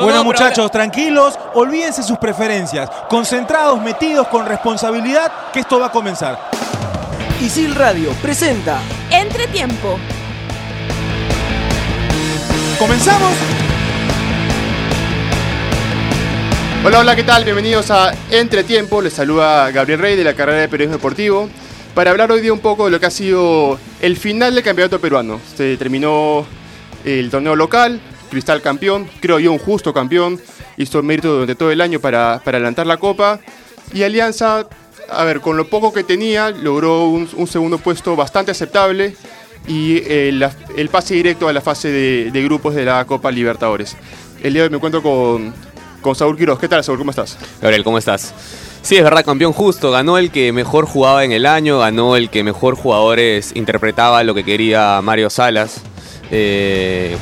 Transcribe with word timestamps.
Bueno, 0.00 0.22
muchachos, 0.22 0.70
tranquilos, 0.70 1.36
olvídense 1.54 2.04
sus 2.04 2.18
preferencias, 2.18 2.88
concentrados, 3.08 3.80
metidos 3.80 4.28
con 4.28 4.46
responsabilidad, 4.46 5.50
que 5.52 5.60
esto 5.60 5.80
va 5.80 5.86
a 5.86 5.90
comenzar. 5.90 6.38
Isil 7.40 7.74
Radio 7.74 8.12
presenta 8.22 8.78
Entretiempo. 9.10 9.98
¿Comenzamos? 12.78 13.32
Hola, 16.84 17.00
hola, 17.00 17.16
¿qué 17.16 17.24
tal? 17.24 17.42
Bienvenidos 17.42 17.90
a 17.90 18.12
Entretiempo. 18.30 19.02
Les 19.02 19.12
saluda 19.12 19.68
Gabriel 19.72 19.98
Rey 19.98 20.16
de 20.16 20.22
la 20.22 20.34
carrera 20.34 20.60
de 20.60 20.68
Periodismo 20.68 20.98
Deportivo 20.98 21.48
para 21.94 22.12
hablar 22.12 22.30
hoy 22.30 22.40
día 22.40 22.52
un 22.52 22.60
poco 22.60 22.84
de 22.84 22.92
lo 22.92 23.00
que 23.00 23.06
ha 23.06 23.10
sido 23.10 23.80
el 24.00 24.16
final 24.16 24.54
del 24.54 24.62
campeonato 24.62 25.00
peruano. 25.00 25.40
Se 25.56 25.76
terminó 25.76 26.46
el 27.04 27.30
torneo 27.30 27.56
local, 27.56 28.00
Cristal 28.28 28.62
campeón, 28.62 29.08
creo 29.20 29.38
yo 29.38 29.52
un 29.52 29.58
justo 29.58 29.92
campeón, 29.92 30.40
hizo 30.76 31.02
mérito 31.02 31.32
durante 31.32 31.54
todo 31.54 31.70
el 31.70 31.80
año 31.80 32.00
para, 32.00 32.40
para 32.44 32.58
adelantar 32.58 32.86
la 32.86 32.96
copa 32.96 33.40
y 33.92 34.02
Alianza, 34.02 34.66
a 35.10 35.24
ver, 35.24 35.40
con 35.40 35.56
lo 35.56 35.68
poco 35.68 35.92
que 35.92 36.04
tenía, 36.04 36.50
logró 36.50 37.06
un, 37.08 37.28
un 37.36 37.46
segundo 37.46 37.78
puesto 37.78 38.14
bastante 38.16 38.50
aceptable 38.50 39.16
y 39.66 39.96
eh, 40.04 40.32
el 40.76 40.88
pase 40.88 41.14
directo 41.14 41.48
a 41.48 41.52
la 41.52 41.60
fase 41.60 41.88
de, 41.90 42.30
de 42.30 42.42
grupos 42.44 42.74
de 42.74 42.84
la 42.84 43.04
Copa 43.04 43.30
Libertadores. 43.30 43.96
El 44.42 44.52
día 44.52 44.62
de 44.62 44.66
hoy 44.66 44.70
me 44.70 44.76
encuentro 44.76 45.02
con, 45.02 45.52
con 46.00 46.14
Saúl 46.14 46.36
Quiroz. 46.36 46.58
¿Qué 46.58 46.68
tal, 46.68 46.84
Saúl? 46.84 46.98
¿Cómo 46.98 47.10
estás? 47.10 47.36
Gabriel, 47.60 47.82
¿cómo 47.84 47.98
estás? 47.98 48.32
Sí, 48.82 48.96
es 48.96 49.02
verdad, 49.02 49.24
campeón 49.24 49.52
justo. 49.52 49.90
Ganó 49.90 50.16
el 50.16 50.30
que 50.30 50.52
mejor 50.52 50.86
jugaba 50.86 51.24
en 51.24 51.32
el 51.32 51.44
año, 51.44 51.80
ganó 51.80 52.16
el 52.16 52.30
que 52.30 52.44
mejor 52.44 52.76
jugadores 52.76 53.50
interpretaba 53.54 54.22
lo 54.22 54.34
que 54.34 54.44
quería 54.44 55.00
Mario 55.02 55.28
Salas. 55.28 55.80
eh, 56.30 57.16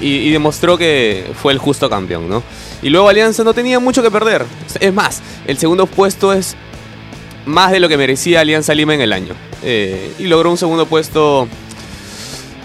y, 0.00 0.30
demostró 0.30 0.76
que 0.76 1.24
fue 1.40 1.52
el 1.52 1.58
justo 1.58 1.88
campeón, 1.88 2.28
¿no? 2.28 2.42
Y 2.82 2.90
luego 2.90 3.08
Alianza 3.08 3.44
no 3.44 3.54
tenía 3.54 3.78
mucho 3.80 4.02
que 4.02 4.10
perder. 4.10 4.44
Es 4.80 4.92
más, 4.92 5.22
el 5.46 5.58
segundo 5.58 5.86
puesto 5.86 6.32
es 6.32 6.56
más 7.46 7.72
de 7.72 7.80
lo 7.80 7.88
que 7.88 7.96
merecía 7.96 8.40
Alianza 8.40 8.74
Lima 8.74 8.94
en 8.94 9.00
el 9.00 9.12
año. 9.12 9.34
Eh, 9.62 10.12
y 10.18 10.24
logró 10.24 10.50
un 10.50 10.58
segundo 10.58 10.86
puesto. 10.86 11.48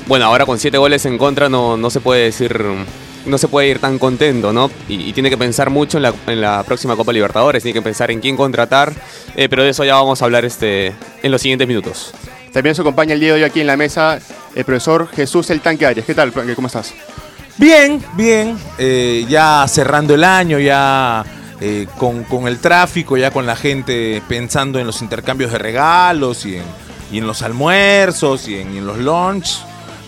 Bueno, 0.07 0.25
ahora 0.25 0.45
con 0.45 0.59
siete 0.59 0.77
goles 0.77 1.05
en 1.05 1.17
contra 1.17 1.47
no, 1.47 1.77
no 1.77 1.89
se 1.89 2.01
puede 2.01 2.23
decir. 2.23 2.63
No 3.23 3.37
se 3.37 3.47
puede 3.47 3.67
ir 3.67 3.77
tan 3.77 3.99
contento, 3.99 4.51
¿no? 4.51 4.71
Y, 4.89 5.13
tiene 5.13 5.29
que 5.29 5.37
pensar 5.37 5.69
mucho 5.69 5.97
en 5.97 6.03
la, 6.03 6.13
en 6.25 6.41
la 6.41 6.63
próxima 6.63 6.95
Copa 6.95 7.13
Libertadores. 7.13 7.61
Tiene 7.61 7.79
que 7.79 7.83
pensar 7.83 8.09
en 8.11 8.19
quién 8.19 8.35
contratar. 8.35 8.93
eh, 9.35 9.47
pero 9.47 9.63
de 9.63 9.69
eso 9.69 9.83
ya 9.83 9.93
vamos 9.93 10.21
a 10.21 10.25
hablar 10.25 10.43
este, 10.43 10.93
en 11.21 11.31
los 11.31 11.41
siguientes 11.41 11.67
minutos. 11.67 12.13
También 12.53 12.75
se 12.75 12.81
acompaña 12.81 13.13
el 13.13 13.19
día 13.19 13.29
de 13.29 13.35
hoy 13.35 13.43
aquí 13.43 13.61
en 13.61 13.67
la 13.67 13.77
mesa 13.77 14.19
el 14.55 14.65
profesor 14.65 15.07
Jesús 15.07 15.49
El 15.49 15.61
Tanque 15.61 15.85
Arias. 15.85 16.05
¿Qué 16.05 16.13
tal? 16.13 16.31
¿Cómo 16.33 16.67
estás? 16.67 16.93
Bien, 17.57 18.03
bien. 18.15 18.57
eh, 18.77 19.25
ya 19.29 19.65
cerrando 19.67 20.13
el 20.15 20.23
año, 20.23 20.59
ya 20.59 21.23
eh, 21.61 21.87
con, 21.97 22.23
con 22.25 22.47
el 22.47 22.59
tráfico, 22.59 23.15
ya 23.17 23.31
con 23.31 23.45
la 23.45 23.55
gente 23.55 24.21
pensando 24.27 24.79
en 24.79 24.87
los 24.87 25.01
intercambios 25.01 25.51
de 25.51 25.59
regalos 25.59 26.45
y 26.45 26.57
en, 26.57 26.63
y 27.11 27.19
en 27.19 27.27
los 27.27 27.41
almuerzos 27.41 28.47
y 28.47 28.55
en, 28.59 28.73
y 28.73 28.77
en 28.79 28.87
los 28.87 28.97
lunch 28.97 29.59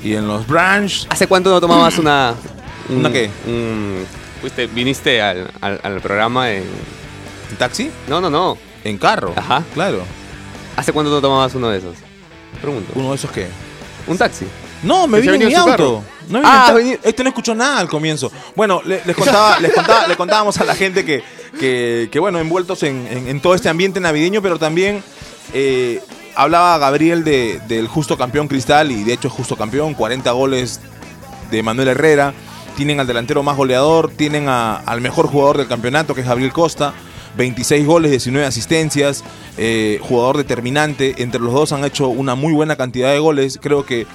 y 0.03 0.16
en 0.16 0.28
los 0.28 0.45
brunch. 0.45 1.07
¿Hace 1.09 1.28
cuánto 1.28 1.50
no 1.50 1.61
tomabas 1.61 1.97
una... 1.97 2.33
un- 2.89 2.97
¿Una 2.97 3.11
qué? 3.11 3.30
un- 3.47 4.05
fuiste- 4.41 4.67
viniste 4.67 5.22
al, 5.22 5.50
al- 5.61 5.80
al 5.81 6.02
programa 6.02 6.52
en... 6.52 6.63
¿En 7.52 7.57
taxi? 7.57 7.89
No, 8.09 8.19
no, 8.19 8.30
no. 8.30 8.57
En 8.83 8.97
carro. 8.97 9.31
Ajá. 9.35 9.63
Claro. 9.73 10.03
¿Hace 10.75 10.91
cuánto 10.91 11.11
no 11.11 11.22
tomabas 11.22 11.53
uno 11.55 11.69
de 11.69 11.78
esos? 11.78 11.95
Pregunto. 12.64 12.94
¿Uno 12.95 13.09
de 13.09 13.16
esos 13.16 13.30
qué? 13.30 13.47
¿Un 14.08 14.17
taxi? 14.17 14.45
No, 14.81 15.06
me 15.08 15.19
vine 15.22 15.33
en 15.36 15.39
venía 15.42 15.64
mi 15.64 15.69
auto. 15.72 16.03
No 16.30 16.42
Ah, 16.44 16.73
Este 17.03 17.23
no 17.23 17.30
escuchó 17.30 17.53
nada 17.53 17.78
al 17.80 17.88
comienzo. 17.88 18.31
Bueno, 18.56 18.81
le- 18.86 19.02
les, 19.06 19.16
contaba, 19.16 19.59
les, 19.61 19.72
contaba- 19.73 20.08
le 20.08 20.16
contábamos 20.16 20.58
a 20.59 20.64
la 20.64 20.73
gente 20.75 21.06
que, 21.06 21.23
que, 21.59 22.09
que, 22.11 22.19
bueno, 22.19 22.39
envueltos 22.39 22.81
en, 22.84 23.06
en- 23.08 23.28
en 23.28 23.39
todo 23.41 23.53
este 23.56 23.69
ambiente 23.69 24.00
navideño, 24.00 24.41
pero 24.41 24.58
también 24.58 25.03
eh, 25.53 26.02
hablaba 26.36 26.78
Gabriel 26.79 27.23
de- 27.23 27.62
del 27.68 27.88
justo 27.88 28.18
campeón 28.18 28.47
Cristal, 28.47 28.91
y 28.91 29.03
de 29.03 29.13
hecho 29.13 29.28
es 29.28 29.34
justo 29.34 29.56
campeón, 29.56 29.94
40 29.94 30.31
goles 30.31 30.79
de 31.52 31.62
Manuel 31.63 31.90
Herrera. 31.90 32.34
Tienen 32.75 33.00
al 33.00 33.06
delantero 33.07 33.44
más 33.44 33.56
goleador, 33.56 34.09
tienen 34.09 34.50
a- 34.50 34.78
al 34.78 35.00
mejor 35.02 35.28
jugador 35.28 35.57
del 35.57 35.68
campeonato, 35.68 36.16
que 36.16 36.22
es 36.22 36.28
Gabriel 36.28 36.52
Costa. 36.52 36.94
26 37.38 37.85
goles, 37.85 38.11
19 38.11 38.45
asistencias, 38.45 39.23
eh, 39.57 39.99
jugador 40.01 40.38
determinante. 40.38 41.21
Entre 41.23 41.39
los 41.39 41.53
dos 41.53 41.71
han 41.71 41.83
hecho 41.83 42.09
una 42.09 42.35
muy 42.35 42.53
buena 42.53 42.75
cantidad 42.75 43.11
de 43.11 43.19
goles. 43.19 43.59
Creo 43.61 43.85
que 43.85 44.05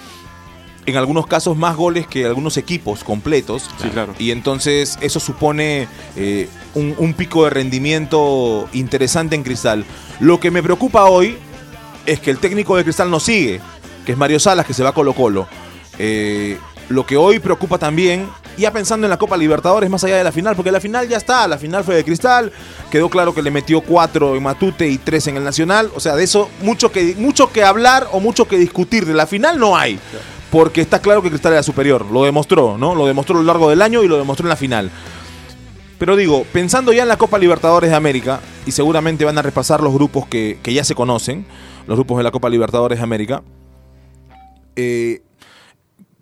en 0.87 0.97
algunos 0.97 1.27
casos 1.27 1.57
más 1.57 1.77
goles 1.77 2.07
que 2.07 2.25
algunos 2.25 2.57
equipos 2.57 3.05
completos. 3.05 3.69
Sí, 3.83 3.89
claro. 3.91 4.15
Y 4.19 4.31
entonces 4.31 4.99
eso 5.01 5.21
supone 5.21 5.87
eh, 6.17 6.49
un, 6.75 6.95
un 6.97 7.13
pico 7.13 7.45
de 7.45 7.51
rendimiento 7.51 8.69
interesante 8.73 9.37
en 9.37 9.43
Cristal. 9.43 9.85
Lo 10.21 10.41
que 10.41 10.51
me 10.51 10.63
preocupa 10.63 11.05
hoy 11.05 11.37
es 12.07 12.21
que 12.21 12.31
el 12.31 12.39
técnico 12.39 12.77
de 12.77 12.85
Cristal 12.85 13.11
no 13.11 13.21
sigue, 13.21 13.61
que 14.07 14.13
es 14.13 14.19
Mario 14.19 14.41
Salas, 14.41 14.65
que 14.65 14.73
se 14.73 14.83
va 14.83 14.91
a 14.91 14.95
Colo 14.95 15.13
Colo. 15.13 15.47
Eh, 15.99 16.59
lo 16.89 17.05
que 17.05 17.19
hoy 17.19 17.39
preocupa 17.39 17.77
también, 17.77 18.27
ya 18.59 18.73
pensando 18.73 19.07
en 19.07 19.11
la 19.11 19.17
Copa 19.17 19.37
Libertadores 19.37 19.89
más 19.89 20.03
allá 20.05 20.17
de 20.17 20.25
la 20.25 20.33
final, 20.33 20.57
porque 20.57 20.71
la 20.71 20.81
final 20.81 21.09
ya 21.09 21.17
está, 21.17 21.47
la 21.49 21.59
final 21.59 21.85
fue 21.85 21.95
de 21.95 22.05
Cristal, 22.05 22.53
quedó 22.91 23.09
claro 23.09 23.35
que 23.35 23.43
le 23.43 23.51
metió 23.51 23.81
cuatro 23.81 24.37
en 24.37 24.43
Matute 24.43 24.89
y 24.89 24.99
tres 24.99 25.27
en 25.29 25.37
el 25.37 25.45
Nacional, 25.45 25.91
o 25.95 26.01
sea, 26.01 26.17
de 26.17 26.25
eso 26.25 26.51
mucho 26.63 26.93
que, 26.93 27.15
mucho 27.17 27.51
que 27.53 27.65
hablar 27.65 28.09
o 28.13 28.21
mucho 28.21 28.47
que 28.47 28.59
discutir, 28.59 29.07
de 29.07 29.15
la 29.15 29.27
final 29.27 29.59
no 29.59 29.77
hay, 29.77 29.99
porque 30.51 30.81
está 30.81 31.01
claro 31.01 31.23
que 31.23 31.29
Cristal 31.31 31.53
era 31.53 31.63
superior, 31.63 32.05
lo 32.07 32.25
demostró, 32.25 32.77
¿no? 32.77 32.95
Lo 32.95 33.07
demostró 33.07 33.37
a 33.37 33.41
lo 33.41 33.47
largo 33.47 33.71
del 33.71 33.83
año 33.83 34.03
y 34.03 34.09
lo 34.09 34.19
demostró 34.19 34.45
en 34.45 34.51
la 34.51 34.57
final. 34.57 34.91
Pero 35.99 36.15
digo, 36.15 36.45
pensando 36.53 36.93
ya 36.93 37.03
en 37.03 37.09
la 37.09 37.17
Copa 37.17 37.39
Libertadores 37.39 37.91
de 37.91 37.97
América, 37.97 38.41
y 38.67 38.71
seguramente 38.71 39.25
van 39.25 39.37
a 39.39 39.43
repasar 39.43 39.83
los 39.83 39.93
grupos 39.93 40.29
que, 40.29 40.59
que 40.63 40.73
ya 40.73 40.85
se 40.85 40.95
conocen, 40.95 41.45
los 41.87 41.97
grupos 41.97 42.19
de 42.19 42.23
la 42.23 42.31
Copa 42.31 42.49
Libertadores 42.49 42.99
de 42.99 43.05
América, 43.05 43.43
eh, 44.77 45.23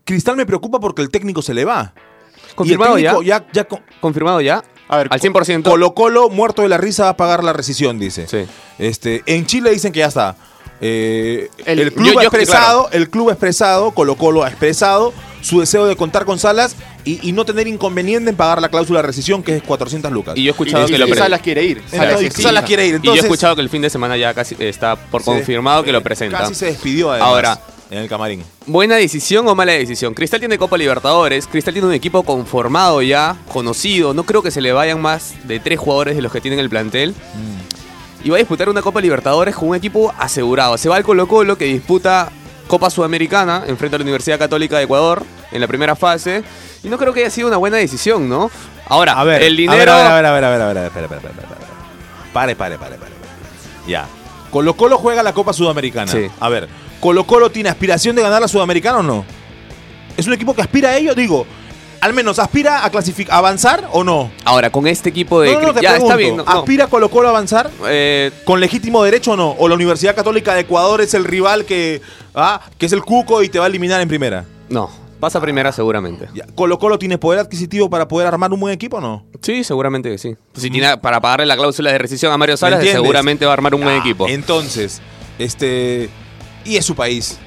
Cristal 0.05 0.37
me 0.37 0.47
preocupa 0.47 0.81
porque 0.81 1.03
el 1.03 1.11
técnico 1.11 1.43
se 1.43 1.53
le 1.53 1.65
va. 1.65 1.93
¿Confirmado 2.57 2.99
ya? 2.99 3.15
ya, 3.25 3.47
ya 3.53 3.65
con- 3.65 3.81
¿Confirmado 4.01 4.41
ya? 4.41 4.65
A 4.89 4.97
ver, 4.99 5.09
Al 5.11 5.21
100%. 5.21 5.63
Colo 5.71 5.95
Colo, 5.95 6.29
muerto 6.31 6.63
de 6.63 6.69
la 6.69 6.79
risa, 6.79 7.05
va 7.05 7.09
a 7.11 7.17
pagar 7.17 7.45
la 7.45 7.53
rescisión, 7.53 7.99
dice. 7.99 8.27
Sí. 8.29 8.39
Este, 8.79 9.23
en 9.27 9.47
Chile 9.47 9.71
dicen 9.71 9.93
que 9.93 10.01
ya 10.01 10.07
está. 10.07 10.37
Eh, 10.81 11.49
el, 11.65 11.79
El- 11.81 11.93
club 11.93 12.13
yo- 12.13 12.19
ha 12.21 12.23
expresado, 12.23 12.89
el 12.93 13.09
club 13.11 13.31
ha 13.31 13.33
expresado, 13.33 13.93
Colo 13.93 14.17
Colo 14.17 14.45
ha 14.45 14.49
expresado 14.49 15.13
su 15.41 15.61
deseo 15.61 15.87
de 15.87 15.97
contar 15.97 16.25
con 16.25 16.39
Salas 16.39 16.77
y, 17.05 17.27
y 17.27 17.33
no 17.33 17.45
tener 17.45 17.67
inconveniente 17.69 18.31
en 18.31 18.37
pagar 18.37 18.61
la 18.61 18.69
cláusula 18.69 19.01
de 19.01 19.07
rescisión, 19.07 19.43
que 19.43 19.57
es 19.57 19.63
400 19.63 20.11
lucas. 20.13 20.37
Y 20.37 20.43
yo 20.45 20.51
he 20.51 20.53
escuchado 20.53 20.85
y, 20.87 20.91
que 20.93 20.99
lo 20.99 21.07
y 21.07 21.11
pre- 21.11 21.19
Salas 21.21 21.41
quiere 21.41 21.63
ir. 21.65 21.79
Entonces, 21.79 21.99
Salas, 22.01 22.23
y 22.23 22.31
sí. 22.31 22.43
Salas 22.43 22.65
quiere 22.65 22.87
ir. 22.87 23.01
Y 23.03 23.07
yo 23.07 23.15
he 23.15 23.19
escuchado 23.19 23.55
que 23.57 23.63
el 23.63 23.71
fin 23.71 23.81
de 23.83 23.91
semana 23.91 24.17
ya 24.17 24.35
casi 24.35 24.55
está 24.59 24.97
por 24.97 25.23
confirmado 25.25 25.83
que 25.83 25.93
lo 25.93 26.03
presenta. 26.03 26.39
Casi 26.39 26.55
se 26.55 26.67
despidió 26.67 27.11
además, 27.11 27.29
Ahora, 27.29 27.61
en 27.91 27.99
el 27.99 28.09
camarín. 28.09 28.45
¿buena 28.67 28.97
decisión 28.97 29.47
o 29.49 29.55
mala 29.55 29.73
decisión? 29.73 30.15
Cristal 30.15 30.41
tiene 30.41 30.59
Copa 30.59 30.77
Libertadores, 30.77 31.47
Cristal 31.47 31.75
tiene 31.75 31.89
un 31.89 31.95
equipo 31.95 32.23
conformado 32.23 33.03
ya, 33.03 33.37
conocido. 33.53 34.15
No 34.15 34.25
creo 34.25 34.43
que 34.43 34.51
se 34.51 34.61
le 34.61 34.73
vayan 34.73 35.01
más 35.01 35.35
de 35.45 35.61
tres 35.61 35.79
jugadores 35.79 36.17
de 36.17 36.23
los 36.23 36.33
que 36.33 36.41
tienen 36.41 36.61
el 36.61 36.69
plantel. 36.69 37.15
Y 38.25 38.31
va 38.31 38.37
a 38.37 38.39
disputar 38.39 38.69
una 38.69 38.83
Copa 38.83 39.01
Libertadores 39.01 39.55
con 39.55 39.69
un 39.69 39.77
equipo 39.77 40.13
asegurado. 40.19 40.77
Se 40.79 40.89
va 40.89 40.97
al 40.97 41.05
Colo 41.05 41.29
Colo 41.29 41.57
que 41.57 41.67
disputa 41.67 42.31
Copa 42.67 42.91
Sudamericana 42.91 43.63
enfrente 43.67 43.97
a 43.97 43.99
la 43.99 44.03
Universidad 44.03 44.39
Católica 44.39 44.79
de 44.79 44.85
Ecuador 44.85 45.25
en 45.53 45.61
la 45.61 45.69
primera 45.69 45.95
fase. 45.95 46.43
Y 46.83 46.89
no 46.89 46.99
creo 46.99 47.13
que 47.13 47.21
haya 47.21 47.31
sido 47.31 47.49
una 47.49 47.57
buena 47.57 47.77
decisión, 47.77 48.29
¿no? 48.29 48.51
Ahora, 48.89 49.13
A 49.13 49.25
ver, 49.25 49.43
el 49.43 49.57
dinero... 49.57 49.93
A 49.93 49.97
ver, 49.97 50.07
a 50.07 50.15
ver, 50.15 50.27
a 50.27 50.33
ver, 50.33 50.45
a 50.45 50.51
ver, 50.51 50.61
a 50.61 50.67
ver, 50.67 50.77
espera, 50.87 51.07
espera, 51.07 51.31
espera, 51.31 51.49
pare, 52.33 52.55
pare, 52.55 52.79
pare. 52.79 52.97
pare. 52.97 53.13
Ya. 53.87 54.07
Colo 54.51 54.75
Colo 54.75 54.99
juega 54.99 55.23
la 55.23 55.33
Copa 55.33 55.53
Sudamericana. 55.53 56.11
Sí. 56.11 56.27
A 56.41 56.49
ver, 56.49 56.69
¿Colo 57.01 57.25
Colo 57.25 57.51
tiene 57.51 57.69
aspiración 57.69 58.17
de 58.17 58.23
ganar 58.23 58.41
la 58.41 58.49
Sudamericana 58.49 58.99
o 58.99 59.03
no? 59.03 59.25
¿Es 60.17 60.27
un 60.27 60.33
equipo 60.33 60.55
que 60.55 60.63
aspira 60.63 60.91
a 60.91 60.97
ello? 60.97 61.15
Digo, 61.15 61.47
al 62.01 62.13
menos 62.15 62.39
aspira 62.39 62.85
a 62.85 62.91
clasificar, 62.91 63.37
avanzar 63.37 63.89
o 63.93 64.03
no? 64.03 64.31
Ahora, 64.45 64.71
con 64.71 64.87
este 64.87 65.11
equipo 65.11 65.41
de... 65.41 65.53
no, 65.53 65.61
no, 65.61 65.67
no, 65.69 65.75
te 65.75 65.83
ya, 65.83 65.91
pregunto. 65.91 66.07
está 66.07 66.17
bien. 66.17 66.37
no, 66.37 66.45
no. 66.45 66.51
¿Aspira 66.51 66.87
Colo 66.87 67.11
Colo 67.11 67.29
a 67.29 67.31
avanzar? 67.31 67.71
Eh, 67.89 68.31
¿Con 68.45 68.61
legítimo 68.61 69.03
derecho 69.05 69.33
o 69.33 69.37
no? 69.37 69.51
¿O 69.59 69.69
la 69.69 69.75
Universidad 69.75 70.15
Católica 70.15 70.55
de 70.55 70.61
Ecuador 70.63 71.01
es 71.01 71.15
el 71.15 71.25
rival 71.25 71.65
que, 71.65 72.01
ah, 72.35 72.61
que 72.79 72.87
es 72.87 72.93
el 72.93 73.03
cuco 73.03 73.43
y 73.43 73.49
te 73.49 73.59
va 73.59 73.65
a 73.67 73.69
eliminar 73.69 74.01
en 74.01 74.09
primera? 74.09 74.45
no, 74.69 74.91
pasa 75.21 75.41
primera 75.41 75.73
seguramente. 75.73 76.29
¿Colo 76.55 76.79
Colo 76.79 76.99
tiene 76.99 77.19
poder 77.19 77.41
adquisitivo 77.41 77.89
para 77.91 78.07
poder 78.09 78.27
armar 78.29 78.53
un 78.53 78.61
buen 78.61 78.73
equipo 78.75 78.99
o 78.99 79.01
no? 79.01 79.25
Sí, 79.43 79.65
seguramente 79.65 80.11
que 80.11 80.19
sí. 80.19 80.37
Si 80.55 80.71
tiene 80.71 80.97
para 80.99 81.21
pagarle 81.21 81.47
la 81.47 81.57
cláusula 81.57 81.91
de 81.93 81.99
rescisión 81.99 82.33
a 82.33 82.39
Mario 82.39 82.57
Salas, 82.57 82.83
seguramente 82.85 83.45
va 83.47 83.53
a 83.53 83.55
armar 83.55 83.75
un 83.75 83.83
buen 83.83 83.97
Ah, 83.97 83.99
equipo. 84.01 84.29
Entonces, 84.29 85.01
este. 85.39 86.09
Y 86.67 86.77
es 86.77 86.85
su 86.85 86.95
país. 86.95 87.39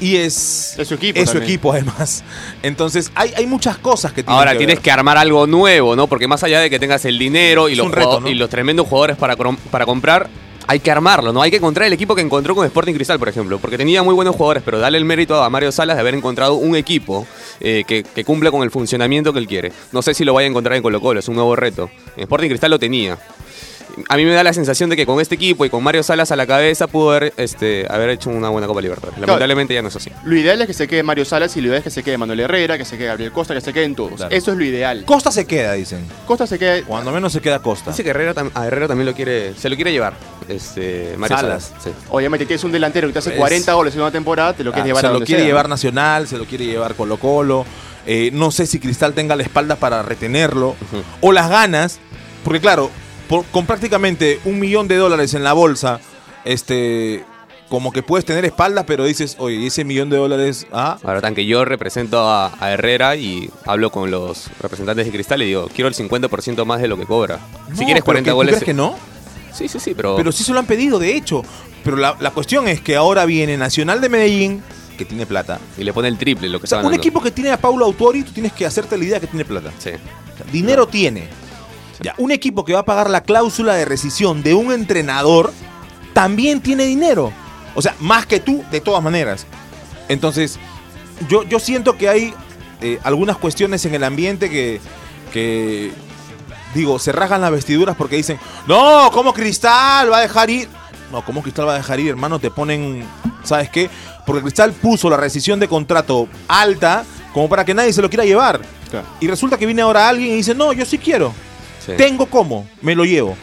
Y 0.00 0.16
es. 0.16 0.76
Es 0.78 0.88
su 0.88 0.94
equipo 0.94 1.18
Es 1.18 1.28
su 1.28 1.34
también. 1.34 1.50
equipo, 1.52 1.72
además. 1.72 2.24
Entonces, 2.62 3.10
hay, 3.14 3.32
hay 3.36 3.46
muchas 3.46 3.76
cosas 3.78 4.12
que 4.12 4.22
tienen 4.22 4.38
Ahora 4.38 4.52
que 4.52 4.58
tienes 4.58 4.76
ver. 4.76 4.82
que 4.82 4.90
armar 4.90 5.18
algo 5.18 5.46
nuevo, 5.46 5.94
¿no? 5.94 6.06
Porque 6.06 6.26
más 6.26 6.42
allá 6.42 6.60
de 6.60 6.70
que 6.70 6.78
tengas 6.78 7.04
el 7.04 7.18
dinero 7.18 7.68
y, 7.68 7.72
Es 7.72 7.78
los, 7.78 7.90
y 8.26 8.34
los 8.34 8.48
tremendos 8.48 8.86
jugadores 8.88 9.16
para, 9.16 9.36
para 9.36 9.84
comprar, 9.84 10.30
hay 10.66 10.80
que 10.80 10.90
armarlo, 10.90 11.32
¿no? 11.32 11.42
Hay 11.42 11.50
que 11.50 11.58
encontrar 11.58 11.86
el 11.86 11.92
equipo 11.92 12.14
que 12.14 12.22
encontró 12.22 12.54
con 12.54 12.64
Sporting 12.64 12.94
Cristal, 12.94 13.18
por 13.18 13.28
ejemplo. 13.28 13.58
Porque 13.58 13.76
tenía 13.76 14.02
muy 14.02 14.14
buenos 14.14 14.36
jugadores, 14.36 14.62
pero 14.64 14.78
dale 14.78 14.96
el 14.96 15.04
mérito 15.04 15.42
a 15.42 15.50
Mario 15.50 15.70
Salas 15.70 15.96
de 15.96 16.00
haber 16.00 16.14
encontrado 16.14 16.54
un 16.54 16.74
equipo 16.76 17.26
eh, 17.60 17.84
que, 17.86 18.04
que 18.04 18.24
cumpla 18.24 18.50
con 18.50 18.62
el 18.62 18.70
funcionamiento 18.70 19.32
que 19.32 19.38
él 19.40 19.46
quiere. 19.48 19.72
No 19.92 20.00
sé 20.02 20.14
si 20.14 20.24
lo 20.24 20.32
vaya 20.34 20.46
a 20.46 20.50
encontrar 20.50 20.76
en 20.76 20.82
Colo 20.82 21.00
Colo, 21.00 21.20
es 21.20 21.28
un 21.28 21.34
nuevo 21.34 21.56
reto. 21.56 21.90
En 22.16 22.22
Sporting 22.22 22.48
Cristal 22.48 22.70
lo 22.70 22.78
tenía. 22.78 23.18
A 24.08 24.16
mí 24.16 24.24
me 24.24 24.32
da 24.32 24.42
la 24.42 24.52
sensación 24.52 24.88
de 24.90 24.96
que 24.96 25.04
con 25.06 25.20
este 25.20 25.34
equipo 25.34 25.64
y 25.64 25.70
con 25.70 25.82
Mario 25.82 26.02
Salas 26.02 26.30
a 26.32 26.36
la 26.36 26.46
cabeza 26.46 26.86
pudo 26.86 27.10
haber, 27.10 27.32
este, 27.36 27.86
haber 27.90 28.10
hecho 28.10 28.30
una 28.30 28.48
buena 28.48 28.66
Copa 28.66 28.80
Libertadores. 28.80 29.18
Lamentablemente 29.20 29.74
ya 29.74 29.82
no 29.82 29.88
es 29.88 29.96
así. 29.96 30.10
Lo 30.24 30.36
ideal 30.36 30.60
es 30.60 30.66
que 30.66 30.72
se 30.74 30.88
quede 30.88 31.02
Mario 31.02 31.24
Salas 31.24 31.56
y 31.56 31.60
lo 31.60 31.68
ideal 31.68 31.78
es 31.78 31.84
que 31.84 31.90
se 31.90 32.02
quede 32.02 32.18
Manuel 32.18 32.40
Herrera, 32.40 32.78
que 32.78 32.84
se 32.84 32.96
quede 32.96 33.08
Gabriel 33.08 33.32
Costa, 33.32 33.54
que 33.54 33.60
se 33.60 33.72
queden 33.72 33.94
todos. 33.94 34.14
Claro. 34.14 34.34
Eso 34.34 34.52
es 34.52 34.56
lo 34.58 34.64
ideal. 34.64 35.04
Costa 35.04 35.30
se 35.30 35.46
queda, 35.46 35.72
dicen. 35.74 36.06
Costa 36.26 36.46
se 36.46 36.58
queda. 36.58 36.82
Cuando 36.84 37.12
menos 37.12 37.32
se 37.32 37.40
queda 37.40 37.58
Costa. 37.60 37.90
Dice 37.90 38.02
que 38.04 38.10
Herrera, 38.10 38.34
tam- 38.34 38.50
a 38.54 38.66
Herrera 38.66 38.88
también 38.88 39.06
lo 39.06 39.14
quiere, 39.14 39.54
se 39.54 39.68
lo 39.68 39.76
quiere 39.76 39.92
llevar. 39.92 40.14
Este, 40.48 41.14
Mario 41.16 41.36
Salas. 41.36 41.64
Salas. 41.64 41.84
sí. 41.84 41.90
Obviamente 42.10 42.46
tienes 42.46 42.64
un 42.64 42.72
delantero 42.72 43.06
que 43.08 43.12
te 43.12 43.18
hace 43.20 43.30
Es- 43.30 43.36
40 43.36 43.72
goles 43.74 43.94
en 43.94 44.00
una 44.00 44.10
temporada, 44.10 44.52
te 44.52 44.64
lo 44.64 44.72
quieres 44.72 44.84
Ah, 44.84 44.86
llevar 44.88 45.00
se 45.00 45.06
a 45.06 45.10
lo 45.10 45.14
donde 45.14 45.26
quiere 45.26 45.42
sea, 45.42 45.48
llevar. 45.48 45.68
Nacional, 45.68 46.26
se 46.28 46.38
lo 46.38 46.44
quiere 46.44 46.64
llevar 46.66 46.94
Colo 46.94 47.16
Colo. 47.18 47.64
Eh, 48.06 48.30
no 48.32 48.50
sé 48.50 48.66
si 48.66 48.80
Cristal 48.80 49.12
tenga 49.14 49.36
la 49.36 49.42
espalda 49.44 49.76
para 49.76 50.02
retenerlo. 50.02 50.74
O 51.20 51.32
las 51.32 51.48
ganas. 51.48 51.98
Porque 52.44 52.60
claro, 52.60 52.90
por- 53.32 53.46
con 53.46 53.64
prácticamente 53.66 54.40
un 54.44 54.58
millón 54.60 54.88
de 54.88 54.96
dólares 54.96 55.32
en 55.34 55.42
la 55.42 55.54
bolsa, 55.54 56.00
este, 56.44 57.24
como 57.68 57.92
que 57.92 58.02
puedes 58.02 58.24
tener 58.26 58.44
espaldas, 58.44 58.84
pero 58.86 59.04
dices, 59.04 59.36
oye, 59.38 59.56
¿y 59.56 59.66
ese 59.68 59.84
millón 59.84 60.10
de 60.10 60.18
dólares, 60.18 60.66
ah, 60.72 60.98
Ahora, 61.02 61.20
tan 61.22 61.34
que 61.34 61.46
yo 61.46 61.64
represento 61.64 62.20
a, 62.20 62.52
a 62.60 62.70
Herrera 62.72 63.16
y 63.16 63.48
hablo 63.64 63.90
con 63.90 64.10
los 64.10 64.50
representantes 64.60 65.06
de 65.06 65.12
Cristal 65.12 65.40
y 65.42 65.46
digo, 65.46 65.68
quiero 65.74 65.88
el 65.88 65.94
50% 65.94 66.64
más 66.66 66.80
de 66.82 66.88
lo 66.88 66.96
que 66.98 67.06
cobra. 67.06 67.38
si 67.70 67.84
quieres 67.84 68.02
pero 68.02 68.04
40 68.04 68.24
que- 68.26 68.30
¿tú 68.32 68.36
goles... 68.36 68.50
crees 68.56 68.64
que 68.64 68.74
no? 68.74 68.94
Sí, 69.54 69.68
sí, 69.68 69.78
sí, 69.80 69.94
pero... 69.94 70.16
Pero 70.16 70.32
sí 70.32 70.44
se 70.44 70.52
lo 70.52 70.58
han 70.58 70.66
pedido, 70.66 70.98
de 70.98 71.14
hecho. 71.16 71.42
Pero 71.84 71.96
la, 71.96 72.16
la 72.20 72.30
cuestión 72.30 72.68
es 72.68 72.80
que 72.80 72.96
ahora 72.96 73.24
viene 73.26 73.56
Nacional 73.56 74.00
de 74.00 74.08
Medellín, 74.08 74.62
que 74.96 75.04
tiene 75.04 75.26
plata. 75.26 75.58
Y 75.76 75.84
le 75.84 75.92
pone 75.92 76.08
el 76.08 76.16
triple 76.18 76.48
lo 76.48 76.58
que 76.58 76.64
O 76.64 76.66
sea, 76.66 76.78
un 76.78 76.84
ganando. 76.84 77.00
equipo 77.02 77.20
que 77.22 77.30
tiene 77.30 77.50
a 77.50 77.56
Paulo 77.58 77.84
Autori, 77.84 78.22
tú 78.22 78.32
tienes 78.32 78.52
que 78.52 78.64
hacerte 78.66 78.96
la 78.96 79.04
idea 79.04 79.20
que 79.20 79.26
tiene 79.26 79.44
plata. 79.44 79.70
Sí. 79.78 79.90
O 79.90 80.36
sea, 80.36 80.46
dinero 80.52 80.86
tiene. 80.86 81.28
Ya, 82.02 82.14
un 82.18 82.32
equipo 82.32 82.64
que 82.64 82.72
va 82.74 82.80
a 82.80 82.84
pagar 82.84 83.10
la 83.10 83.22
cláusula 83.22 83.74
de 83.74 83.84
rescisión 83.84 84.42
de 84.42 84.54
un 84.54 84.72
entrenador 84.72 85.52
también 86.12 86.60
tiene 86.60 86.84
dinero. 86.84 87.32
O 87.74 87.82
sea, 87.82 87.94
más 88.00 88.26
que 88.26 88.40
tú, 88.40 88.64
de 88.70 88.80
todas 88.80 89.02
maneras. 89.02 89.46
Entonces, 90.08 90.58
yo, 91.28 91.42
yo 91.44 91.58
siento 91.58 91.96
que 91.96 92.08
hay 92.08 92.34
eh, 92.80 92.98
algunas 93.04 93.36
cuestiones 93.36 93.84
en 93.86 93.94
el 93.94 94.04
ambiente 94.04 94.50
que, 94.50 94.80
que, 95.32 95.92
digo, 96.74 96.98
se 96.98 97.12
rasgan 97.12 97.40
las 97.40 97.50
vestiduras 97.50 97.96
porque 97.96 98.16
dicen, 98.16 98.38
no, 98.66 99.10
¿cómo 99.12 99.32
Cristal 99.32 100.12
va 100.12 100.18
a 100.18 100.22
dejar 100.22 100.50
ir? 100.50 100.68
No, 101.10 101.24
¿cómo 101.24 101.42
Cristal 101.42 101.68
va 101.68 101.74
a 101.74 101.78
dejar 101.78 102.00
ir, 102.00 102.10
hermano? 102.10 102.38
Te 102.38 102.50
ponen, 102.50 103.04
¿sabes 103.44 103.70
qué? 103.70 103.88
Porque 104.26 104.42
Cristal 104.42 104.72
puso 104.72 105.08
la 105.08 105.16
rescisión 105.16 105.60
de 105.60 105.68
contrato 105.68 106.28
alta 106.48 107.04
como 107.32 107.48
para 107.48 107.64
que 107.64 107.74
nadie 107.74 107.92
se 107.92 108.02
lo 108.02 108.08
quiera 108.08 108.24
llevar. 108.24 108.60
Claro. 108.90 109.06
Y 109.20 109.28
resulta 109.28 109.56
que 109.56 109.66
viene 109.66 109.82
ahora 109.82 110.08
alguien 110.08 110.32
y 110.32 110.36
dice, 110.36 110.54
no, 110.54 110.72
yo 110.72 110.84
sí 110.84 110.98
quiero. 110.98 111.32
Sí. 111.84 111.92
Tengo 111.96 112.26
cómo, 112.26 112.66
me 112.80 112.94
lo 112.94 113.04
llevo. 113.04 113.36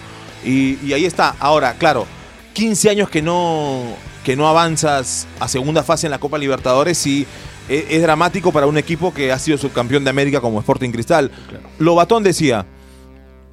Y, 0.43 0.77
y 0.85 0.93
ahí 0.93 1.05
está. 1.05 1.35
Ahora, 1.39 1.73
claro, 1.73 2.05
15 2.53 2.89
años 2.89 3.09
que 3.09 3.21
no, 3.21 3.83
que 4.23 4.35
no 4.35 4.47
avanzas 4.47 5.27
a 5.39 5.47
segunda 5.47 5.83
fase 5.83 6.07
en 6.07 6.11
la 6.11 6.19
Copa 6.19 6.37
Libertadores 6.37 6.97
sí 6.97 7.25
e- 7.67 7.85
es, 7.89 8.01
dramático 8.01 8.51
para 8.51 8.65
un 8.67 8.77
equipo 8.77 9.13
que 9.13 9.31
ha 9.31 9.39
sido 9.39 9.57
subcampeón 9.57 10.03
de 10.03 10.09
América 10.09 10.41
como 10.41 10.59
Sporting 10.59 10.91
Cristal. 10.91 11.31
Lobatón 11.77 12.23
decía, 12.23 12.65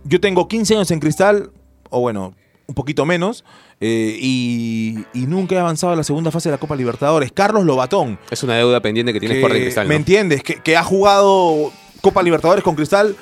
yo 0.05 0.21
tengo 0.21 0.49
15 0.49 0.75
años 0.75 0.91
en 0.91 1.01
Cristal, 1.01 1.51
o 1.91 2.01
bueno, 2.01 2.35
un 2.67 2.75
poquito 2.75 3.05
menos, 3.05 3.45
eh, 3.81 4.17
y, 4.21 5.05
y 5.13 5.27
nunca 5.27 5.55
he 5.55 5.59
avanzado 5.59 5.93
a 5.93 5.97
la 5.97 6.03
segunda 6.05 6.31
fase 6.31 6.49
de 6.49 6.55
la 6.55 6.59
Copa 6.59 6.75
Libertadores. 6.77 7.31
Carlos 7.33 7.65
Lobatón, 7.65 8.19
Es 8.31 8.43
una 8.43 8.55
deuda 8.55 8.81
pendiente 8.81 9.13
que 9.13 9.21
tiene 9.21 9.35
que- 9.35 9.41
Sporting 9.41 9.61
Cristal. 9.63 9.87
¿Me 9.89 9.97
entiendes? 9.97 10.43
Que, 10.43 10.55
que 10.57 10.77
ha 10.77 10.83
jugado 10.85 11.71
Copa 12.01 12.23
Libertadores 12.23 12.65
con 12.65 12.75
Cristal. 12.75 13.15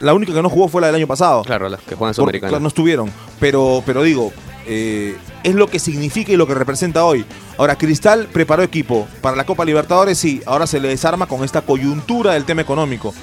La 0.00 0.14
única 0.14 0.32
que 0.32 0.42
no 0.42 0.50
jugó 0.50 0.68
fue 0.68 0.80
la 0.80 0.88
del 0.88 0.96
año 0.96 1.06
pasado. 1.06 1.42
Claro, 1.42 1.68
las 1.68 1.80
que 1.80 1.94
juegan 1.94 2.14
Sudamericana. 2.14 2.50
claro, 2.50 2.62
no 2.62 2.68
estuvieron. 2.68 3.10
Pero, 3.40 3.82
pero 3.86 4.02
digo, 4.02 4.32
eh, 4.66 5.16
es 5.44 5.54
lo 5.54 5.68
que 5.68 5.78
significa 5.78 6.32
y 6.32 6.36
lo 6.36 6.46
que 6.46 6.54
representa 6.54 7.04
hoy. 7.04 7.24
Ahora, 7.56 7.76
Cristal 7.76 8.28
preparó 8.32 8.62
equipo 8.62 9.06
para 9.20 9.36
la 9.36 9.44
Copa 9.46 9.64
Libertadores, 9.64 10.18
sí. 10.18 10.42
Ahora 10.44 10.66
se 10.66 10.80
le 10.80 10.88
desarma 10.88 11.26
con 11.26 11.44
esta 11.44 11.62
coyuntura 11.62 12.32
del 12.32 12.44
tema 12.44 12.62
económico. 12.62 13.14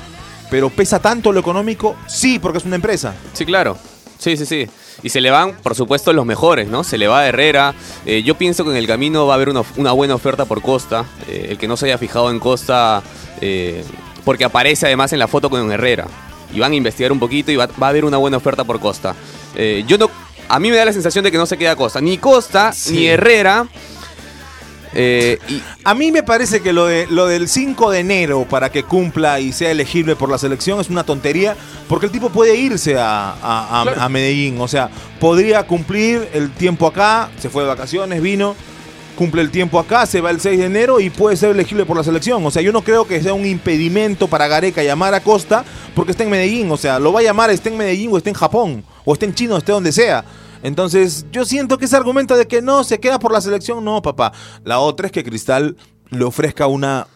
Pero 0.50 0.70
pesa 0.70 1.00
tanto 1.00 1.32
lo 1.32 1.40
económico, 1.40 1.96
sí, 2.08 2.40
porque 2.40 2.60
es 2.60 2.66
una 2.66 2.76
empresa. 2.76 3.14
Sí, 3.34 3.46
claro. 3.46 3.78
Sí, 4.18 4.38
sí, 4.38 4.46
sí. 4.46 4.68
Y 5.02 5.10
se 5.10 5.20
le 5.20 5.32
van, 5.32 5.54
por 5.62 5.76
supuesto, 5.76 6.14
los 6.14 6.26
mejores, 6.26 6.70
¿no? 6.70 6.84
Se 6.84 6.98
le 6.98 7.08
va 7.08 7.20
a 7.20 7.28
Herrera. 7.28 7.74
Eh, 8.06 8.24
yo 8.24 8.36
pienso 8.36 8.64
que 8.64 8.72
en 8.72 8.78
el 8.78 8.88
camino 8.88 9.28
va 9.28 9.34
a 9.34 9.36
haber 9.36 9.50
una, 9.50 9.64
una 9.76 9.92
buena 9.92 10.16
oferta 10.16 10.46
por 10.46 10.62
Costa. 10.62 11.06
Eh, 11.28 11.48
el 11.50 11.58
que 11.58 11.68
no 11.68 11.76
se 11.76 11.88
haya 11.88 11.98
fijado 11.98 12.32
en 12.32 12.40
Costa, 12.40 13.04
porque 14.24 14.46
aparece 14.46 14.86
además 14.86 15.12
en 15.12 15.20
la 15.20 15.28
foto 15.28 15.50
con 15.50 15.70
Herrera. 15.70 16.08
Y 16.54 16.60
van 16.60 16.72
a 16.72 16.76
investigar 16.76 17.12
un 17.12 17.20
poquito 17.20 17.52
y 17.52 17.56
va, 17.56 17.68
va 17.68 17.88
a 17.88 17.90
haber 17.90 18.06
una 18.06 18.18
buena 18.18 18.38
oferta 18.38 18.64
por 18.64 18.80
Costa. 18.80 19.16
Eh, 19.56 19.84
yo 19.88 19.98
no, 19.98 20.10
a 20.48 20.60
mí 20.60 20.70
me 20.70 20.78
da 20.78 20.86
la 20.86 20.94
sensación 20.94 21.24
de 21.24 21.32
que 21.32 21.38
no 21.38 21.46
se 21.46 21.58
queda 21.58 21.76
Costa. 21.76 22.00
Ni 22.02 22.18
Costa, 22.18 22.72
Sí. 22.74 22.94
ni 22.94 23.08
Herrera. 23.08 23.68
Eh, 24.96 25.40
y, 25.50 25.60
A 25.86 25.96
mí 25.96 26.12
me 26.12 26.22
parece 26.22 26.62
que 26.62 26.72
lo, 26.72 26.86
de, 26.86 27.08
lo 27.10 27.26
del 27.26 27.48
5 27.50 27.90
de 27.90 28.00
enero 28.00 28.46
para 28.48 28.72
que 28.72 28.84
cumpla 28.84 29.40
y 29.40 29.52
sea 29.52 29.72
elegible 29.72 30.16
por 30.16 30.30
la 30.30 30.38
selección 30.38 30.80
es 30.80 30.90
una 30.90 31.04
tontería, 31.04 31.56
porque 31.90 32.06
el 32.06 32.12
tipo 32.12 32.30
puede 32.30 32.56
irse 32.56 32.96
a, 33.00 33.32
a- 33.32 33.80
a- 33.82 33.84
Claro. 33.84 34.02
a 34.02 34.10
Medellín. 34.10 34.62
O 34.62 34.68
sea, 34.68 34.90
podría 35.20 35.64
cumplir 35.64 36.30
el 36.34 36.52
tiempo 36.52 36.86
acá, 36.86 37.32
se 37.40 37.50
fue 37.50 37.64
de 37.64 37.70
vacaciones, 37.70 38.22
vino, 38.22 38.56
cumple 39.14 39.42
el 39.42 39.52
tiempo 39.52 39.80
acá, 39.80 40.06
se 40.06 40.22
va 40.22 40.30
el 40.32 40.40
6 40.40 40.60
de 40.60 40.66
enero 40.66 41.00
y 41.00 41.10
puede 41.10 41.38
ser 41.38 41.52
elegible 41.52 41.86
por 41.86 41.98
la 41.98 42.04
selección. 42.04 42.46
O 42.46 42.52
sea, 42.52 42.62
yo 42.62 42.72
no 42.72 42.84
creo 42.84 43.06
que 43.06 43.22
sea 43.22 43.34
un 43.34 43.46
impedimento 43.46 44.28
para 44.28 44.48
Gareca 44.48 44.84
llamar 44.84 45.14
a 45.14 45.22
Costa 45.22 45.64
porque 45.96 46.12
está 46.12 46.24
en 46.24 46.30
Medellín. 46.30 46.72
O 46.72 46.78
sea, 46.78 47.00
lo 47.00 47.14
va 47.14 47.22
a 47.22 47.24
llamar, 47.24 47.50
esté 47.50 47.70
en 47.70 47.78
Medellín 47.78 48.12
o 48.12 48.18
esté 48.18 48.30
en 48.30 48.36
Japón, 48.36 48.84
o 49.06 49.14
esté 49.14 49.26
en 49.26 49.34
China, 49.34 49.56
o 49.56 49.58
esté 49.58 49.72
donde 49.72 49.92
sea. 49.92 50.26
Entonces, 50.64 51.26
yo 51.32 51.46
siento 51.46 51.78
que 51.78 51.86
ese 51.86 51.98
argumento 51.98 52.38
de 52.38 52.48
que 52.48 52.62
no, 52.62 52.84
se 52.84 53.00
queda 53.00 53.20
por 53.20 53.32
la 53.32 53.42
selección, 53.42 53.84
no, 53.84 54.02
papá. 54.02 54.32
La 54.64 54.80
otra 54.80 55.08
es 55.08 55.12
que 55.12 55.24
Cristal 55.24 55.76
le 56.10 56.24
ofrezca 56.24 56.68
una 56.68 57.08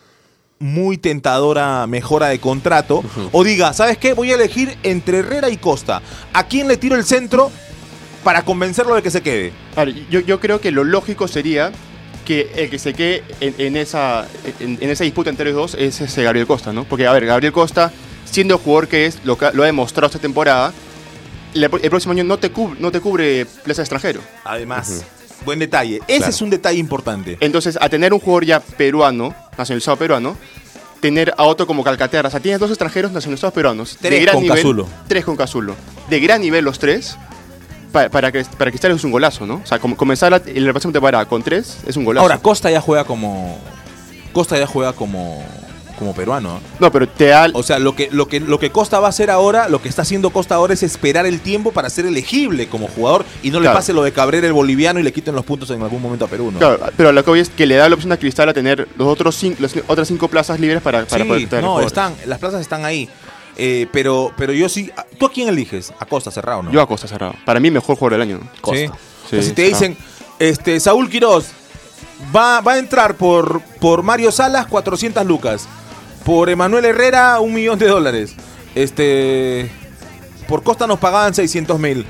muy 0.59 0.97
tentadora 0.97 1.85
mejora 1.87 2.27
de 2.27 2.39
contrato 2.39 3.03
o 3.31 3.43
diga, 3.43 3.73
¿sabes 3.73 3.97
qué? 3.97 4.13
Voy 4.13 4.31
a 4.31 4.35
elegir 4.35 4.77
entre 4.83 5.19
Herrera 5.19 5.49
y 5.49 5.57
Costa. 5.57 6.01
¿A 6.33 6.47
quién 6.47 6.67
le 6.67 6.77
tiro 6.77 6.95
el 6.95 7.05
centro 7.05 7.51
para 8.23 8.43
convencerlo 8.43 8.95
de 8.95 9.01
que 9.01 9.11
se 9.11 9.21
quede? 9.21 9.51
A 9.75 9.85
ver, 9.85 9.95
yo, 10.09 10.19
yo 10.21 10.39
creo 10.39 10.59
que 10.61 10.71
lo 10.71 10.83
lógico 10.83 11.27
sería 11.27 11.71
que 12.25 12.51
el 12.55 12.69
que 12.69 12.77
se 12.79 12.93
quede 12.93 13.23
en, 13.39 13.55
en 13.57 13.77
esa, 13.77 14.27
en, 14.59 14.77
en 14.81 14.89
esa 14.89 15.03
disputa 15.05 15.29
entre 15.29 15.45
los 15.45 15.55
dos 15.55 15.75
es 15.79 16.01
ese 16.01 16.23
Gabriel 16.23 16.45
Costa, 16.47 16.73
¿no? 16.73 16.83
Porque, 16.83 17.07
a 17.07 17.13
ver, 17.13 17.25
Gabriel 17.25 17.53
Costa, 17.53 17.91
siendo 18.25 18.55
el 18.55 18.59
jugador 18.61 18.87
que 18.89 19.05
es, 19.05 19.19
lo, 19.23 19.37
que- 19.37 19.51
lo 19.53 19.63
ha 19.63 19.65
demostrado 19.65 20.07
esta 20.07 20.19
temporada, 20.19 20.73
el 21.53 21.69
próximo 21.89 22.11
año 22.11 22.23
no 22.25 22.37
te, 22.37 22.51
cubre, 22.51 22.79
no 22.79 22.91
te 22.91 22.99
cubre 22.99 23.45
plaza 23.63 23.81
de 23.81 23.83
extranjero. 23.83 24.21
Además, 24.43 25.05
buen 25.45 25.59
detalle. 25.59 26.01
Ese 26.07 26.17
Claro. 26.17 26.29
es 26.31 26.41
un 26.41 26.49
detalle 26.49 26.77
importante. 26.79 27.37
Entonces, 27.39 27.77
a 27.79 27.87
tener 27.89 28.13
un 28.13 28.19
jugador 28.19 28.45
ya 28.45 28.59
peruano, 28.59 29.33
nacionalizado 29.57 29.97
peruano, 29.97 30.37
tener 30.99 31.33
a 31.37 31.43
otro 31.45 31.65
como 31.65 31.83
Calcaterra, 31.83 32.27
o 32.27 32.31
sea, 32.31 32.39
tienes 32.41 32.59
dos 32.59 32.69
extranjeros 32.71 33.11
nacionalizados 33.11 33.53
peruanos. 33.53 33.97
Tres 34.01 34.29
con 34.31 34.41
nivel, 34.41 34.57
Casulo. 34.57 34.87
Tres 35.07 35.23
con 35.23 35.35
Casulo. 35.37 35.75
De 36.09 36.19
gran 36.19 36.41
nivel 36.41 36.65
los 36.65 36.77
tres. 36.79 37.17
Pa- 37.91 38.09
Para, 38.09 38.31
que 38.31 38.43
para 38.57 38.71
Cristal 38.71 38.91
es 38.91 39.03
un 39.03 39.11
golazo, 39.11 39.45
¿no? 39.45 39.55
O 39.55 39.65
sea, 39.65 39.79
como 39.79 39.95
comenzar 39.97 40.31
la, 40.31 40.41
la 40.45 40.71
próxima 40.71 40.93
temporada 40.93 41.25
con 41.25 41.41
tres 41.43 41.77
es 41.87 41.97
un 41.97 42.05
golazo. 42.05 42.23
Ahora, 42.23 42.37
Costa 42.39 42.69
ya 42.71 42.81
juega 42.81 43.03
como. 43.03 43.57
Costa 44.33 44.57
ya 44.57 44.67
juega 44.67 44.93
como. 44.93 45.43
como 45.97 46.13
peruano. 46.13 46.57
¿eh? 46.57 46.59
no, 46.79 46.91
pero 46.91 47.07
te 47.07 47.25
da. 47.27 47.47
O 47.53 47.63
sea, 47.63 47.79
lo 47.79 47.95
que, 47.95 48.09
lo, 48.11 48.27
que, 48.27 48.39
lo 48.39 48.59
que 48.59 48.69
Costa 48.69 48.99
va 48.99 49.07
a 49.07 49.09
hacer 49.09 49.31
ahora, 49.31 49.67
lo 49.67 49.81
que 49.81 49.89
está 49.89 50.03
haciendo 50.03 50.29
Costa 50.29 50.53
ahora 50.55 50.73
es 50.75 50.83
esperar 50.83 51.25
el 51.25 51.39
tiempo 51.41 51.71
para 51.71 51.89
ser 51.89 52.05
elegible 52.05 52.67
como 52.67 52.87
jugador 52.87 53.25
y 53.41 53.49
no 53.49 53.59
le 53.59 53.67
pase 53.69 53.93
lo 53.93 54.03
de 54.03 54.11
Cabrera 54.11 54.45
el 54.45 54.53
boliviano 54.53 54.99
y 54.99 55.03
le 55.03 55.11
quiten 55.11 55.33
los 55.33 55.43
puntos 55.43 55.71
en 55.71 55.81
algún 55.81 56.01
momento 56.01 56.25
a 56.25 56.27
Perú, 56.27 56.51
¿no? 56.51 56.59
Claro, 56.59 56.79
pero 56.95 57.11
lo 57.11 57.23
que 57.25 57.39
es 57.39 57.49
que 57.49 57.65
le 57.65 57.75
da 57.75 57.89
la 57.89 57.95
opción 57.95 58.11
a 58.11 58.17
Cristal 58.17 58.47
a 58.49 58.53
tener 58.53 58.87
los 58.95 59.07
otros 59.07 59.35
cinco, 59.35 59.57
las 59.61 59.73
otras 59.87 60.07
cinco 60.07 60.27
plazas 60.27 60.59
libres 60.59 60.81
para, 60.83 61.03
para 61.05 61.23
Sí, 61.23 61.27
poder 61.27 61.49
tener 61.49 61.63
no, 61.63 61.69
jugadores. 61.79 61.87
están, 61.87 62.13
las 62.27 62.37
plazas 62.39 62.61
están 62.61 62.85
ahí. 62.85 63.09
Eh, 63.59 63.87
pero, 63.91 64.31
pero 64.37 64.53
yo 64.53 64.69
sí. 64.69 64.91
¿Tú 65.17 65.25
a 65.25 65.31
quién 65.31 65.49
eliges? 65.49 65.91
A 65.99 66.05
Costa 66.05 66.29
cerrado, 66.29 66.63
¿no? 66.63 66.71
Yo 66.71 66.79
a 66.79 66.87
Costa 66.87 67.07
cerrado. 67.07 67.33
Para 67.43 67.59
mí, 67.59 67.71
mejor 67.71 67.97
jugador 67.97 68.19
del 68.19 68.21
año. 68.21 68.39
Costa. 68.61 68.95
Sí. 69.29 69.41
Sí, 69.41 69.43
si 69.43 69.51
te 69.53 69.63
dicen, 69.63 69.97
este, 70.39 70.79
Saúl 70.79 71.09
Quiroz 71.09 71.47
va, 72.33 72.61
va 72.61 72.73
a 72.73 72.77
entrar 72.77 73.15
por, 73.15 73.61
por 73.79 74.03
Mario 74.03 74.31
Salas 74.31 74.67
400 74.67 75.25
lucas. 75.25 75.67
Por 76.23 76.49
Emanuel 76.49 76.85
Herrera, 76.85 77.39
un 77.39 77.53
millón 77.53 77.79
de 77.79 77.87
dólares. 77.87 78.35
Este. 78.75 79.71
Por 80.47 80.63
Costa 80.63 80.87
nos 80.87 80.99
pagaban 80.99 81.33
600 81.33 81.79
mil. 81.79 82.05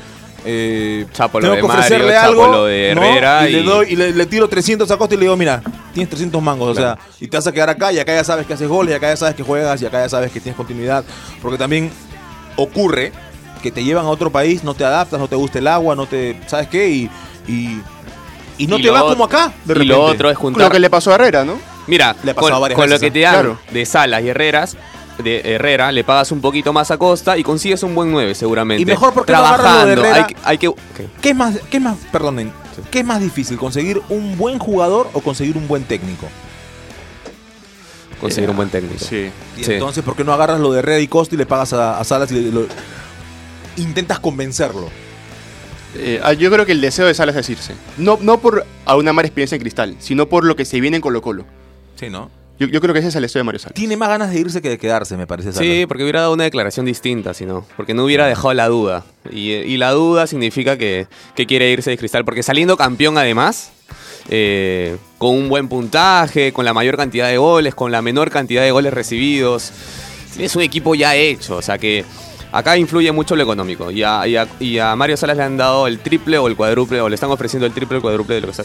Eh, 0.46 1.06
Chapo 1.14 1.40
lo 1.40 1.44
tengo 1.44 1.56
de 1.56 1.62
que 1.62 1.66
ofrecerle 1.68 2.14
Mario, 2.14 2.20
Chapo 2.22 2.30
algo 2.44 2.48
lo 2.54 2.66
de 2.66 2.96
¿no? 2.96 3.04
Herrera 3.04 3.50
y, 3.50 3.54
le 3.54 3.64
doy 3.64 3.88
y 3.90 3.96
le, 3.96 4.12
le 4.14 4.26
tiro 4.28 4.48
300 4.48 4.90
a 4.92 4.98
Costa 4.98 5.16
y 5.16 5.18
le 5.18 5.24
digo 5.24 5.36
mira 5.36 5.62
tienes 5.94 6.10
300 6.10 6.42
mangos 6.42 6.78
Claro. 6.78 6.94
o 6.94 6.96
sea 7.04 7.08
y 7.20 7.28
te 7.28 7.38
vas 7.38 7.48
a 7.48 7.52
quedar 7.52 7.70
acá 7.70 7.92
y 7.92 8.00
acá 8.00 8.14
ya 8.14 8.24
sabes 8.24 8.46
que 8.46 8.54
haces 8.54 8.68
goles 8.68 8.94
y 8.94 8.96
acá 8.96 9.10
ya 9.10 9.18
sabes 9.18 9.36
que 9.36 9.44
juegas 9.44 9.82
y 9.82 9.86
acá 9.86 10.00
ya 10.04 10.10
sabes 10.10 10.32
que 10.32 10.40
tienes 10.40 10.56
continuidad 10.56 11.04
porque 11.42 11.58
también 11.58 11.92
ocurre 12.56 13.12
que 13.62 13.72
te 13.72 13.84
llevan 13.84 14.06
a 14.06 14.10
otro 14.10 14.32
país 14.32 14.64
no 14.64 14.74
te 14.76 14.86
adaptas 14.86 15.20
no 15.20 15.28
te 15.28 15.36
gusta 15.36 15.60
el 15.60 15.68
agua 15.68 15.96
no 15.96 16.06
te 16.06 16.40
sabes 16.48 16.68
qué 16.68 16.88
y 16.90 17.10
y, 17.48 17.82
y 18.58 18.68
no 18.68 18.78
Y 18.78 18.82
te 18.84 18.88
lo 18.88 18.94
vas 18.94 19.04
como 19.04 19.24
acá 19.24 19.52
de 19.66 19.74
y 19.74 19.86
lo 19.86 19.96
repente. 19.96 20.12
otro 20.16 20.30
es 20.30 20.36
Lo 20.36 20.42
juntar 20.42 20.72
que 20.72 20.80
le 20.80 20.90
pasó 20.90 21.12
a 21.12 21.16
Herrera, 21.16 21.46
¿no? 21.46 21.58
Mira, 21.88 22.16
Le 22.24 22.34
pasado 22.34 22.54
con, 22.54 22.62
varias 22.62 22.78
con 22.80 22.90
lo 22.90 23.00
que 23.00 23.06
¿eh? 23.08 23.12
te 23.12 23.22
dan 23.22 23.34
Claro. 23.34 23.60
de 23.72 23.86
Salas 23.86 24.22
y 24.22 24.28
Herreras, 24.30 24.76
de 25.24 25.42
Herrera, 25.56 25.92
le 25.92 26.04
pagas 26.04 26.32
un 26.32 26.42
poquito 26.42 26.72
más 26.74 26.92
a 26.92 26.98
Costa 26.98 27.38
y 27.38 27.44
consigues 27.44 27.82
un 27.84 27.96
buen 27.96 28.12
9 28.12 28.36
seguramente. 28.36 28.82
Y 28.82 28.86
mejor 28.86 29.14
porque 29.14 29.32
no 29.34 29.40
de 29.40 29.44
Trabajando, 29.48 29.92
Herrera. 29.94 30.16
hay, 30.16 30.24
que- 30.26 30.36
hay 30.44 30.58
que... 30.58 30.72
¿qué? 30.96 31.08
¿Qué 31.22 31.30
es 31.30 31.36
más, 31.36 31.56
qué 31.70 31.78
es 31.78 31.84
más, 31.84 31.98
perdonen, 32.12 32.52
qué 32.92 33.00
es 33.00 33.06
más 33.06 33.20
difícil, 33.20 33.58
conseguir 33.58 34.02
un 34.10 34.38
buen 34.38 34.60
jugador 34.60 35.10
o 35.14 35.22
conseguir 35.22 35.58
un 35.58 35.68
buen 35.68 35.84
técnico? 35.84 36.28
Conseguir 38.22 38.50
un 38.50 38.56
buen 38.56 38.70
técnico. 38.70 39.04
Sí. 39.04 39.30
Y 39.58 39.64
Sí. 39.64 39.74
entonces, 39.74 40.04
¿por 40.04 40.16
qué 40.16 40.24
no 40.24 40.34
agarras 40.34 40.60
lo 40.60 40.72
de 40.72 40.80
Herrera 40.80 41.00
y 41.00 41.08
Costa 41.08 41.36
y 41.36 41.38
le 41.38 41.46
pagas 41.46 41.74
a, 41.74 42.00
a 42.00 42.04
Salas 42.04 42.32
y 42.32 42.36
le- 42.36 42.52
lo- 42.52 42.68
intentas 43.78 44.20
convencerlo? 44.20 44.90
Eh, 45.96 46.20
ah, 46.24 46.34
yo 46.34 46.52
creo 46.52 46.66
que 46.66 46.72
el 46.72 46.82
deseo 46.82 47.06
de 47.06 47.14
Salas 47.14 47.36
es 47.36 47.50
irse. 47.50 47.74
No, 47.98 48.18
no 48.22 48.40
por 48.40 48.66
a 48.86 48.96
una 48.96 49.14
mala 49.14 49.28
experiencia 49.28 49.56
en 49.56 49.62
Cristal, 49.62 49.96
sino 50.00 50.28
por 50.28 50.46
lo 50.46 50.56
que 50.56 50.66
se 50.66 50.80
viene 50.82 50.98
en 50.98 51.02
Colo 51.02 51.22
Colo. 51.22 51.46
Sí, 51.96 52.10
¿no? 52.10 52.30
Yo, 52.60 52.68
yo 52.68 52.82
creo 52.82 52.94
que 52.94 53.00
ese 53.00 53.10
es 53.10 53.16
el 53.16 53.22
deseo 53.22 53.40
de 53.40 53.44
Mario 53.44 53.60
Salas. 53.60 53.76
Tiene 53.76 53.96
más 53.98 54.10
ganas 54.10 54.32
de 54.32 54.40
irse 54.40 54.62
que 54.62 54.70
de 54.70 54.78
quedarse, 54.78 55.16
me 55.18 55.28
parece. 55.28 55.52
Salas. 55.54 55.68
Sí, 55.68 55.86
porque 55.88 56.04
hubiera 56.04 56.22
dado 56.22 56.34
una 56.34 56.44
declaración 56.46 56.86
distinta, 56.86 57.34
si 57.34 57.46
no. 57.46 57.66
Porque 57.78 57.94
no 57.94 58.04
hubiera 58.06 58.26
dejado 58.28 58.54
la 58.54 58.68
duda. 58.68 59.06
Y, 59.32 59.52
y 59.52 59.78
la 59.78 59.92
duda 59.92 60.26
significa 60.28 60.78
que, 60.78 61.08
que 61.36 61.46
quiere 61.46 61.70
irse 61.72 61.92
de 61.92 61.98
cristal. 61.98 62.26
Porque 62.26 62.42
saliendo 62.44 62.76
campeón, 62.78 63.18
además, 63.18 63.72
eh, 64.30 64.98
con 65.18 65.36
un 65.36 65.50
buen 65.50 65.68
puntaje, 65.68 66.52
con 66.52 66.66
la 66.66 66.74
mayor 66.74 66.98
cantidad 66.98 67.28
de 67.30 67.38
goles, 67.38 67.76
con 67.76 67.92
la 67.92 68.02
menor 68.02 68.32
cantidad 68.32 68.64
de 68.64 68.72
goles 68.72 68.94
recibidos, 68.94 69.72
tienes 70.34 70.56
un 70.56 70.62
equipo 70.64 70.96
ya 70.96 71.16
hecho. 71.16 71.58
O 71.58 71.62
sea 71.62 71.78
que 71.78 72.04
acá 72.52 72.76
influye 72.78 73.12
mucho 73.12 73.36
lo 73.36 73.44
económico. 73.44 73.92
Y 73.92 74.04
a, 74.04 74.28
y 74.28 74.36
a- 74.36 74.48
y 74.60 74.80
a 74.80 74.96
Mario 74.96 75.16
Salas 75.18 75.38
le 75.38 75.44
han 75.44 75.58
dado 75.58 75.86
el 75.88 76.00
triple 76.00 76.38
o 76.38 76.48
el 76.48 76.56
cuádruple, 76.56 77.02
o 77.02 77.10
le 77.10 77.16
están 77.16 77.30
ofreciendo 77.30 77.66
el 77.68 77.74
triple 77.74 77.96
o 77.96 78.00
el 78.00 78.02
cuádruple 78.02 78.36
de 78.36 78.42
lo 78.42 78.48
que 78.48 78.52
está, 78.52 78.64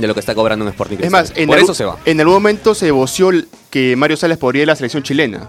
de 0.00 0.06
lo 0.08 0.14
que 0.14 0.20
está 0.20 0.34
cobrando 0.34 0.64
un 0.64 0.70
Sporting 0.70 0.96
Es 1.00 1.10
más, 1.10 1.32
en, 1.36 1.46
por 1.46 1.56
algún- 1.56 1.70
eso 1.70 1.74
se 1.74 1.84
va. 1.84 1.98
en 2.04 2.20
algún 2.20 2.34
momento 2.34 2.74
se 2.74 2.90
voció 2.90 3.30
el- 3.30 3.48
que 3.70 3.94
Mario 3.96 4.16
Salas 4.16 4.38
podría 4.38 4.62
ir 4.62 4.68
a 4.70 4.72
la 4.72 4.76
selección 4.76 5.02
chilena. 5.02 5.48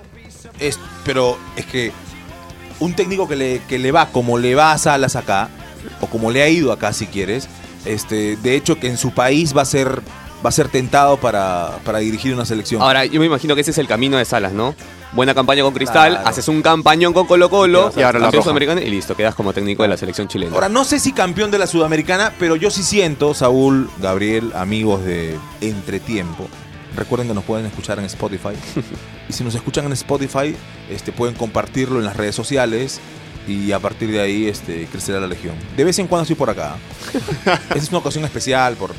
Es, 0.59 0.77
pero 1.05 1.37
es 1.55 1.65
que 1.65 1.91
un 2.79 2.93
técnico 2.95 3.27
que 3.27 3.35
le, 3.35 3.61
que 3.67 3.79
le 3.79 3.91
va 3.91 4.07
como 4.09 4.37
le 4.37 4.53
va 4.55 4.71
a 4.73 4.77
Salas 4.77 5.15
acá, 5.15 5.49
o 6.01 6.07
como 6.07 6.29
le 6.31 6.43
ha 6.43 6.49
ido 6.49 6.71
acá 6.71 6.93
si 6.93 7.07
quieres, 7.07 7.47
este, 7.85 8.35
de 8.37 8.55
hecho 8.55 8.79
que 8.79 8.87
en 8.87 8.97
su 8.97 9.11
país 9.11 9.55
va 9.57 9.63
a 9.63 9.65
ser, 9.65 10.01
va 10.43 10.49
a 10.49 10.51
ser 10.51 10.69
tentado 10.69 11.17
para, 11.17 11.79
para 11.83 11.99
dirigir 11.99 12.33
una 12.33 12.45
selección. 12.45 12.81
Ahora, 12.81 13.05
yo 13.05 13.19
me 13.19 13.25
imagino 13.25 13.55
que 13.55 13.61
ese 13.61 13.71
es 13.71 13.77
el 13.77 13.87
camino 13.87 14.17
de 14.17 14.25
Salas, 14.25 14.53
¿no? 14.53 14.75
Buena 15.13 15.33
campaña 15.33 15.61
con 15.63 15.73
Cristal, 15.73 16.13
Claro. 16.13 16.27
haces 16.27 16.47
un 16.47 16.61
campañón 16.61 17.11
con 17.13 17.27
Colo 17.27 17.49
Colo, 17.49 17.91
Y 17.97 18.01
ahora 18.01 18.19
la 18.19 18.31
sudamericano 18.31 18.79
y 18.79 18.89
listo, 18.89 19.15
quedas 19.15 19.35
como 19.35 19.51
técnico 19.53 19.83
de 19.83 19.89
la 19.89 19.97
selección 19.97 20.27
chilena. 20.27 20.53
Ahora, 20.55 20.69
no 20.69 20.85
sé 20.85 20.99
si 20.99 21.11
campeón 21.11 21.51
de 21.51 21.57
la 21.59 21.67
Sudamericana, 21.67 22.33
pero 22.39 22.55
yo 22.55 22.71
sí 22.71 22.81
siento, 22.81 23.33
Saúl, 23.33 23.89
Gabriel, 23.99 24.51
amigos 24.55 25.03
de 25.03 25.37
Entretiempo. 25.59 26.47
Recuerden 26.95 27.27
que 27.27 27.33
nos 27.33 27.43
pueden 27.43 27.65
escuchar 27.65 27.99
en 27.99 28.05
Spotify. 28.05 28.49
y 29.29 29.33
si 29.33 29.43
nos 29.43 29.55
escuchan 29.55 29.85
en 29.85 29.93
Spotify, 29.93 30.55
este, 30.89 31.11
pueden 31.11 31.35
compartirlo 31.35 31.99
en 31.99 32.05
las 32.05 32.15
redes 32.15 32.35
sociales. 32.35 32.99
Y 33.47 33.71
a 33.71 33.79
partir 33.79 34.11
de 34.11 34.21
ahí 34.21 34.47
este, 34.47 34.85
crecerá 34.85 35.19
la 35.19 35.27
legión. 35.27 35.55
De 35.75 35.83
vez 35.83 35.97
en 35.99 36.07
cuando 36.07 36.23
estoy 36.23 36.35
por 36.35 36.49
acá. 36.49 36.75
Esa 37.69 37.77
es 37.77 37.89
una 37.89 37.97
ocasión 37.97 38.23
especial. 38.23 38.75
Por... 38.75 38.91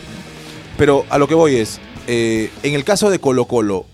Pero 0.77 1.05
a 1.11 1.19
lo 1.19 1.29
que 1.29 1.35
voy 1.35 1.57
es, 1.57 1.81
eh, 2.07 2.51
en 2.63 2.75
el 2.75 2.85
caso 2.85 3.11
de 3.11 3.19
Colo 3.19 3.47
Colo, 3.47 3.87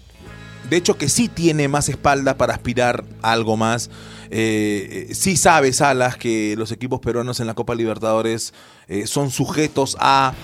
de 0.68 0.76
hecho 0.76 0.98
que 0.98 1.08
sí 1.08 1.28
tiene 1.28 1.68
más 1.68 1.88
espalda 1.88 2.36
para 2.36 2.54
aspirar 2.54 3.04
a 3.22 3.32
algo 3.32 3.56
más. 3.56 3.90
Eh, 4.30 5.08
sí 5.12 5.36
sabe 5.36 5.72
Salas 5.72 6.16
que 6.16 6.54
los 6.58 6.72
equipos 6.72 7.00
peruanos 7.00 7.40
en 7.40 7.46
la 7.46 7.54
Copa 7.54 7.74
Libertadores 7.74 8.52
eh, 8.88 9.06
son 9.06 9.30
sujetos 9.30 9.96
a 10.00 10.34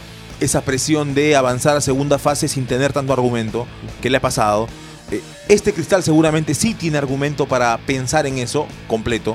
esa 0.41 0.63
presión 0.63 1.15
de 1.15 1.37
avanzar 1.37 1.77
a 1.77 1.81
segunda 1.81 2.19
fase 2.19 2.49
sin 2.49 2.67
tener 2.67 2.93
tanto 2.93 3.13
argumento 3.13 3.67
que 4.01 4.11
le 4.11 4.17
ha 4.17 4.21
pasado. 4.21 4.67
Eh, 5.11 5.21
este 5.49 5.73
cristal 5.73 6.03
seguramente 6.03 6.55
sí 6.55 6.75
tiene 6.75 6.99
argumento 6.99 7.47
para 7.47 7.77
pensar 7.79 8.27
en 8.27 8.39
eso 8.39 8.67
completo. 8.89 9.33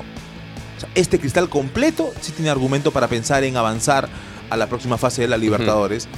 O 0.76 0.80
sea, 0.80 0.88
este 0.94 1.18
cristal 1.18 1.48
completo 1.48 2.12
sí 2.20 2.32
tiene 2.32 2.50
argumento 2.50 2.90
para 2.90 3.08
pensar 3.08 3.44
en 3.44 3.56
avanzar 3.56 4.08
a 4.50 4.56
la 4.56 4.66
próxima 4.66 4.98
fase 4.98 5.22
de 5.22 5.28
la 5.28 5.36
Libertadores. 5.36 6.08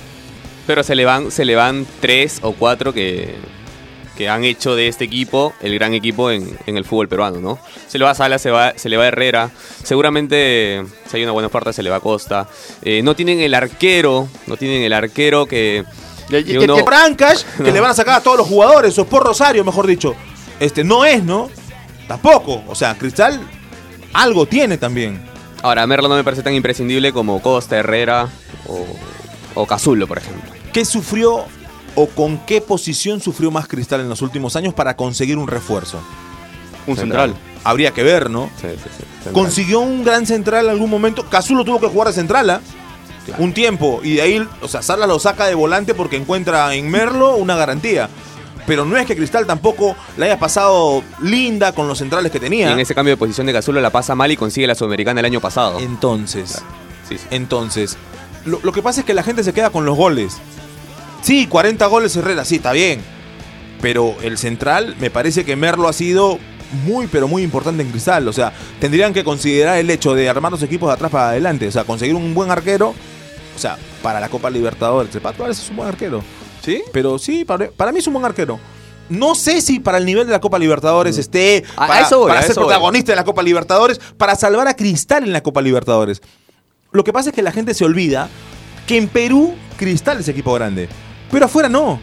Pero 0.66 0.83
se 0.83 0.95
le 0.95 1.04
van, 1.04 1.31
se 1.31 1.45
le 1.45 1.54
van 1.57 1.87
tres 2.00 2.38
o 2.42 2.52
cuatro 2.52 2.92
que, 2.92 3.35
que 4.16 4.28
han 4.28 4.45
hecho 4.45 4.76
de 4.76 4.87
este 4.88 5.04
equipo 5.04 5.52
el 5.61 5.75
gran 5.75 5.92
equipo 5.95 6.31
en, 6.31 6.57
en 6.66 6.76
el 6.76 6.85
fútbol 6.85 7.09
peruano, 7.09 7.40
¿no? 7.40 7.59
Se 7.88 7.99
le 7.99 8.04
va 8.04 8.12
a 8.12 8.14
Salas, 8.14 8.40
se, 8.42 8.50
va, 8.50 8.73
se 8.76 8.88
le 8.88 8.97
va 8.97 9.04
a 9.04 9.09
Herrera. 9.09 9.50
Seguramente, 9.83 10.83
si 11.11 11.16
hay 11.16 11.23
una 11.25 11.33
buena 11.33 11.49
oferta, 11.49 11.73
se 11.73 11.83
le 11.83 11.90
va 11.90 11.97
a 11.97 12.00
Costa. 12.00 12.49
Eh, 12.83 13.02
no 13.02 13.14
tienen 13.16 13.40
el 13.40 13.54
arquero, 13.54 14.28
no 14.47 14.57
tienen 14.57 14.83
el 14.83 14.92
arquero 14.92 15.47
que. 15.47 15.85
Que 16.28 16.45
que- 16.45 16.59
uno- 16.61 16.76
que- 16.76 16.83
Brancash, 16.83 17.42
que 17.64 17.73
le 17.73 17.81
van 17.81 17.90
a 17.90 17.95
sacar 17.95 18.14
a 18.19 18.21
todos 18.23 18.38
los 18.38 18.47
jugadores, 18.47 18.99
o 18.99 19.04
por 19.07 19.23
Rosario, 19.25 19.64
mejor 19.64 19.87
dicho. 19.87 20.14
Este, 20.61 20.83
no 20.85 21.04
es, 21.04 21.23
¿no? 21.25 21.50
Tampoco. 22.09 22.62
O 22.69 22.75
sea, 22.75 22.97
Cristal 22.97 23.40
algo 24.12 24.47
tiene 24.47 24.78
también. 24.78 25.21
Ahora, 25.62 25.87
Merlo 25.87 26.09
no 26.09 26.16
me 26.16 26.25
parece 26.25 26.42
tan 26.42 26.54
imprescindible 26.54 27.12
como 27.12 27.40
Costa, 27.42 27.76
Herrera 27.78 28.28
o, 28.66 28.85
o 29.54 29.66
Cazulo, 29.66 30.06
por 30.06 30.18
ejemplo. 30.18 30.50
¿Qué 30.73 30.85
sufrió 30.85 31.44
o 31.94 32.06
con 32.09 32.38
qué 32.47 32.61
posición 32.61 33.21
sufrió 33.21 33.50
más 33.50 33.68
Cristal 33.68 34.00
en 34.00 34.09
los 34.09 34.23
últimos 34.23 34.56
años 34.56 34.75
para 34.75 34.97
conseguir 34.97 35.38
un 35.38 35.49
refuerzo? 35.49 36.00
un 36.87 36.97
central. 36.97 37.35
Habría 37.62 37.92
que 37.92 38.02
ver, 38.02 38.28
¿no? 38.28 38.50
Sí, 38.61 38.66
sí, 38.73 38.76
sí. 38.99 39.04
Central. 39.23 39.32
Consiguió 39.35 39.78
un 39.80 40.02
gran 40.02 40.26
central 40.26 40.64
en 40.64 40.73
algún 40.73 40.90
momento. 40.90 41.25
Cazulo 41.30 41.64
tuvo 41.64 41.78
que 41.78 41.87
jugar 41.87 42.09
de 42.09 42.14
central, 42.14 42.50
¿ah? 42.50 42.61
Un 43.38 43.52
tiempo. 43.52 44.00
Y 44.02 44.14
de 44.14 44.23
ahí, 44.23 44.49
o 44.62 44.66
sea, 44.66 44.82
Salas 44.82 45.06
lo 45.09 45.21
saca 45.21 45.47
de 45.47 45.54
volante 45.54 45.94
porque 45.94 46.16
encuentra 46.16 46.75
en 46.75 46.90
Merlo 46.90 47.37
una 47.37 47.54
garantía. 47.54 48.09
Pero 48.66 48.85
no 48.85 48.97
es 48.97 49.06
que 49.06 49.14
Cristal 49.16 49.47
tampoco 49.47 49.94
la 50.16 50.25
haya 50.26 50.38
pasado 50.40 51.04
linda 51.21 51.73
con 51.73 51.87
los 51.87 51.99
centrales 51.99 52.32
que 52.32 52.38
Y 52.38 52.40
tenía. 52.40 52.73
en 52.73 52.80
ese 52.80 52.97
cambio 52.97 53.12
de 53.14 53.16
posición 53.16 53.47
de 53.47 53.52
Cazulo 53.52 53.80
la 53.80 53.90
pasa 53.90 54.16
mal 54.16 54.32
y 54.32 54.37
consigue 54.37 54.66
la 54.66 54.75
Sudamericana 54.75 55.21
el 55.21 55.26
año 55.26 55.40
pasado. 55.40 55.78
Entonces, 55.78 56.62
Sí, 57.09 57.16
sí. 57.18 57.26
entonces, 57.30 57.97
lo, 58.44 58.61
lo 58.62 58.72
que 58.72 58.82
pasa 58.82 59.00
es 59.00 59.06
que 59.06 59.14
la 59.14 59.22
gente 59.22 59.42
se 59.44 59.52
queda 59.52 59.70
con 59.70 59.84
los 59.84 59.96
goles. 59.96 60.37
Sí, 61.22 61.46
40 61.46 61.87
goles 61.87 62.16
Herrera, 62.16 62.44
sí, 62.44 62.56
está 62.56 62.72
bien. 62.72 63.00
Pero 63.80 64.14
el 64.22 64.38
central, 64.38 64.96
me 65.00 65.11
parece 65.11 65.44
que 65.44 65.56
Merlo 65.56 65.88
ha 65.88 65.92
sido 65.92 66.38
muy, 66.84 67.06
pero 67.06 67.28
muy 67.28 67.42
importante 67.42 67.82
en 67.82 67.90
Cristal. 67.90 68.26
O 68.28 68.32
sea, 68.32 68.52
tendrían 68.80 69.12
que 69.12 69.25
considerar 69.25 69.78
el 69.78 69.90
hecho 69.90 70.14
de 70.14 70.28
armar 70.28 70.52
los 70.52 70.62
equipos 70.62 70.88
de 70.88 70.94
atrás 70.94 71.11
para 71.11 71.28
adelante. 71.30 71.66
O 71.66 71.72
sea, 71.72 71.84
conseguir 71.84 72.14
un 72.14 72.32
buen 72.34 72.50
arquero. 72.50 72.94
O 73.54 73.58
sea, 73.58 73.76
para 74.02 74.20
la 74.20 74.28
Copa 74.28 74.50
Libertadores. 74.50 75.14
El 75.14 75.20
Pato 75.20 75.46
es 75.49 75.68
un 75.70 75.76
buen 75.76 75.88
arquero. 75.88 76.22
¿Sí? 76.64 76.80
Pero 76.92 77.18
sí, 77.18 77.44
para, 77.44 77.70
para 77.70 77.90
mí 77.92 77.99
es 77.99 78.06
un 78.06 78.12
buen 78.14 78.25
arquero. 78.25 78.58
No 79.08 79.34
sé 79.34 79.61
si 79.61 79.80
para 79.80 79.99
el 79.99 80.06
nivel 80.06 80.26
de 80.26 80.32
la 80.32 80.40
Copa 80.40 80.58
Libertadores 80.61 81.18
esté 81.18 81.64
A- 81.76 81.84
a 81.84 81.88
para, 81.88 82.00
eso 82.06 82.18
voy, 82.20 82.28
para 82.28 82.38
a 82.40 82.42
ser 82.42 82.52
eso 82.52 82.61
voy. 82.61 82.68
protagonista 82.68 83.12
de 83.12 83.16
la 83.16 83.25
Copa 83.25 83.42
Libertadores, 83.42 84.00
para 84.16 84.37
salvar 84.37 84.68
a 84.68 84.75
Cristal 84.76 85.25
en 85.25 85.32
la 85.32 85.42
Copa 85.42 85.61
Libertadores. 85.61 86.22
Lo 86.92 87.04
que 87.04 87.12
pasa 87.12 87.30
es 87.30 87.34
que 87.34 87.42
la 87.42 87.52
gente 87.52 87.72
se 87.72 87.84
olvida 87.84 88.28
que 88.87 88.99
en 88.99 89.08
Perú 89.08 89.54
Cristal 89.78 90.20
es 90.20 90.28
equipo 90.28 90.52
grande, 90.52 90.88
pero 91.30 91.46
afuera 91.46 91.68
no. 91.68 92.00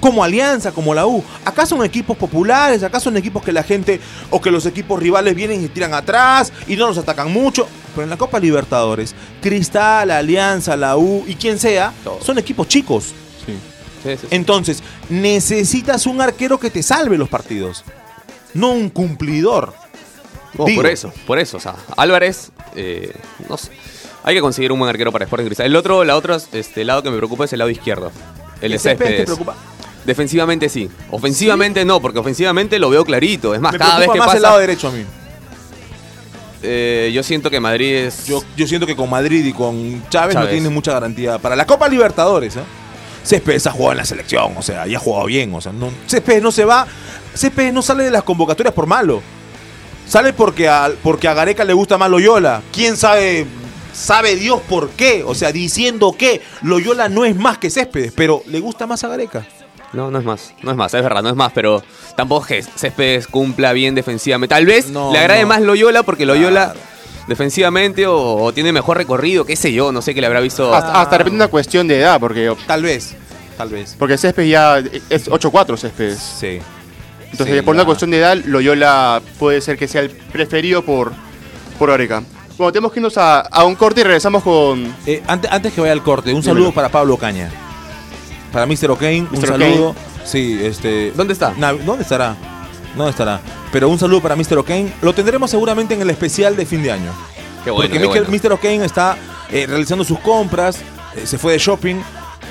Como 0.00 0.24
Alianza, 0.24 0.72
como 0.72 0.94
la 0.94 1.06
U. 1.06 1.22
Acá 1.44 1.64
son 1.66 1.84
equipos 1.84 2.16
populares, 2.16 2.82
acá 2.82 2.98
son 2.98 3.16
equipos 3.16 3.42
que 3.42 3.52
la 3.52 3.62
gente 3.62 4.00
o 4.30 4.40
que 4.40 4.50
los 4.50 4.66
equipos 4.66 5.00
rivales 5.00 5.34
vienen 5.34 5.64
y 5.64 5.68
tiran 5.68 5.94
atrás 5.94 6.52
y 6.66 6.76
no 6.76 6.88
los 6.88 6.98
atacan 6.98 7.32
mucho. 7.32 7.68
Pero 7.94 8.04
en 8.04 8.10
la 8.10 8.16
Copa 8.16 8.40
Libertadores, 8.40 9.14
Cristal, 9.40 10.10
Alianza, 10.10 10.76
la 10.76 10.96
U 10.96 11.24
y 11.26 11.34
quien 11.34 11.58
sea, 11.58 11.92
son 12.24 12.38
equipos 12.38 12.66
chicos. 12.68 13.12
Sí, 13.46 13.54
sí, 14.02 14.16
sí. 14.20 14.26
Entonces, 14.30 14.82
necesitas 15.08 16.06
un 16.06 16.20
arquero 16.20 16.58
que 16.58 16.70
te 16.70 16.82
salve 16.82 17.18
los 17.18 17.28
partidos, 17.28 17.84
no 18.54 18.70
un 18.70 18.88
cumplidor. 18.88 19.74
No, 20.58 20.64
Digo. 20.66 20.82
por 20.82 20.90
eso, 20.90 21.12
por 21.26 21.38
eso. 21.38 21.56
O 21.56 21.60
sea, 21.60 21.76
Álvarez, 21.96 22.50
eh, 22.74 23.12
no 23.48 23.56
sé. 23.56 23.70
Hay 24.24 24.34
que 24.34 24.40
conseguir 24.40 24.70
un 24.72 24.78
buen 24.78 24.88
arquero 24.88 25.10
para 25.10 25.24
Sporting 25.24 25.46
Cristal. 25.46 25.66
El 25.66 25.76
otro, 25.76 26.04
la 26.04 26.16
otra, 26.16 26.36
este 26.52 26.84
lado 26.84 27.02
que 27.02 27.10
me 27.10 27.16
preocupa 27.16 27.44
es 27.44 27.52
el 27.52 27.58
lado 27.58 27.70
izquierdo. 27.70 28.12
El 28.60 28.72
de 28.72 28.78
Céspedes 28.78 29.16
te 29.18 29.24
preocupa? 29.24 29.54
Defensivamente 30.04 30.68
sí. 30.68 30.88
Ofensivamente 31.10 31.84
no, 31.84 32.00
porque 32.00 32.18
ofensivamente 32.20 32.78
lo 32.78 32.90
veo 32.90 33.04
clarito. 33.04 33.54
Es 33.54 33.60
más, 33.60 33.72
Me 33.72 33.78
cada 33.78 33.98
vez 33.98 34.08
que 34.10 34.18
más 34.18 34.26
pasa. 34.26 34.36
el 34.36 34.42
lado 34.42 34.58
derecho 34.58 34.88
a 34.88 34.90
mí. 34.92 35.04
eh, 36.62 37.10
yo 37.12 37.22
siento 37.22 37.50
que 37.50 37.58
Madrid 37.60 37.94
es. 37.94 38.26
Yo, 38.26 38.42
yo 38.56 38.66
siento 38.66 38.86
que 38.86 38.94
con 38.94 39.10
Madrid 39.10 39.44
y 39.44 39.52
con 39.52 40.02
Chávez, 40.08 40.34
no 40.34 40.42
Chávez. 40.42 40.52
tiene 40.54 40.68
mucha 40.68 40.92
garantía. 40.92 41.38
Para 41.38 41.56
la 41.56 41.66
Copa 41.66 41.88
Libertadores, 41.88 42.56
¿eh? 42.56 42.60
Céspedes 43.24 43.66
ha 43.68 43.70
jugado 43.72 43.92
en 43.92 43.98
la 43.98 44.04
selección, 44.04 44.54
o 44.56 44.62
sea, 44.62 44.86
y 44.88 44.94
ha 44.94 44.98
jugado 44.98 45.26
bien. 45.26 45.54
O 45.54 45.60
sea, 45.60 45.72
no, 45.72 45.90
Céspedes 46.06 46.42
no 46.42 46.50
se 46.52 46.64
va. 46.64 46.86
Céspedes 47.34 47.72
no 47.72 47.82
sale 47.82 48.04
de 48.04 48.10
las 48.10 48.22
convocatorias 48.22 48.74
por 48.74 48.86
malo. 48.86 49.22
Sale 50.08 50.32
porque 50.32 50.68
a, 50.68 50.90
porque 51.02 51.28
a 51.28 51.34
Gareca 51.34 51.64
le 51.64 51.72
gusta 51.72 51.96
más 51.98 52.10
Loyola. 52.10 52.62
¿Quién 52.72 52.96
sabe? 52.96 53.46
Sabe 53.92 54.36
Dios 54.36 54.60
por 54.68 54.90
qué. 54.90 55.22
O 55.26 55.34
sea, 55.34 55.52
diciendo 55.52 56.14
que 56.18 56.40
Loyola 56.62 57.08
no 57.08 57.24
es 57.24 57.36
más 57.36 57.58
que 57.58 57.70
Céspedes, 57.70 58.12
pero 58.14 58.42
le 58.46 58.60
gusta 58.60 58.86
más 58.86 59.04
a 59.04 59.08
Gareca. 59.08 59.46
No, 59.92 60.10
no 60.10 60.18
es 60.18 60.24
más. 60.24 60.54
No 60.62 60.70
es 60.70 60.76
más, 60.76 60.94
es 60.94 61.02
verdad, 61.02 61.22
no 61.22 61.28
es 61.28 61.36
más. 61.36 61.52
Pero 61.52 61.82
tampoco 62.16 62.46
es 62.48 62.66
que 62.66 62.72
Céspedes 62.78 63.26
cumpla 63.26 63.72
bien 63.74 63.94
defensivamente. 63.94 64.54
Tal 64.54 64.64
vez 64.66 64.88
No, 64.88 65.12
le 65.12 65.18
agrade 65.18 65.42
no. 65.42 65.48
más 65.48 65.60
Loyola 65.60 66.02
porque 66.02 66.24
Loyola 66.24 66.72
Claro. 66.72 66.80
defensivamente 67.28 68.06
o, 68.06 68.36
o 68.36 68.52
tiene 68.54 68.72
mejor 68.72 68.96
recorrido, 68.96 69.44
qué 69.44 69.54
sé 69.56 69.72
yo. 69.72 69.92
No 69.92 70.00
sé 70.00 70.14
qué 70.14 70.20
le 70.22 70.26
habrá 70.28 70.40
visto. 70.40 70.74
Hasta, 70.74 70.98
hasta 71.00 71.10
de 71.10 71.18
repente 71.18 71.36
una 71.36 71.48
cuestión 71.48 71.86
de 71.88 71.98
edad, 72.00 72.18
porque 72.18 72.54
Tal 72.66 72.82
vez. 72.82 73.14
Tal 73.58 73.68
vez. 73.68 73.94
Porque 73.98 74.16
Céspedes 74.16 74.48
ya 74.50 74.78
es 75.10 75.28
8-4 75.30 75.76
Céspedes. 75.76 76.18
Sí. 76.18 76.58
Entonces, 77.30 77.56
Sí, 77.56 77.62
por 77.62 77.74
una 77.74 77.84
cuestión 77.84 78.10
de 78.10 78.18
edad, 78.18 78.36
Loyola 78.46 79.20
puede 79.38 79.60
ser 79.60 79.76
que 79.78 79.88
sea 79.88 80.00
el 80.02 80.10
preferido 80.10 80.82
por, 80.82 81.12
por 81.78 81.90
Oreca. 81.90 82.22
Bueno, 82.62 82.72
tenemos 82.74 82.92
que 82.92 83.00
irnos 83.00 83.18
a, 83.18 83.40
a 83.40 83.64
un 83.64 83.74
corte 83.74 84.02
y 84.02 84.04
regresamos 84.04 84.40
con... 84.44 84.94
Eh, 85.04 85.20
antes, 85.26 85.50
antes 85.50 85.72
que 85.72 85.80
vaya 85.80 85.92
al 85.92 86.02
corte, 86.04 86.32
un 86.32 86.40
Dímelo. 86.40 86.54
saludo 86.60 86.72
para 86.72 86.88
Pablo 86.90 87.16
Caña. 87.16 87.50
Para 88.52 88.66
Mr. 88.66 88.88
O'Kane, 88.92 89.26
un 89.32 89.40
Mr. 89.40 89.46
saludo. 89.48 89.96
Sí, 90.24 90.60
este. 90.62 91.10
¿Dónde 91.10 91.32
está? 91.32 91.54
Na- 91.56 91.72
¿Dónde 91.72 92.02
estará? 92.04 92.36
¿Dónde 92.96 93.10
estará? 93.10 93.40
Pero 93.72 93.88
un 93.88 93.98
saludo 93.98 94.20
para 94.20 94.36
Mr. 94.36 94.58
O'Kane. 94.58 94.92
Lo 95.02 95.12
tendremos 95.12 95.50
seguramente 95.50 95.94
en 95.94 96.02
el 96.02 96.10
especial 96.10 96.54
de 96.54 96.64
fin 96.64 96.84
de 96.84 96.92
año. 96.92 97.10
Qué 97.64 97.72
bueno, 97.72 97.88
Porque 97.90 97.98
qué 97.98 98.06
Mr. 98.20 98.26
bueno. 98.28 98.38
Mr. 98.44 98.52
O'Kane 98.52 98.84
está 98.84 99.16
eh, 99.50 99.66
realizando 99.68 100.04
sus 100.04 100.20
compras, 100.20 100.78
eh, 101.16 101.26
se 101.26 101.38
fue 101.38 101.54
de 101.54 101.58
shopping. 101.58 101.96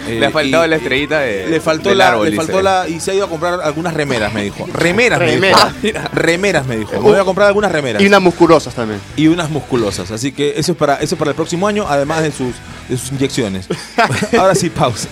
Eh, 0.08 0.20
Le 0.20 0.26
ha 0.26 0.32
faltado 0.32 0.66
y- 0.66 0.70
la 0.70 0.76
estrellita 0.78 1.20
de- 1.20 1.48
Le 1.48 1.60
faltó 1.62 1.90
del 1.90 1.98
la, 2.00 2.08
árbol, 2.10 2.26
le 2.26 2.32
dice. 2.32 2.44
faltó 2.44 2.62
la. 2.62 2.88
Y 2.88 3.00
se 3.00 3.12
ha 3.12 3.14
ido 3.14 3.26
a 3.26 3.30
comprar 3.30 3.60
algunas 3.62 3.94
remeras, 3.94 4.34
me 4.34 4.44
dijo. 4.44 4.68
Remeras, 4.74 5.20
me 5.20 5.26
dijo. 5.26 5.36
Remeras. 5.42 5.62
Ah, 5.64 5.74
mira. 5.84 6.10
Remeras, 6.14 6.66
me 6.66 6.78
dijo. 6.78 6.92
Me 6.94 7.00
voy 7.00 7.18
a 7.20 7.24
comprar 7.24 7.48
algunas 7.48 7.72
remeras. 7.72 8.02
Y 8.02 8.06
unas 8.08 8.22
musculosas 8.22 8.74
también. 8.74 9.00
y 9.16 9.28
unas 9.28 9.50
musculosas. 9.50 10.12
Así 10.12 10.32
que 10.32 10.54
eso 10.58 10.72
es 10.74 10.78
para, 10.78 10.96
eso 10.96 11.16
es 11.16 11.20
para 11.20 11.32
el 11.32 11.36
próximo 11.36 11.68
año, 11.68 11.86
además 11.88 12.24
de 12.24 12.32
sus, 12.32 12.56
de 12.90 12.98
sus 12.98 13.12
inyecciones. 13.12 13.68
Ahora 14.38 14.56
sí, 14.56 14.70
pausa. 14.70 15.10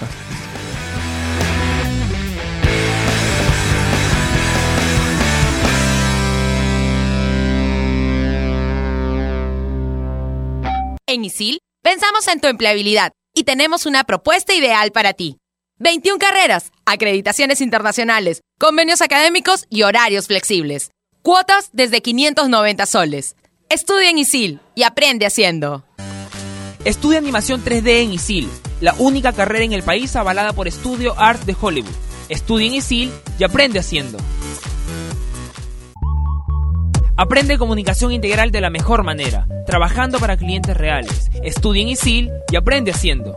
En 11.07 11.25
ISIL 11.25 11.59
pensamos 11.81 12.27
en 12.27 12.39
tu 12.39 12.47
empleabilidad 12.47 13.11
y 13.33 13.43
tenemos 13.43 13.85
una 13.85 14.03
propuesta 14.03 14.53
ideal 14.53 14.91
para 14.91 15.13
ti. 15.13 15.37
21 15.79 16.19
carreras, 16.19 16.71
acreditaciones 16.85 17.61
internacionales, 17.61 18.41
convenios 18.59 19.01
académicos 19.01 19.65
y 19.69 19.83
horarios 19.83 20.27
flexibles. 20.27 20.91
Cuotas 21.21 21.69
desde 21.71 22.01
590 22.01 22.85
soles. 22.85 23.35
Estudia 23.69 24.09
en 24.09 24.17
ISIL 24.17 24.59
y 24.75 24.83
aprende 24.83 25.25
haciendo. 25.25 25.85
Estudia 26.85 27.19
animación 27.19 27.63
3D 27.63 28.03
en 28.03 28.13
ISIL, 28.13 28.49
la 28.81 28.93
única 28.95 29.33
carrera 29.33 29.63
en 29.65 29.73
el 29.73 29.83
país 29.83 30.15
avalada 30.15 30.53
por 30.53 30.69
Studio 30.71 31.13
Art 31.19 31.43
de 31.43 31.55
Hollywood. 31.59 31.95
Estudia 32.29 32.67
en 32.67 32.73
ISIL 32.75 33.11
y 33.37 33.43
aprende 33.43 33.79
haciendo. 33.79 34.17
Aprende 37.21 37.57
comunicación 37.57 38.13
integral 38.13 38.49
de 38.49 38.61
la 38.61 38.69
mejor 38.69 39.03
manera, 39.03 39.45
trabajando 39.65 40.19
para 40.19 40.37
clientes 40.37 40.77
reales. 40.77 41.29
Estudia 41.43 41.81
en 41.81 41.89
ISIL 41.89 42.31
y 42.49 42.55
aprende 42.55 42.91
haciendo. 42.91 43.35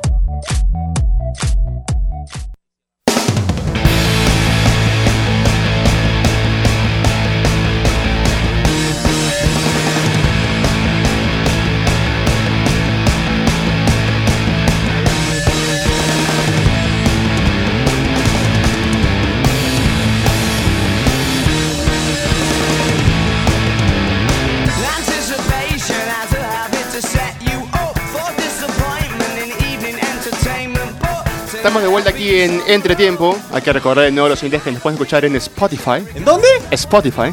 Estamos 31.63 31.81
de 31.83 31.89
vuelta 31.89 32.11
aquí 32.11 32.41
en 32.41 32.61
Entretiempo. 32.67 33.39
Hay 33.53 33.63
que 33.63 33.73
recordar 33.73 34.05
de 34.07 34.11
nuevo 34.11 34.29
los 34.29 34.39
siguientes 34.39 34.65
que 34.65 34.73
nos 34.73 34.83
pueden 34.83 34.97
escuchar 34.97 35.25
en 35.25 35.37
Spotify. 35.37 36.03
¿En 36.15 36.25
dónde? 36.25 36.49
Spotify. 36.71 37.33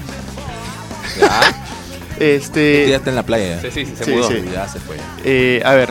Este, 2.20 2.88
Ya 2.90 2.98
está 2.98 3.12
en 3.12 3.16
la 3.16 3.24
playa. 3.24 3.62
Sí, 3.62 3.70
sí, 3.74 3.86
sí, 3.86 3.94
se 3.98 4.04
Sí, 4.04 4.12
mudó. 4.12 4.28
sí. 4.28 4.44
Ya 4.54 4.68
se 4.68 4.80
fue. 4.82 4.98
eh, 5.24 5.62
a 5.64 5.74
ver. 5.74 5.90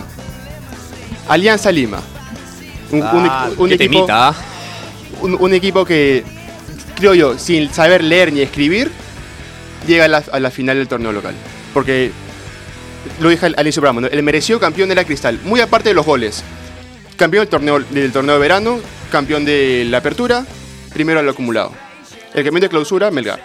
Alianza 1.26 1.72
Lima. 1.72 2.02
Un, 2.92 3.02
Ah, 3.02 3.48
un 3.56 3.72
equipo, 3.72 3.94
temita, 3.94 4.28
¿ah? 4.28 4.34
un, 5.22 5.36
un 5.40 5.54
equipo 5.54 5.86
que, 5.86 6.24
creo 6.96 7.14
yo, 7.14 7.38
sin 7.38 7.72
saber 7.72 8.04
leer 8.04 8.30
ni 8.34 8.42
escribir, 8.42 8.90
llega 9.86 10.04
a 10.04 10.08
la, 10.08 10.22
a 10.30 10.38
la 10.38 10.50
final 10.50 10.76
del 10.76 10.86
torneo 10.86 11.12
local. 11.12 11.34
Porque, 11.72 12.12
lo 13.20 13.30
dije 13.30 13.46
al, 13.46 13.54
al 13.56 13.64
inicio 13.66 13.80
del 13.80 13.88
programa, 13.88 14.02
¿no? 14.02 14.06
el 14.14 14.22
merecido 14.22 14.60
campeón 14.60 14.92
era 14.92 15.04
Cristal. 15.04 15.40
Muy 15.44 15.60
aparte 15.62 15.88
de 15.88 15.94
los 15.94 16.04
goles. 16.04 16.44
Campeón 17.18 17.42
del 17.42 17.48
torneo, 17.50 17.80
del 17.80 18.12
torneo 18.12 18.34
de 18.36 18.40
verano, 18.40 18.78
campeón 19.10 19.44
de 19.44 19.84
la 19.90 19.98
apertura, 19.98 20.46
primero 20.94 21.18
al 21.20 21.28
acumulado. 21.28 21.72
El 22.32 22.44
campeón 22.44 22.60
de 22.62 22.68
clausura, 22.68 23.10
Melgar. 23.10 23.40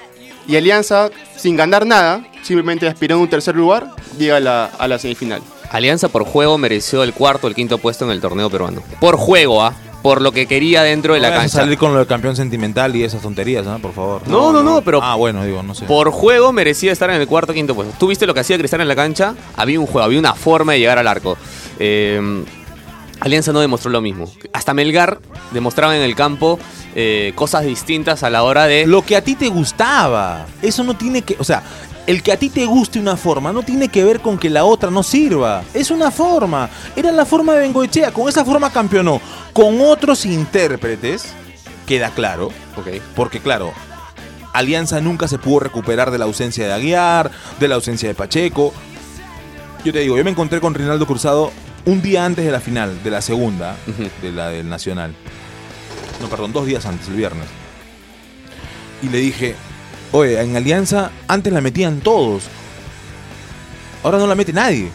Y 0.47 0.55
Alianza, 0.57 1.09
sin 1.35 1.55
ganar 1.55 1.85
nada, 1.85 2.23
simplemente 2.43 2.87
aspirando 2.87 3.21
a 3.21 3.23
un 3.23 3.29
tercer 3.29 3.55
lugar, 3.55 3.87
llega 4.19 4.37
a 4.37 4.39
la, 4.39 4.65
a 4.65 4.87
la 4.87 4.99
semifinal. 4.99 5.41
Alianza 5.71 6.07
por 6.09 6.23
juego 6.23 6.57
mereció 6.59 7.01
el 7.03 7.13
cuarto 7.13 7.47
o 7.47 7.49
el 7.49 7.55
quinto 7.55 7.79
puesto 7.79 8.05
en 8.05 8.11
el 8.11 8.21
torneo 8.21 8.49
peruano. 8.49 8.83
Por 8.99 9.17
juego, 9.17 9.63
¿ah? 9.63 9.73
Por 10.03 10.21
lo 10.21 10.31
que 10.33 10.45
quería 10.45 10.83
dentro 10.83 11.13
de 11.15 11.21
la 11.21 11.29
No 11.31 11.37
cancha. 11.37 11.59
salir 11.61 11.77
con 11.77 11.93
lo 11.93 11.99
del 11.99 12.07
campeón 12.07 12.35
sentimental 12.35 12.95
y 12.95 13.03
esas 13.03 13.21
tonterías, 13.23 13.65
¿ah? 13.65 13.79
Por 13.81 13.93
favor. 13.93 14.27
No, 14.27 14.51
no, 14.51 14.61
no, 14.61 14.81
pero 14.83 14.99
Ah, 15.01 15.15
bueno, 15.15 15.43
digo, 15.45 15.63
no 15.63 15.73
sé. 15.73 15.85
por 15.85 16.11
juego 16.11 16.51
merecía 16.51 16.91
estar 16.91 17.09
en 17.09 17.19
el 17.19 17.25
cuarto 17.25 17.53
o 17.53 17.55
quinto 17.55 17.73
puesto. 17.73 17.95
¿Tú 17.97 18.07
viste 18.07 18.27
lo 18.27 18.33
que 18.35 18.41
hacía 18.41 18.57
Cristal 18.59 18.81
en 18.81 18.87
la 18.89 18.95
cancha? 18.95 19.33
Había 19.55 19.79
un 19.79 19.87
juego, 19.87 20.03
había 20.05 20.19
una 20.19 20.35
forma 20.35 20.73
de 20.73 20.79
llegar 20.79 20.99
al 20.99 21.07
arco. 21.07 21.37
Eh, 21.79 22.43
Alianza 23.23 23.53
no 23.53 23.61
demostró 23.61 23.89
lo 23.89 24.01
mismo. 24.01 24.29
Hasta 24.51 24.73
Melgar 24.73 25.17
demostraba 25.51 25.95
en 25.95 26.03
el 26.03 26.13
campo 26.13 26.59
eh, 26.93 27.31
cosas 27.35 27.63
distintas 27.63 28.21
a 28.21 28.29
la 28.29 28.43
hora 28.43 28.65
de... 28.65 28.85
Lo 28.85 29.01
que 29.01 29.15
a 29.15 29.23
ti 29.23 29.35
te 29.35 29.47
gustaba. 29.47 30.45
Eso 30.61 30.83
no 30.83 30.97
tiene 30.97 31.21
que. 31.21 31.37
O 31.39 31.45
sea, 31.45 31.63
el 32.05 32.21
que 32.21 32.33
a 32.33 32.37
ti 32.37 32.49
te 32.49 32.65
guste 32.65 32.99
una 32.99 33.15
forma 33.15 33.53
no 33.53 33.63
tiene 33.63 33.87
que 33.87 34.03
ver 34.03 34.19
con 34.19 34.37
que 34.37 34.49
la 34.49 34.65
otra 34.65 34.91
no 34.91 35.03
sirva. 35.03 35.63
Es 35.73 35.89
una 35.89 36.11
forma. 36.11 36.69
Era 36.97 37.13
la 37.13 37.25
forma 37.25 37.53
de 37.53 37.61
Bengoechea. 37.61 38.11
Con 38.11 38.27
esa 38.27 38.43
forma 38.43 38.73
campeonó. 38.73 39.21
Con 39.53 39.79
otros 39.79 40.25
intérpretes, 40.25 41.33
queda 41.87 42.09
claro. 42.09 42.47
Ok. 42.75 43.01
Porque, 43.15 43.39
claro, 43.39 43.71
Alianza 44.51 44.99
nunca 44.99 45.29
se 45.29 45.37
pudo 45.37 45.61
recuperar 45.61 46.11
de 46.11 46.17
la 46.17 46.25
ausencia 46.25 46.67
de 46.67 46.73
Aguiar, 46.73 47.31
de 47.57 47.67
la 47.69 47.75
ausencia 47.75 48.09
de 48.09 48.15
Pacheco. 48.15 48.73
Yo 49.85 49.93
te 49.93 49.99
digo, 49.99 50.17
yo 50.17 50.25
me 50.25 50.31
encontré 50.31 50.59
con 50.59 50.73
Rinaldo 50.73 51.07
Cruzado 51.07 51.53
un 51.85 52.01
día 52.01 52.25
antes 52.25 52.45
de 52.45 52.51
la 52.51 52.59
final, 52.59 53.03
de 53.03 53.11
la 53.11 53.21
segunda, 53.21 53.75
de 54.21 54.31
la 54.31 54.49
del 54.49 54.69
Nacional. 54.69 55.13
No, 56.21 56.27
perdón, 56.29 56.53
dos 56.53 56.65
días 56.65 56.85
antes, 56.85 57.07
el 57.07 57.15
viernes. 57.15 57.47
Y 59.01 59.09
le 59.09 59.17
dije, 59.17 59.55
oye, 60.11 60.39
en 60.41 60.55
Alianza 60.55 61.11
antes 61.27 61.51
la 61.51 61.61
metían 61.61 61.99
todos. 61.99 62.43
Ahora 64.03 64.17
no 64.17 64.27
la 64.27 64.35
mete 64.35 64.53
nadie. 64.53 64.89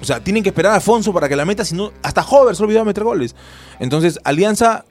O 0.00 0.04
sea, 0.04 0.22
tienen 0.22 0.42
que 0.42 0.50
esperar 0.50 0.72
a 0.72 0.76
Afonso 0.76 1.12
para 1.12 1.28
que 1.28 1.36
la 1.36 1.44
meta, 1.44 1.64
si 1.64 1.74
no, 1.74 1.92
hasta 2.02 2.22
Hover 2.22 2.54
se 2.54 2.62
olvidó 2.62 2.80
de 2.80 2.86
meter 2.86 3.04
goles. 3.04 3.34
Entonces, 3.78 4.18
Alianza 4.24 4.84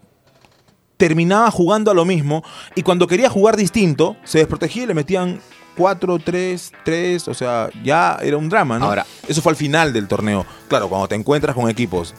terminaba 0.97 1.52
jugando 1.52 1.91
a 1.91 1.93
lo 1.93 2.06
mismo 2.06 2.43
y 2.76 2.82
cuando 2.82 3.08
quería 3.08 3.30
jugar 3.30 3.58
distinto, 3.58 4.15
se 4.23 4.39
desprotegía 4.39 4.84
y 4.84 4.88
le 4.88 4.93
metían 4.93 5.41
4, 5.77 6.19
3, 6.19 6.71
3, 6.83 7.27
o 7.27 7.33
sea, 7.33 7.69
ya 7.83 8.17
era 8.21 8.38
un 8.38 8.49
drama, 8.49 8.79
¿no? 8.79 8.86
Ahora- 8.86 9.05
Eso 9.27 9.41
fue 9.41 9.51
al 9.51 9.55
final 9.55 9.93
del 9.93 10.07
torneo. 10.07 10.45
Claro, 10.67 10.89
cuando 10.89 11.07
te 11.07 11.15
encuentras 11.15 11.55
con 11.55 11.69
equipos 11.69 12.13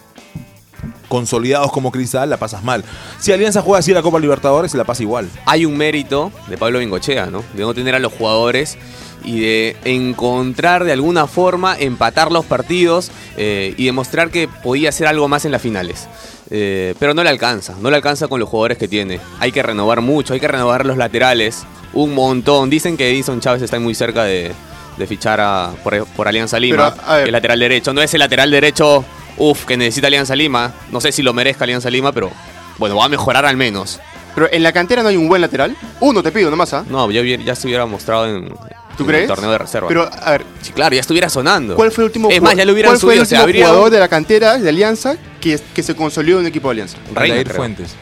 consolidados 1.09 1.71
como 1.73 1.91
Cristal, 1.93 2.31
la 2.31 2.37
pasas 2.37 2.63
mal. 2.65 2.85
Si 3.19 3.33
Alianza 3.33 3.63
juega 3.63 3.79
así 3.81 3.93
la 3.93 4.03
Copa 4.03 4.19
Libertadores, 4.21 4.73
se 4.73 4.79
la 4.79 4.85
pasa 4.85 5.03
igual. 5.03 5.29
hay 5.47 5.65
un 5.65 5.77
mérito 5.77 6.33
de 6.49 6.57
Pablo 6.59 6.79
Bengochea, 6.79 7.27
¿no? 7.27 7.43
De 7.55 7.63
no 7.63 7.75
tener 7.75 7.95
a 7.95 7.99
los 7.99 8.13
jugadores 8.13 8.77
y 9.25 9.41
de 9.41 9.77
encontrar 9.85 10.85
de 10.85 10.93
alguna 10.93 11.27
forma, 11.27 11.77
empatar 11.79 12.31
los 12.31 12.45
partidos 12.45 13.11
eh, 13.37 13.75
y 13.77 13.87
demostrar 13.87 14.31
que 14.31 14.49
podía 14.49 14.91
hacer 14.91 15.07
algo 15.07 15.29
más 15.29 15.45
en 15.45 15.53
las 15.53 15.63
finales. 15.63 16.07
Eh, 16.51 16.95
pero 16.99 17.15
no 17.15 17.25
le 17.25 17.31
alcanza, 17.31 17.75
no 17.81 17.91
le 17.91 17.97
alcanza 17.97 18.29
con 18.29 18.39
los 18.39 18.49
jugadores 18.49 18.77
que 18.79 18.87
tiene. 18.87 19.19
Hay 19.41 19.51
que 19.51 19.63
renovar 19.63 20.03
mucho, 20.03 20.35
hay 20.35 20.41
que 20.41 20.49
renovar 20.49 20.85
los 20.85 20.97
laterales, 20.99 21.65
un 21.95 22.15
montón. 22.15 22.69
Dicen 22.69 22.97
que 22.97 23.11
Edison 23.11 23.41
Chávez 23.41 23.63
está 23.63 23.81
muy 23.81 23.95
cerca 23.95 24.25
de, 24.25 24.53
de 24.99 25.07
fichar 25.07 25.41
a- 25.41 25.71
por, 25.83 26.05
por 26.09 26.29
Alianza 26.29 26.61
Lima, 26.61 26.93
Pero, 26.95 27.07
a 27.11 27.17
ver. 27.17 27.27
el 27.29 27.33
lateral 27.33 27.59
derecho. 27.59 27.95
No 27.95 28.03
es 28.03 28.13
el 28.13 28.21
lateral 28.21 28.51
derecho, 28.51 29.05
uff, 29.37 29.65
que 29.65 29.77
necesita 29.77 30.07
Alianza 30.09 30.35
Lima. 30.37 30.73
No 30.91 31.01
sé 31.01 31.13
si 31.13 31.23
lo 31.23 31.33
merezca 31.33 31.65
Alianza 31.65 31.91
Lima, 31.91 32.13
pero 32.13 32.31
bueno, 32.79 32.97
va 32.97 33.05
a 33.07 33.09
mejorar 33.09 33.45
al 33.47 33.57
menos. 33.57 34.01
Pero 34.35 34.49
en 34.53 34.63
la 34.63 34.73
cantera 34.73 35.03
no 35.03 35.09
hay 35.09 35.17
un 35.17 35.29
buen 35.29 35.41
lateral. 35.41 35.77
Uno 36.01 36.23
te 36.23 36.33
pido 36.33 36.51
nomás, 36.51 36.73
¿ah? 36.75 36.85
No, 36.89 37.11
ya, 37.11 37.23
ya 37.23 37.55
se 37.55 37.67
hubiera 37.69 37.87
mostrado 37.87 38.27
en, 38.27 38.49
¿Tú 38.97 39.05
en 39.05 39.07
crees? 39.07 39.23
el 39.23 39.29
torneo 39.29 39.51
de 39.53 39.59
reserva. 39.59 39.87
Pero, 39.89 40.11
a 40.13 40.31
ver, 40.33 40.45
sí, 40.61 40.73
claro, 40.73 40.93
ya 40.95 41.01
estuviera 41.01 41.29
sonando. 41.29 41.77
¿cuál 41.77 41.93
fue 41.93 42.03
el 42.03 42.07
último 42.07 42.29
Es 42.31 42.39
jugador- 42.41 42.43
más, 42.51 42.57
ya 42.59 42.65
lo 42.65 42.73
hubieran 42.73 42.91
¿cuál 42.91 43.01
fue 43.01 43.15
el 43.15 43.19
subido. 43.21 43.23
O 43.23 43.27
sea, 43.27 43.39
último 43.39 43.45
habría 43.45 43.67
jugador 43.69 43.91
de 43.93 44.01
la 44.01 44.09
cantera 44.09 44.59
de 44.59 44.69
Alianza 44.69 45.17
que, 45.41 45.61
que 45.73 45.83
se 45.85 45.95
consolidó 45.95 46.39
en 46.39 46.43
un 46.43 46.49
equipo 46.49 46.69
de 46.69 46.73
Alianza? 46.73 46.99
Reina. 47.15 47.49
Fuentes. 47.53 47.95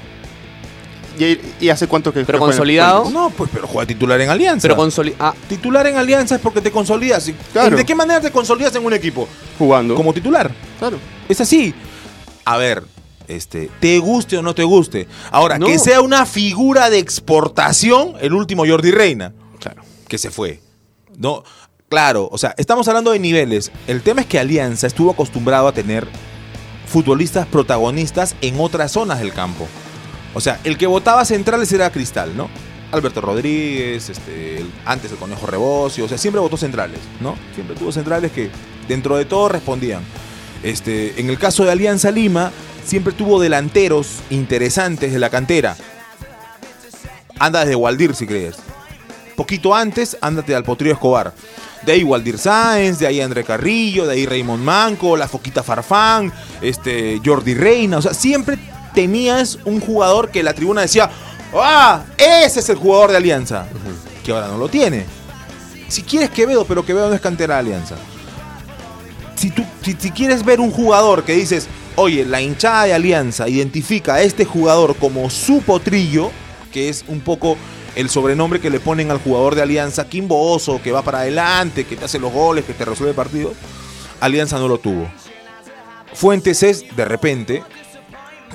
¿Y, 1.23 1.41
y 1.61 1.69
hace 1.69 1.87
cuánto 1.87 2.13
que 2.13 2.25
Pero 2.25 2.39
que 2.39 2.45
consolidado. 2.45 3.11
No, 3.11 3.31
pues 3.31 3.51
pero 3.53 3.67
juega 3.67 3.87
titular 3.87 4.21
en 4.21 4.31
Alianza. 4.31 4.69
Pero 4.69 4.89
ah, 5.19 5.35
Titular 5.49 5.87
en 5.87 5.97
Alianza 5.97 6.37
es 6.37 6.41
porque 6.41 6.61
te 6.61 6.71
consolidas. 6.71 7.29
¿Y 7.29 7.33
Claro. 7.53 7.77
¿De 7.77 7.85
qué 7.85 7.95
manera 7.95 8.21
te 8.21 8.31
consolidas 8.31 8.75
en 8.75 8.85
un 8.85 8.93
equipo? 8.93 9.29
Jugando. 9.59 9.95
Como 9.95 10.13
titular. 10.13 10.51
Claro. 10.79 10.99
Es 11.29 11.41
así. 11.41 11.75
A 12.45 12.57
ver, 12.57 12.83
Este, 13.29 13.71
te 13.81 13.99
guste 13.99 14.37
o 14.37 14.43
no 14.43 14.55
te 14.55 14.65
guste. 14.65 15.07
Ahora, 15.31 15.59
No. 15.59 15.67
que 15.67 15.79
sea 15.79 16.01
una 16.01 16.27
figura 16.27 16.91
de 16.91 16.99
exportación, 16.99 18.15
el 18.21 18.35
último 18.35 18.67
Jordi 18.67 18.91
Reina, 18.91 19.33
Claro. 19.61 19.83
que 20.09 20.19
se 20.19 20.31
fue. 20.31 20.61
No, 21.17 21.45
claro, 21.89 22.29
o 22.33 22.37
sea, 22.37 22.55
estamos 22.59 22.89
hablando 22.89 23.13
de 23.13 23.21
niveles. 23.21 23.71
El 23.87 24.03
tema 24.03 24.23
es 24.23 24.27
que 24.27 24.39
Alianza 24.39 24.87
estuvo 24.89 25.13
acostumbrado 25.13 25.69
a 25.69 25.73
tener 25.73 26.07
futbolistas 26.87 27.47
protagonistas 27.47 28.35
en 28.41 28.59
otras 28.61 28.93
zonas 28.93 29.21
del 29.21 29.33
campo. 29.33 29.67
O 30.35 30.41
sea, 30.41 30.61
el 30.65 30.79
que 30.79 30.87
votaba 30.87 31.25
centrales 31.25 31.73
era 31.73 31.91
Cristal, 31.91 32.37
¿no? 32.37 32.49
Alberto 32.93 33.21
Rodríguez, 33.21 34.11
este, 34.11 34.65
antes 34.85 35.11
el 35.11 35.17
Conejo 35.17 35.47
Rebocio, 35.47 36.05
o 36.05 36.09
sea, 36.09 36.19
siempre 36.19 36.41
votó 36.41 36.57
centrales, 36.57 37.01
¿no? 37.21 37.37
Siempre 37.55 37.75
tuvo 37.75 37.91
centrales 37.91 38.33
que 38.33 38.51
dentro 38.87 39.17
de 39.17 39.25
todo 39.25 39.49
respondían. 39.49 40.03
Este, 40.63 41.19
en 41.21 41.31
el 41.31 41.39
caso 41.39 41.65
de 41.65 41.73
Alianza 41.73 42.11
Lima, 42.11 42.53
siempre 42.85 43.15
tuvo 43.15 43.41
delanteros 43.41 44.19
interesantes 44.31 45.13
de 45.13 45.19
la 45.19 45.31
cantera. 45.31 45.77
Anda 47.39 47.61
desde 47.61 47.77
Waldir, 47.77 48.15
si 48.15 48.27
crees. 48.27 48.57
Poquito 49.37 49.75
antes, 49.75 50.19
ándate 50.21 50.55
al 50.55 50.63
Potrillo 50.63 50.95
Escobar. 50.95 51.33
De 51.85 51.93
ahí 51.93 52.05
Waldir 52.05 52.39
Sáenz, 52.39 52.99
de 52.99 53.07
ahí 53.07 53.21
André 53.21 53.43
Carrillo, 53.43 54.07
de 54.07 54.13
ahí 54.13 54.27
Raymond 54.27 54.63
Manco, 54.63 55.17
la 55.17 55.27
Foquita 55.27 55.63
Farfán, 55.63 56.33
este, 56.61 57.21
Jordi 57.25 57.55
Reina. 57.55 57.99
O 57.99 58.03
sea, 58.03 58.15
siempre 58.15 58.59
tenías 58.95 59.59
un 59.65 59.81
jugador 59.81 60.31
que 60.31 60.43
la 60.43 60.55
tribuna 60.55 60.83
decía, 60.83 61.11
¡ah! 61.55 62.05
Ese 62.17 62.61
es 62.61 62.69
el 62.69 62.77
jugador 62.77 63.11
de 63.11 63.17
Alianza. 63.17 63.67
Que 64.25 64.33
ahora 64.33 64.49
no 64.49 64.59
lo 64.59 64.69
tiene. 64.69 65.05
Si 65.89 66.03
quieres 66.03 66.31
Quevedo, 66.31 66.65
pero 66.65 66.85
Quevedo 66.85 67.09
no 67.09 67.15
es 67.15 67.21
cantera 67.21 67.55
de 67.55 67.61
Alianza. 67.61 67.97
Si, 69.35 69.51
tú, 69.51 69.65
si, 69.83 69.97
si 69.99 70.11
quieres 70.11 70.45
ver 70.45 70.61
un 70.61 70.71
jugador 70.71 71.25
que 71.25 71.35
dices, 71.35 71.67
oye, 71.97 72.25
la 72.25 72.41
hinchada 72.41 72.85
de 72.85 72.95
Alianza 72.95 73.49
identifica 73.49 74.15
a 74.15 74.23
este 74.23 74.45
jugador 74.45 74.97
como 74.97 75.29
su 75.31 75.63
potrillo, 75.63 76.31
que 76.73 76.89
es 76.89 77.05
un 77.09 77.21
poco 77.21 77.57
el 77.95 78.09
sobrenombre 78.09 78.61
que 78.61 78.71
le 78.71 78.81
ponen 78.81 79.11
al 79.11 79.19
jugador 79.19 79.55
de 79.55 79.63
Alianza, 79.63 80.09
Quimboso, 80.09 80.81
que 80.83 80.93
va 80.93 81.03
para 81.03 81.21
adelante, 81.21 81.85
que 81.85 81.97
te 81.97 82.05
hace 82.05 82.19
los 82.19 82.33
goles, 82.33 82.65
que 82.65 82.73
te 82.73 82.85
resuelve 82.85 83.11
el 83.11 83.17
partido. 83.17 83.53
Alianza 84.21 84.59
no 84.59 84.69
lo 84.69 84.79
tuvo. 84.79 85.11
Fuentes 86.15 86.63
es, 86.63 86.85
de 86.97 87.05
repente, 87.05 87.63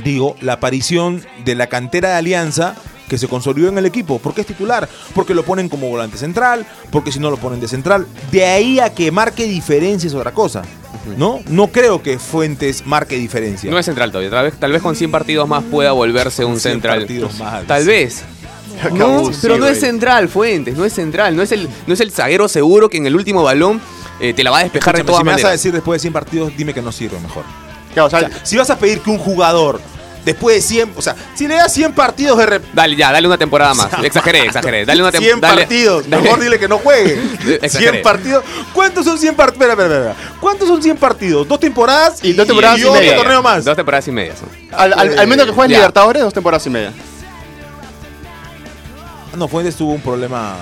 digo, 0.03 0.35
la 0.41 0.53
aparición 0.53 1.23
de 1.45 1.55
la 1.55 1.67
cantera 1.67 2.09
de 2.09 2.15
Alianza 2.15 2.75
que 3.07 3.17
se 3.17 3.27
consolidó 3.27 3.69
en 3.69 3.77
el 3.77 3.85
equipo. 3.85 4.19
¿Por 4.19 4.33
qué 4.33 4.41
es 4.41 4.47
titular? 4.47 4.87
Porque 5.15 5.33
lo 5.33 5.43
ponen 5.43 5.69
como 5.69 5.87
volante 5.87 6.17
central, 6.17 6.65
porque 6.91 7.11
si 7.11 7.19
no 7.19 7.31
lo 7.31 7.37
ponen 7.37 7.59
de 7.59 7.67
central. 7.67 8.05
De 8.31 8.45
ahí 8.45 8.79
a 8.79 8.93
que 8.93 9.11
marque 9.11 9.45
diferencia 9.45 10.07
es 10.07 10.13
otra 10.13 10.31
cosa. 10.31 10.63
¿No? 11.17 11.39
No 11.47 11.67
creo 11.67 12.03
que 12.03 12.19
Fuentes 12.19 12.85
marque 12.85 13.15
diferencia. 13.15 13.71
No 13.71 13.79
es 13.79 13.85
central 13.85 14.11
todavía. 14.11 14.29
Tal 14.29 14.45
vez, 14.45 14.59
tal 14.59 14.71
vez 14.73 14.81
con 14.81 14.95
100 14.95 15.09
partidos 15.09 15.47
más 15.47 15.63
pueda 15.63 15.93
volverse 15.93 16.43
un 16.43 16.59
100 16.59 16.73
central. 16.73 16.99
partidos 16.99 17.39
más. 17.39 17.65
Tal 17.65 17.85
vez. 17.85 18.23
No, 18.93 19.31
pero 19.41 19.57
no 19.57 19.67
es 19.67 19.79
central, 19.79 20.29
Fuentes, 20.29 20.77
no 20.77 20.85
es 20.85 20.93
central. 20.93 21.35
No 21.35 21.41
es 21.41 21.51
el, 21.51 21.67
no 21.87 21.93
es 21.93 21.99
el 21.99 22.11
zaguero 22.11 22.47
seguro 22.47 22.89
que 22.89 22.97
en 22.97 23.07
el 23.07 23.15
último 23.15 23.41
balón 23.41 23.81
eh, 24.19 24.33
te 24.33 24.43
la 24.43 24.51
va 24.51 24.59
a 24.59 24.63
despejar 24.63 24.97
de 24.97 25.03
todas 25.03 25.19
si 25.19 25.23
me 25.23 25.31
vas 25.31 25.39
a 25.39 25.43
maneras. 25.43 25.59
decir 25.59 25.71
después 25.71 25.99
de 25.99 26.01
100 26.01 26.13
partidos, 26.13 26.53
dime 26.57 26.73
que 26.73 26.81
no 26.81 26.91
sirve 26.91 27.19
mejor. 27.19 27.43
Claro, 27.97 28.07
o 28.07 28.09
sea, 28.09 28.19
O 28.27 28.31
sea, 28.31 28.45
si 28.45 28.57
vas 28.57 28.69
a 28.69 28.77
pedir 28.77 29.01
que 29.01 29.09
un 29.09 29.17
jugador, 29.17 29.79
después 30.25 30.55
de 30.55 30.61
100, 30.61 30.93
o 30.95 31.01
sea, 31.01 31.15
si 31.35 31.47
le 31.47 31.55
das 31.55 31.73
100 31.73 31.93
partidos 31.93 32.37
de 32.37 32.45
rep- 32.45 32.61
Dale, 32.73 32.95
ya, 32.95 33.11
dale 33.11 33.27
una 33.27 33.37
temporada 33.37 33.73
más. 33.73 33.87
Exageré, 34.03 34.41
exageré. 34.45 34.85
Dale 34.85 35.01
una 35.01 35.11
100 35.11 35.23
temporada. 35.23 35.55
partidos. 35.57 36.07
Mejor 36.07 36.39
dile 36.39 36.59
que 36.59 36.67
no 36.67 36.77
juegue. 36.79 37.13
Exageré. 37.61 37.91
100 37.91 38.03
partidos. 38.03 38.43
¿Cuántos 38.73 39.05
son 39.05 39.17
100 39.17 39.35
partidos? 39.35 39.61
Espera, 39.67 39.73
espera, 39.83 40.09
espera. 40.11 40.37
¿Cuántos 40.39 40.67
son 40.67 40.83
100 40.83 40.97
partidos? 40.97 41.47
Dos 41.47 41.59
temporadas 41.59 42.19
Y 42.23 42.33
dos 42.33 42.45
temporadas 42.45 42.79
y 42.79 42.83
otro 42.83 42.99
media. 42.99 43.15
torneo 43.17 43.41
más. 43.41 43.63
Dos 43.65 43.75
temporadas 43.75 44.07
y 44.07 44.11
media 44.11 44.33
son. 44.35 44.49
al, 44.77 44.93
al- 44.93 45.19
al 45.19 45.27
menos 45.27 45.45
que 45.45 45.51
juegues 45.53 45.71
Ya. 45.71 45.77
Libertadores, 45.79 46.21
dos 46.23 46.33
temporadas 46.33 46.65
y 46.67 46.69
media. 46.69 46.91
No, 49.35 49.47
Fuentes 49.47 49.75
tuvo 49.75 49.91
un 49.93 50.01
problema 50.01 50.55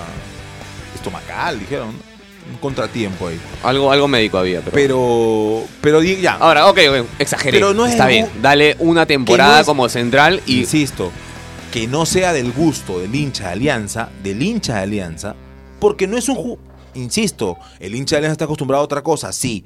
estomacal, 0.94 1.58
dijeron. 1.58 2.05
Un 2.50 2.58
contratiempo 2.58 3.28
ahí. 3.28 3.38
Algo, 3.64 3.90
algo 3.92 4.08
médico 4.08 4.38
había, 4.38 4.60
pero. 4.60 4.72
Pero, 4.74 5.64
pero 5.80 6.00
di- 6.00 6.20
ya. 6.20 6.34
Ahora, 6.34 6.66
ok, 6.68 6.78
ok, 6.90 7.06
exageré. 7.18 7.58
Pero 7.58 7.74
no 7.74 7.84
es 7.86 7.92
Está 7.92 8.04
el 8.04 8.10
bien. 8.10 8.26
gu- 8.26 8.40
Dale 8.40 8.76
una 8.78 9.04
temporada 9.06 9.60
es- 9.60 9.66
como 9.66 9.88
central 9.88 10.40
y. 10.46 10.60
insisto, 10.60 11.10
que 11.72 11.86
no 11.86 12.06
sea 12.06 12.32
del 12.32 12.52
gusto 12.52 13.00
del 13.00 13.14
hincha 13.14 13.46
de 13.48 13.52
Alianza, 13.52 14.08
del 14.22 14.42
hincha 14.42 14.76
de 14.76 14.80
Alianza, 14.82 15.34
porque 15.80 16.06
no 16.06 16.16
es 16.16 16.28
un 16.28 16.36
ju- 16.36 16.58
insisto, 16.94 17.58
el 17.80 17.94
hincha 17.94 18.16
de 18.16 18.18
Alianza 18.18 18.32
está 18.32 18.44
acostumbrado 18.46 18.80
a 18.82 18.84
otra 18.84 19.02
cosa, 19.02 19.32
sí. 19.32 19.64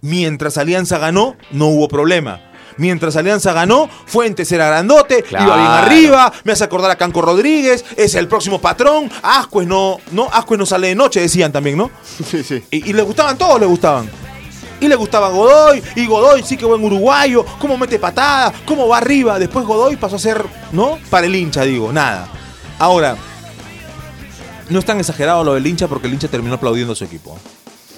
Mientras 0.00 0.58
Alianza 0.58 0.98
ganó, 0.98 1.36
no 1.50 1.66
hubo 1.68 1.88
problema. 1.88 2.40
Mientras 2.76 3.14
Alianza 3.16 3.52
ganó, 3.52 3.88
Fuentes 4.06 4.50
era 4.52 4.66
grandote, 4.66 5.22
Claro. 5.22 5.44
iba 5.46 5.56
bien 5.56 5.68
arriba, 5.68 6.32
me 6.44 6.52
hace 6.52 6.64
acordar 6.64 6.90
a 6.90 6.96
Canco 6.96 7.22
Rodríguez, 7.22 7.84
es 7.96 8.14
el 8.14 8.26
próximo 8.28 8.60
patrón, 8.60 9.10
Ascuez 9.22 9.66
no, 9.68 9.98
no, 10.10 10.28
Ascuez 10.32 10.58
no 10.58 10.66
sale 10.66 10.88
de 10.88 10.94
noche, 10.94 11.20
decían 11.20 11.52
también, 11.52 11.78
¿no? 11.78 11.90
Sí, 12.30 12.42
sí. 12.42 12.62
Y, 12.70 12.90
y 12.90 12.92
le 12.92 13.02
gustaban, 13.02 13.38
todos 13.38 13.60
le 13.60 13.66
gustaban. 13.66 14.08
Y 14.80 14.88
le 14.88 14.96
gustaba 14.96 15.28
Godoy, 15.30 15.82
y 15.94 16.04
Godoy 16.06 16.42
sí 16.42 16.56
que 16.56 16.64
buen 16.66 16.82
uruguayo, 16.82 17.44
cómo 17.60 17.78
mete 17.78 17.98
patada, 17.98 18.52
cómo 18.66 18.88
va 18.88 18.98
arriba. 18.98 19.38
Después 19.38 19.64
Godoy 19.64 19.96
pasó 19.96 20.16
a 20.16 20.18
ser, 20.18 20.44
¿no? 20.72 20.98
Para 21.08 21.26
el 21.26 21.34
hincha, 21.34 21.62
digo, 21.62 21.92
nada. 21.92 22.28
Ahora, 22.78 23.16
no 24.68 24.78
es 24.78 24.84
tan 24.84 24.98
exagerado 24.98 25.44
lo 25.44 25.54
del 25.54 25.66
hincha 25.66 25.86
porque 25.88 26.08
el 26.08 26.14
hincha 26.14 26.28
terminó 26.28 26.54
aplaudiendo 26.56 26.92
a 26.92 26.96
su 26.96 27.04
equipo. 27.04 27.38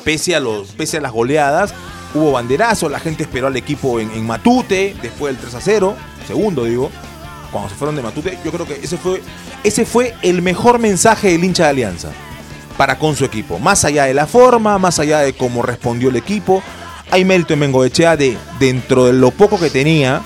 Pese 0.06 0.36
a, 0.36 0.40
los, 0.40 0.68
pese 0.68 0.98
a 0.98 1.00
las 1.00 1.10
goleadas, 1.10 1.74
hubo 2.14 2.30
banderazo, 2.30 2.88
la 2.88 3.00
gente 3.00 3.24
esperó 3.24 3.48
al 3.48 3.56
equipo 3.56 3.98
en, 3.98 4.08
en 4.12 4.24
Matute, 4.24 4.94
después 5.02 5.34
del 5.34 5.42
3 5.42 5.54
a 5.56 5.60
0, 5.60 5.96
segundo 6.28 6.62
digo, 6.64 6.92
cuando 7.50 7.68
se 7.68 7.74
fueron 7.74 7.96
de 7.96 8.02
Matute, 8.02 8.38
yo 8.44 8.52
creo 8.52 8.66
que 8.66 8.74
ese 8.80 8.96
fue, 8.98 9.20
ese 9.64 9.84
fue 9.84 10.14
el 10.22 10.42
mejor 10.42 10.78
mensaje 10.78 11.32
del 11.32 11.42
hincha 11.42 11.64
de 11.64 11.70
Alianza 11.70 12.10
para 12.78 13.00
con 13.00 13.16
su 13.16 13.24
equipo. 13.24 13.58
Más 13.58 13.84
allá 13.84 14.04
de 14.04 14.14
la 14.14 14.28
forma, 14.28 14.78
más 14.78 15.00
allá 15.00 15.18
de 15.20 15.32
cómo 15.32 15.62
respondió 15.62 16.10
el 16.10 16.16
equipo, 16.16 16.62
hay 17.10 17.24
mérito 17.24 17.54
en 17.54 17.60
Bengoechea 17.60 18.16
de 18.16 18.38
dentro 18.60 19.06
de 19.06 19.12
lo 19.12 19.32
poco 19.32 19.58
que 19.58 19.70
tenía. 19.70 20.22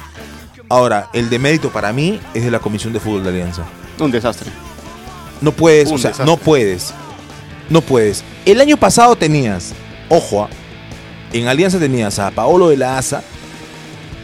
Ahora, 0.69 1.09
el 1.15 1.31
de 1.31 1.39
mérito 1.39 1.71
para 1.71 1.91
mí 1.93 2.21
es 2.35 2.45
de 2.45 2.51
la 2.51 2.59
Comisión 2.59 2.93
de 2.93 3.01
Fútbol 3.01 3.23
de 3.23 3.31
Alianza. 3.31 3.63
Un 3.99 4.11
desastre. 4.11 4.51
No 5.41 5.53
puedes, 5.53 5.89
Un 5.89 5.95
o 5.95 5.99
sea, 5.99 6.11
desastre. 6.11 6.27
no 6.27 6.37
puedes. 6.37 6.93
No 7.71 7.81
puedes. 7.81 8.25
El 8.45 8.61
año 8.61 8.77
pasado 8.77 9.17
tenías, 9.17 9.73
ojo, 10.09 10.45
ah, 10.45 10.49
en 11.33 11.47
Alianza 11.49 11.79
tenías 11.79 12.19
a 12.19 12.31
Paolo 12.33 12.69
de 12.69 12.77
la 12.77 12.99
Asa, 12.99 13.23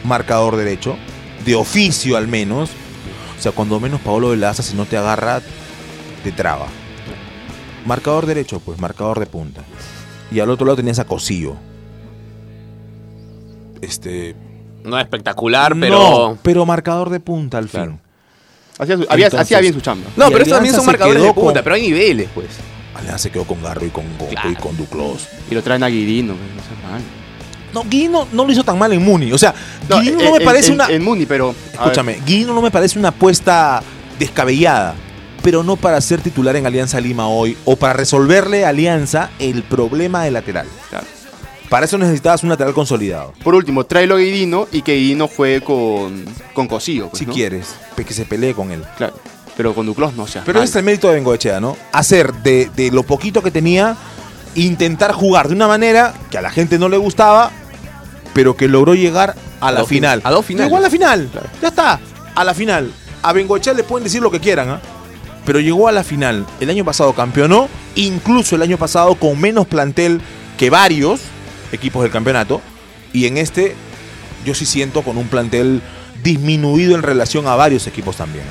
marcador 0.03 0.57
derecho, 0.57 0.97
de 1.45 1.55
oficio 1.55 2.17
al 2.17 2.27
menos. 2.27 2.69
O 3.37 3.41
sea, 3.41 3.51
cuando 3.53 3.79
menos 3.79 4.01
Paolo 4.01 4.31
de 4.31 4.37
la 4.37 4.49
Asa, 4.49 4.63
si 4.63 4.75
no 4.75 4.85
te 4.85 4.97
agarra, 4.97 5.41
te 6.23 6.31
traba. 6.31 6.67
Marcador 7.85 8.25
derecho, 8.25 8.59
pues, 8.59 8.79
marcador 8.79 9.19
de 9.19 9.27
punta. 9.27 9.61
Y 10.29 10.41
al 10.41 10.49
otro 10.49 10.65
lado 10.65 10.75
tenías 10.75 10.99
a 10.99 11.05
Cosillo. 11.05 11.55
Este. 13.81 14.35
No 14.83 14.97
es 14.97 15.03
espectacular, 15.05 15.73
pero. 15.79 15.97
No, 15.97 16.37
pero 16.41 16.65
marcador 16.65 17.09
de 17.09 17.19
punta 17.19 17.57
al 17.57 17.67
Claro. 17.67 17.91
fin. 17.91 18.01
Hacía, 18.79 18.97
su- 18.97 19.05
había- 19.09 19.25
Entonces- 19.27 19.45
hacía 19.47 19.59
bien 19.59 19.73
su 19.73 19.81
chamba. 19.81 20.07
No, 20.15 20.25
Y 20.27 20.31
pero 20.31 20.43
estos 20.43 20.57
también 20.57 20.75
son 20.75 20.85
marcadores 20.85 21.21
de 21.23 21.33
punta, 21.33 21.53
con- 21.53 21.63
pero 21.63 21.75
hay 21.75 21.81
niveles, 21.81 22.29
pues. 22.33 22.47
Alianza 22.97 23.17
se 23.19 23.31
quedó 23.31 23.43
con 23.45 23.61
Garro 23.61 23.85
y 23.85 23.89
con 23.89 24.05
Claro. 24.29 24.49
y 24.51 24.55
con 24.55 24.75
Duclos. 24.77 25.27
Y 25.49 25.55
lo 25.55 25.61
traen 25.63 25.83
a 25.83 25.87
Guirino, 25.87 26.33
no 26.33 26.39
seas 26.63 26.91
mal. 26.91 27.01
No, 27.73 27.83
Guino 27.83 28.27
no 28.31 28.45
lo 28.45 28.51
hizo 28.51 28.63
tan 28.63 28.79
mal 28.79 28.91
en 28.93 29.03
Muni. 29.03 29.31
O 29.33 29.37
sea, 29.37 29.53
No, 29.89 29.99
Guino 30.01 30.19
en- 30.19 30.25
no 30.25 30.31
me 30.31 30.37
en- 30.37 30.45
parece 30.45 30.69
en- 30.69 30.73
una. 30.75 30.87
En 30.87 31.03
Muni, 31.03 31.25
pero. 31.25 31.53
escúchame, 31.73 32.19
Guino 32.25 32.53
no 32.53 32.61
me 32.61 32.71
parece 32.71 32.97
una 32.97 33.09
apuesta 33.09 33.81
descabellada. 34.17 34.95
Pero 35.43 35.63
no 35.63 35.75
para 35.75 36.01
ser 36.01 36.19
titular 36.21 36.55
en 36.55 36.65
Alianza 36.65 36.99
Lima 36.99 37.27
hoy 37.27 37.55
o 37.65 37.75
para 37.75 37.93
resolverle 37.93 38.65
a 38.65 38.69
Alianza 38.69 39.29
el 39.39 39.63
problema 39.63 40.23
de 40.23 40.31
lateral. 40.31 40.67
claro. 40.89 41.05
Para 41.69 41.85
eso 41.85 41.97
necesitabas 41.97 42.43
un 42.43 42.49
lateral 42.49 42.73
consolidado. 42.73 43.33
Por 43.43 43.53
último, 43.53 43.83
tráelo 43.83 44.15
a 44.15 44.19
Guirino 44.19 44.67
y 44.71 44.81
que 44.83 44.95
Guirino 44.95 45.27
juegue 45.27 45.59
con, 45.61 46.23
con 46.53 46.65
Cosillo. 46.67 47.09
pues, 47.09 47.19
si 47.19 47.25
¿no? 47.25 47.33
quieres, 47.33 47.75
que 47.95 48.13
se 48.13 48.23
pelee 48.25 48.53
con 48.53 48.71
él. 48.71 48.83
Claro. 48.97 49.15
Pero 49.57 49.73
con 49.73 49.85
Duclos 49.87 50.13
no 50.13 50.27
seas 50.27 50.45
Pero 50.45 50.59
mal. 50.59 50.63
ese 50.65 50.71
es 50.71 50.75
el 50.77 50.83
mérito 50.85 51.07
de 51.07 51.15
Bengoechea, 51.15 51.59
¿no? 51.59 51.75
Hacer 51.91 52.31
de, 52.35 52.69
de 52.75 52.91
lo 52.91 53.01
poquito 53.03 53.41
que 53.41 53.49
tenía, 53.51 53.95
intentar 54.55 55.11
jugar 55.11 55.47
de 55.47 55.55
una 55.55 55.67
manera 55.67 56.13
que 56.29 56.37
a 56.37 56.41
la 56.41 56.51
gente 56.51 56.77
no 56.77 56.89
le 56.89 56.97
gustaba, 56.97 57.51
pero 58.33 58.55
que 58.55 58.67
logró 58.67 58.93
llegar 58.93 59.35
a, 59.59 59.71
la 59.71 59.79
fin- 59.79 59.97
final. 59.97 60.21
a 60.23 60.29
dos 60.31 60.45
finales. 60.45 60.67
Llegó 60.67 60.77
a 60.77 60.81
la 60.81 60.89
final. 60.91 61.27
Claro. 61.31 61.47
Ya 61.61 61.67
está. 61.69 61.99
A 62.35 62.43
la 62.43 62.53
final. 62.53 62.91
A 63.23 63.33
Bengoechea 63.33 63.73
le 63.73 63.83
pueden 63.83 64.03
decir 64.03 64.21
lo 64.21 64.29
que 64.29 64.39
quieran, 64.39 64.69
¿ah? 64.69 64.79
Pero 65.43 65.59
llegó 65.59 65.87
a 65.87 65.91
la 65.91 66.03
final. 66.03 66.45
El 66.59 66.69
año 66.69 66.85
pasado 66.85 67.13
campeonó, 67.13 67.67
incluso 67.95 68.55
el 68.55 68.61
año 68.61 68.77
pasado 68.77 69.15
con 69.15 69.39
menos 69.41 69.65
plantel 69.65 70.21
que 70.57 70.69
varios 70.69 71.19
equipos 71.71 72.03
del 72.03 72.11
campeonato. 72.11 72.61
Y 73.13 73.25
en 73.25 73.37
este, 73.37 73.73
yo 74.45 74.53
sí 74.53 74.65
siento 74.67 75.01
con 75.01 75.17
un 75.17 75.27
plantel 75.29 75.81
disminuido 76.21 76.93
en 76.95 77.01
relación 77.01 77.47
a 77.47 77.55
varios 77.55 77.87
equipos 77.87 78.17
también. 78.17 78.43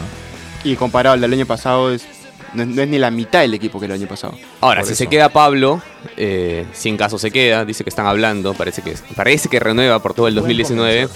Y 0.66 0.76
comparado 0.76 1.14
al 1.14 1.20
del 1.20 1.32
año 1.32 1.46
pasado, 1.46 1.92
es, 1.92 2.04
no, 2.54 2.62
es- 2.62 2.68
no 2.68 2.82
es 2.82 2.88
ni 2.88 2.98
la 2.98 3.10
mitad 3.10 3.40
del 3.40 3.54
equipo 3.54 3.78
que 3.78 3.86
el 3.86 3.92
año 3.92 4.06
pasado. 4.06 4.34
Ahora, 4.60 4.80
Por 4.80 4.88
si 4.88 4.94
se 4.94 5.06
queda 5.06 5.28
Pablo, 5.28 5.80
eh, 6.16 6.66
si 6.72 6.88
en 6.88 6.96
caso 6.96 7.18
se 7.18 7.30
queda, 7.30 7.64
dice 7.64 7.84
que 7.84 7.90
están 7.90 8.06
hablando, 8.06 8.54
parece 8.54 8.82
que, 8.82 8.94
parece 9.14 9.48
que 9.48 9.60
renueva 9.60 10.00
por 10.00 10.14
todo 10.14 10.28
el 10.28 10.34
2019. 10.34 11.08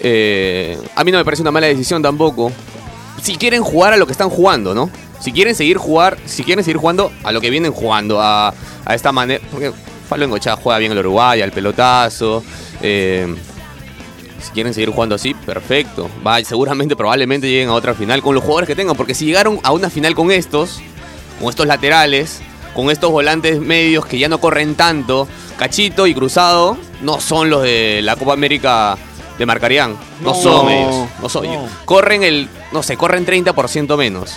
Eh, 0.00 0.78
a 0.94 1.04
mí 1.04 1.10
no 1.12 1.18
me 1.18 1.24
parece 1.24 1.42
una 1.42 1.50
mala 1.50 1.66
decisión 1.66 2.02
tampoco. 2.02 2.52
Si 3.22 3.36
quieren 3.36 3.62
jugar 3.62 3.92
a 3.92 3.96
lo 3.96 4.06
que 4.06 4.12
están 4.12 4.30
jugando, 4.30 4.74
¿no? 4.74 4.90
Si 5.20 5.32
quieren 5.32 5.54
seguir 5.54 5.76
jugar, 5.76 6.16
si 6.24 6.44
quieren 6.44 6.64
seguir 6.64 6.76
jugando 6.78 7.10
a 7.24 7.32
lo 7.32 7.40
que 7.40 7.50
vienen 7.50 7.72
jugando, 7.72 8.20
a, 8.20 8.54
a 8.84 8.94
esta 8.94 9.10
manera. 9.10 9.42
Porque 9.50 9.72
Pablo 10.08 10.24
Engochada 10.26 10.56
juega 10.56 10.78
bien 10.78 10.92
el 10.92 10.98
Uruguay, 10.98 11.42
al 11.42 11.50
pelotazo. 11.50 12.44
eh, 12.80 13.34
si 14.40 14.50
quieren 14.52 14.72
seguir 14.74 14.90
jugando 14.90 15.14
así, 15.14 15.34
perfecto. 15.34 16.08
Va, 16.26 16.42
seguramente, 16.44 16.94
probablemente 16.96 17.48
lleguen 17.48 17.68
a 17.68 17.74
otra 17.74 17.94
final 17.94 18.22
con 18.22 18.34
los 18.34 18.42
jugadores 18.44 18.68
que 18.68 18.74
tengan. 18.76 18.96
Porque 18.96 19.14
si 19.14 19.26
llegaron 19.26 19.58
a 19.62 19.72
una 19.72 19.90
final 19.90 20.14
con 20.14 20.30
estos, 20.30 20.80
con 21.40 21.48
estos 21.50 21.66
laterales, 21.66 22.40
con 22.74 22.90
estos 22.90 23.10
volantes 23.10 23.60
medios 23.60 24.06
que 24.06 24.18
ya 24.18 24.28
no 24.28 24.38
corren 24.38 24.74
tanto, 24.74 25.26
Cachito 25.58 26.06
y 26.06 26.14
Cruzado 26.14 26.76
no 27.02 27.20
son 27.20 27.50
los 27.50 27.62
de 27.62 28.00
la 28.02 28.16
Copa 28.16 28.32
América 28.34 28.96
de 29.38 29.46
Marcarián. 29.46 29.96
No, 30.20 30.30
No. 30.30 30.34
son 30.34 30.70
ellos. 30.70 31.08
No 31.22 31.28
son. 31.28 31.46
No. 31.46 31.68
Corren 31.84 32.22
el, 32.22 32.48
no 32.72 32.82
sé, 32.82 32.96
corren 32.96 33.24
30% 33.26 33.96
menos. 33.96 34.36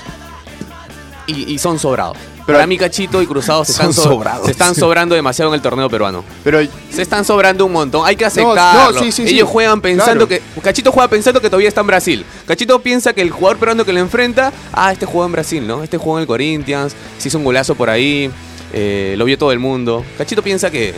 Y, 1.27 1.53
y 1.53 1.57
son 1.59 1.77
sobrados. 1.79 2.17
Pero- 2.45 2.57
Para 2.57 2.67
mí 2.67 2.77
Cachito 2.77 3.21
y 3.21 3.27
Cruzado 3.27 3.63
se 3.63 3.71
están, 3.73 3.93
so- 3.93 4.03
sobrados. 4.03 4.45
se 4.45 4.51
están 4.51 4.73
sobrando 4.75 5.13
demasiado 5.15 5.51
en 5.51 5.55
el 5.55 5.61
torneo 5.61 5.89
peruano. 5.89 6.23
Pero 6.43 6.59
Se 6.89 7.01
están 7.01 7.23
sobrando 7.23 7.65
un 7.65 7.71
montón. 7.71 8.03
Hay 8.05 8.15
que 8.15 8.23
no, 8.23 8.27
aceptarlo. 8.27 8.99
sí, 8.99 9.11
sí, 9.11 9.27
sí. 9.27 9.35
Ellos 9.35 9.47
juegan 9.49 9.79
pensando 9.81 10.27
Claro. 10.27 10.43
que. 10.55 10.61
Cachito 10.61 10.91
juega 10.91 11.07
pensando 11.07 11.39
que 11.39 11.49
todavía 11.49 11.67
está 11.69 11.81
en 11.81 11.87
Brasil. 11.87 12.25
Cachito 12.47 12.79
piensa 12.81 13.13
que 13.13 13.21
el 13.21 13.29
jugador 13.31 13.57
peruano 13.59 13.85
que 13.85 13.93
le 13.93 13.99
enfrenta. 13.99 14.51
Ah, 14.73 14.91
este 14.91 15.05
jugó 15.05 15.25
en 15.25 15.31
Brasil, 15.31 15.65
¿no? 15.67 15.83
Este 15.83 15.97
jugó 15.97 16.17
en 16.17 16.21
el 16.21 16.27
Corinthians. 16.27 16.95
Se 17.17 17.27
hizo 17.27 17.37
un 17.37 17.43
golazo 17.43 17.75
por 17.75 17.89
ahí. 17.89 18.31
eh, 18.73 19.15
lo 19.17 19.25
vio 19.25 19.37
todo 19.37 19.51
el 19.51 19.59
mundo. 19.59 20.03
Cachito 20.17 20.41
piensa 20.41 20.71
que. 20.71 20.95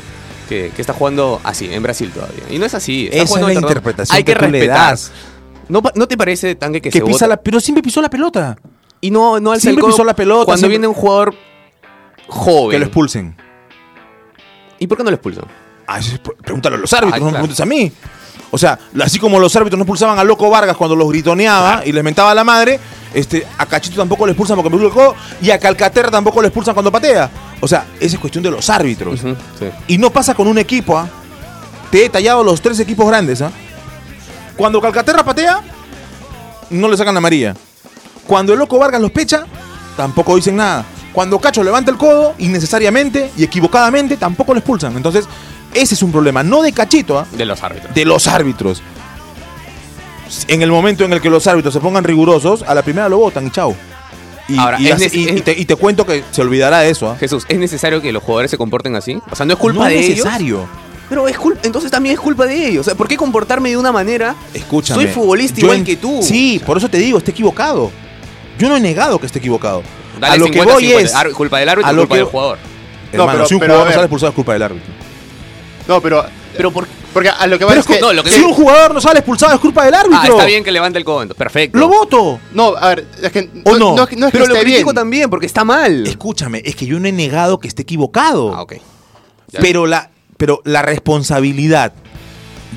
Que, 0.49 0.71
que 0.75 0.81
está 0.81 0.93
jugando 0.93 1.39
así, 1.45 1.73
en 1.73 1.81
Brasil 1.81 2.11
todavía. 2.13 2.43
Y 2.49 2.59
no 2.59 2.65
es 2.65 2.73
así. 2.73 3.05
está 3.09 3.23
Esa 3.23 3.39
es 3.39 3.45
la 3.45 3.53
interpretación 3.53 4.15
Hay 4.17 4.23
que, 4.25 4.33
que 4.33 4.39
tú 4.39 4.45
le 4.51 4.59
respetar. 4.59 4.89
das. 4.91 5.11
¿No, 5.69 5.81
¿No 5.95 6.05
te 6.07 6.17
parece, 6.17 6.53
Tangue, 6.55 6.81
que, 6.81 6.89
Que 6.89 6.99
se 6.99 7.05
pisa 7.05 7.27
la, 7.27 7.37
pero 7.37 7.61
siempre 7.61 7.81
pisó 7.81 8.01
la 8.01 8.09
pelota. 8.09 8.57
Y 9.03 9.11
no, 9.11 9.37
no 9.41 9.51
alza 9.51 9.63
Siempre 9.63 9.79
el 9.79 9.81
codo 9.81 9.91
pisó 9.91 10.03
la 10.05 10.15
pelota, 10.15 10.45
Cuando 10.45 10.59
siempre- 10.59 10.77
viene 10.77 10.87
un 10.87 10.93
jugador 10.93 11.35
joven. 12.27 12.71
Que 12.71 12.79
lo 12.79 12.85
expulsen. 12.85 13.35
¿Y 14.79 14.87
por 14.87 14.97
qué 14.97 15.03
no 15.03 15.09
lo 15.09 15.15
expulsan? 15.15 15.43
Ah, 15.85 15.99
eso 15.99 16.15
es- 16.15 16.21
pregúntale 16.41 16.77
a 16.77 16.79
los 16.79 16.93
árbitros, 16.93 17.15
Ah, 17.15 17.19
no 17.19 17.25
me 17.25 17.31
claro. 17.31 17.43
preguntes 17.43 17.59
a 17.59 17.65
mí. 17.65 17.91
O 18.49 18.57
sea, 18.57 18.79
así 19.03 19.19
como 19.19 19.39
los 19.39 19.53
árbitros 19.57 19.77
no 19.77 19.83
expulsaban 19.83 20.17
a 20.19 20.23
Loco 20.23 20.49
Vargas 20.49 20.77
cuando 20.77 20.95
los 20.95 21.09
gritoneaba 21.09 21.81
y 21.85 21.91
les 21.91 22.01
mentaba 22.03 22.33
la 22.33 22.45
madre, 22.45 22.79
este, 23.13 23.45
a 23.57 23.65
Cachito 23.65 23.97
tampoco 23.97 24.25
le 24.25 24.31
expulsan 24.31 24.55
porque 24.55 24.73
me 24.73 24.81
el 24.81 24.89
codo 24.91 25.15
y 25.41 25.49
a 25.51 25.59
Calcaterra 25.59 26.09
tampoco 26.09 26.41
le 26.41 26.47
expulsan 26.47 26.73
cuando 26.73 26.89
patea. 26.91 27.29
O 27.59 27.67
sea, 27.67 27.85
esa 27.99 28.15
es 28.15 28.19
cuestión 28.21 28.41
de 28.43 28.51
los 28.51 28.69
árbitros. 28.69 29.21
Ujú, 29.21 29.35
sí. 29.59 29.65
Y 29.87 29.97
no 29.97 30.11
pasa 30.11 30.33
con 30.33 30.47
un 30.47 30.57
equipo, 30.59 30.97
¿ah? 30.97 31.09
Te 31.91 31.99
he 31.99 32.01
detallado 32.03 32.41
los 32.43 32.61
tres 32.61 32.79
equipos 32.79 33.05
grandes, 33.07 33.41
¿ah? 33.41 33.51
Cuando 34.55 34.79
Calcaterra 34.79 35.25
patea, 35.25 35.61
no 36.69 36.87
le 36.87 36.95
sacan 36.95 37.13
la 37.15 37.17
amarilla. 37.17 37.53
Cuando 38.27 38.53
el 38.53 38.59
Loco 38.59 38.77
Vargas 38.79 39.01
los 39.01 39.11
pecha, 39.11 39.45
tampoco 39.97 40.35
dicen 40.35 40.55
nada. 40.55 40.85
Cuando 41.11 41.37
Cacho 41.39 41.63
levanta 41.63 41.91
el 41.91 41.97
codo, 41.97 42.33
innecesariamente 42.39 43.31
y 43.37 43.43
equivocadamente, 43.43 44.17
tampoco 44.17 44.53
lo 44.53 44.59
expulsan. 44.59 44.95
Entonces, 44.97 45.25
ese 45.73 45.93
es 45.93 46.01
un 46.03 46.11
problema, 46.11 46.41
no 46.43 46.61
de 46.61 46.71
Cachito, 46.71 47.19
¿ah? 47.19 47.27
De 47.31 47.45
los 47.45 47.61
árbitros. 47.63 47.93
de 47.93 48.05
los 48.05 48.27
árbitros. 48.27 48.81
En 50.47 50.61
el 50.63 50.71
momento 50.71 51.03
en 51.05 51.13
el 51.13 51.21
que 51.21 51.29
los 51.29 51.45
árbitros 51.45 51.73
se 51.73 51.79
pongan 51.79 52.03
rigurosos, 52.03 52.63
a 52.63 52.73
la 52.73 52.81
primera 52.81 53.07
lo 53.09 53.17
votan 53.17 53.45
y 53.47 53.51
chao. 53.51 53.75
Y, 54.47 54.57
Ahora, 54.57 54.77
y 54.79 55.41
te, 55.41 55.57
y 55.57 55.65
te 55.65 55.75
cuento 55.75 56.05
que 56.05 56.23
se 56.31 56.41
olvidará 56.41 56.79
de 56.79 56.89
eso. 56.89 57.09
¿ah? 57.09 57.15
Jesús, 57.19 57.45
¿es 57.47 57.57
necesario 57.59 58.01
que 58.01 58.11
los 58.11 58.23
jugadores 58.23 58.49
se 58.51 58.57
comporten 58.57 58.95
así? 58.95 59.19
O 59.31 59.35
sea, 59.35 59.45
no 59.45 59.53
es 59.53 59.59
culpa 59.59 59.83
no 59.83 59.85
de 59.89 59.99
es 59.99 60.05
ellos. 60.07 60.25
necesario. 60.25 60.67
Pero 61.07 61.27
es 61.27 61.37
culpa, 61.37 61.59
entonces 61.63 61.91
también 61.91 62.13
es 62.15 62.19
culpa 62.19 62.45
de 62.45 62.67
ellos. 62.69 62.81
O 62.81 62.83
sea, 62.83 62.95
¿por 62.95 63.07
qué 63.07 63.15
comportarme 63.15 63.69
de 63.69 63.77
una 63.77 63.91
manera? 63.91 64.35
Escúchame. 64.53 65.03
Soy 65.03 65.13
futbolista 65.13 65.59
igual 65.59 65.77
en- 65.77 65.85
que 65.85 65.95
tú. 65.97 66.19
Sí, 66.23 66.59
por 66.65 66.77
eso 66.77 66.89
te 66.89 66.97
digo, 66.97 67.19
está 67.19 67.31
equivocado. 67.31 67.91
Yo 68.63 68.69
no 68.69 68.77
he 68.77 68.79
negado 68.79 69.19
que 69.19 69.25
esté 69.25 69.39
equivocado. 69.39 69.83
Dale 70.21 70.35
a 70.35 70.37
lo 70.37 70.45
que 70.45 70.53
50, 70.53 70.73
voy 70.73 70.83
50. 70.85 71.05
es. 71.09 71.15
Ar- 71.15 71.31
culpa 71.31 71.59
del 71.59 71.67
árbitro 71.69 71.87
a 71.89 71.91
o 71.91 71.93
lo 71.95 72.01
culpa 72.03 72.15
que- 72.15 72.19
del 72.19 72.27
jugador. 72.27 72.57
Hermano, 73.11 73.31
pero- 73.33 73.45
si 73.45 73.53
un 73.55 73.59
pero, 73.59 73.73
jugador 73.73 73.87
no 73.87 73.93
sale 73.93 74.03
expulsado 74.05 74.29
es 74.29 74.35
culpa 74.35 74.53
del 74.53 74.61
árbitro. 74.63 74.93
No, 75.87 76.01
pero. 76.01 76.25
Pero 76.55 76.71
por 76.71 76.87
Porque 77.11 77.29
a 77.29 77.45
lo 77.47 77.59
que 77.59 77.65
va 77.65 77.73
es 77.75 77.85
que. 77.85 77.95
es 77.95 78.01
no, 78.01 78.13
lo 78.13 78.23
que 78.23 78.29
si 78.31 78.39
un 78.41 78.53
jugador 78.53 78.93
no 78.93 79.01
sale 79.01 79.19
expulsado 79.19 79.53
es 79.53 79.59
culpa 79.59 79.83
del 79.85 79.93
árbitro. 79.95 80.19
Ah, 80.21 80.27
está 80.27 80.45
bien 80.45 80.63
que 80.63 80.71
levante 80.71 80.97
el 80.97 81.03
codo. 81.03 81.27
Perfecto. 81.33 81.77
Lo 81.77 81.87
voto. 81.89 82.39
No, 82.53 82.75
a 82.77 82.89
ver, 82.89 83.05
es 83.21 83.31
que. 83.31 83.49
¿O 83.65 83.75
no? 83.77 83.95
No, 83.97 84.03
es 84.03 84.09
que- 84.09 84.15
no 84.15 84.27
es 84.27 84.31
que 84.31 84.37
Pero 84.39 84.53
lo 84.53 84.59
critico 84.61 84.83
bien. 84.85 84.95
también 84.95 85.29
porque 85.29 85.45
está 85.45 85.63
mal. 85.65 86.07
Escúchame, 86.07 86.61
es 86.63 86.75
que 86.75 86.85
yo 86.85 86.99
no 86.99 87.07
he 87.07 87.11
negado 87.11 87.59
que 87.59 87.67
esté 87.67 87.81
equivocado. 87.81 88.53
Ah, 88.55 88.61
ok. 88.61 88.75
Ya. 89.49 89.59
Pero 89.59 89.85
la, 89.87 90.09
pero 90.37 90.61
la 90.63 90.81
responsabilidad 90.83 91.93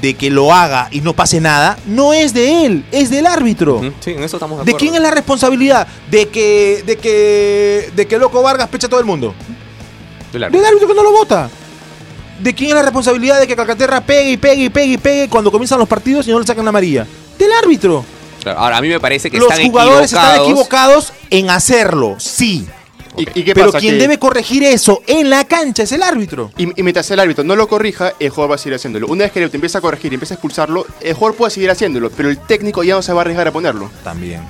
de 0.01 0.15
que 0.15 0.31
lo 0.31 0.53
haga 0.53 0.89
y 0.91 1.01
no 1.01 1.13
pase 1.15 1.41
nada 1.41 1.79
no 1.87 2.13
es 2.13 2.33
de 2.35 2.67
él, 2.67 2.85
es 2.93 3.11
del 3.11 3.27
árbitro. 3.27 3.81
Sí, 4.01 4.11
en 4.13 4.23
eso 4.23 4.37
estamos 4.37 4.59
de 4.59 4.65
¿De 4.65 4.71
acuerdo. 4.71 4.79
quién 4.79 4.95
es 4.95 5.01
la 5.01 5.11
responsabilidad? 5.11 5.87
De 6.11 6.29
que, 6.29 6.83
de 6.87 6.97
que, 6.97 7.91
de 7.95 8.07
que 8.07 8.19
Loco 8.19 8.43
Vargas 8.43 8.69
pecha 8.69 8.87
a 8.87 8.91
todo 8.91 9.01
el 9.01 9.07
mundo. 9.07 9.35
Del 10.33 10.45
árbitro. 10.45 10.61
Del 10.61 10.69
árbitro 10.69 10.89
que 10.89 10.95
no 10.95 11.03
lo 11.03 11.13
vota. 11.13 11.49
¿De 12.41 12.55
quién 12.55 12.71
es 12.71 12.75
la 12.77 12.83
responsabilidad 12.83 13.41
de 13.41 13.47
que 13.47 13.57
Calcaterra 13.57 14.01
pegue 14.03 14.31
y 14.33 14.37
pegue 14.37 14.65
y 14.65 14.69
pegue 14.69 14.93
y 14.93 14.99
pegue 14.99 15.29
cuando 15.29 15.51
comienzan 15.51 15.79
los 15.79 15.89
partidos 15.89 16.29
y 16.29 16.31
no 16.31 16.39
le 16.39 16.47
sacan 16.47 16.65
la 16.65 16.69
amarilla? 16.69 17.07
Del 17.39 17.51
árbitro. 17.53 18.05
Claro, 18.43 18.59
Ahora, 18.61 18.77
a 18.77 18.81
mí 18.83 18.89
me 18.89 19.01
parece 19.01 19.31
que 19.31 19.39
Los 19.39 19.51
están 19.51 19.67
jugadores 19.67 20.13
equivocados. 20.13 20.33
están 20.35 20.45
equivocados 20.45 21.13
en 21.31 21.51
hacerlo, 21.51 22.17
sí. 22.19 22.67
¿Y, 23.17 23.23
y 23.41 23.45
qué 23.45 23.55
Pero 23.55 23.67
pasa? 23.67 23.79
quien 23.79 23.95
Que- 23.95 24.01
debe 24.01 24.19
corregir 24.19 24.63
eso 24.65 25.03
en 25.07 25.31
la 25.31 25.45
cancha 25.45 25.85
es 25.85 25.93
el 25.93 26.03
árbitro. 26.03 26.51
Y, 26.59 26.65
y 26.79 26.83
mientras 26.83 27.11
el 27.11 27.19
árbitro 27.21 27.45
no 27.45 27.57
lo 27.57 27.67
corrija, 27.67 28.13
el 28.21 28.31
jugador 28.31 28.51
va 28.53 28.55
a 28.57 28.59
seguir 28.59 28.75
haciéndolo. 28.75 29.07
Una 29.07 29.25
vez 29.25 29.33
que 29.33 29.39
el 29.39 29.45
árbitro 29.45 29.57
empieza 29.59 29.79
a 29.79 29.81
corregir 29.81 30.13
y 30.13 30.15
empieza 30.17 30.35
a 30.35 30.37
expulsarlo, 30.37 30.87
el 31.01 31.15
jugador 31.15 31.37
puede 31.37 31.51
seguir 31.51 31.71
haciéndolo, 31.71 32.11
pero 32.11 32.29
el 32.29 32.39
técnico 32.39 32.83
ya 32.85 32.95
no 32.95 33.03
se 33.03 33.13
va 33.13 33.21
a 33.21 33.23
arriesgar 33.23 33.49
a 33.49 33.53
ponerlo. 33.53 33.91
También. 34.05 34.43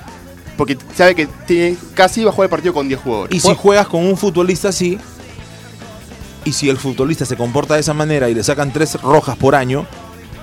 Porque 0.57 0.77
sabe 0.95 1.15
que 1.15 1.27
tiene, 1.47 1.77
casi 1.95 2.25
va 2.25 2.31
a 2.31 2.33
jugar 2.33 2.47
el 2.47 2.51
partido 2.51 2.73
con 2.75 2.89
10 2.89 3.01
jugadores. 3.01 3.35
Y 3.37 3.41
si 3.41 3.55
juegas 3.55 3.87
con 3.89 4.05
un 4.07 4.17
futbolista 4.17 4.69
así, 4.71 4.99
y 6.45 6.53
si 6.53 6.69
el 6.71 6.77
futbolista 6.79 7.25
se 7.27 7.37
comporta 7.37 7.75
de 7.75 7.81
esa 7.81 7.93
manera 7.95 8.29
y 8.31 8.35
le 8.35 8.43
sacan 8.43 8.73
tres 8.73 9.01
rojas 9.03 9.37
por 9.37 9.55
año, 9.55 9.87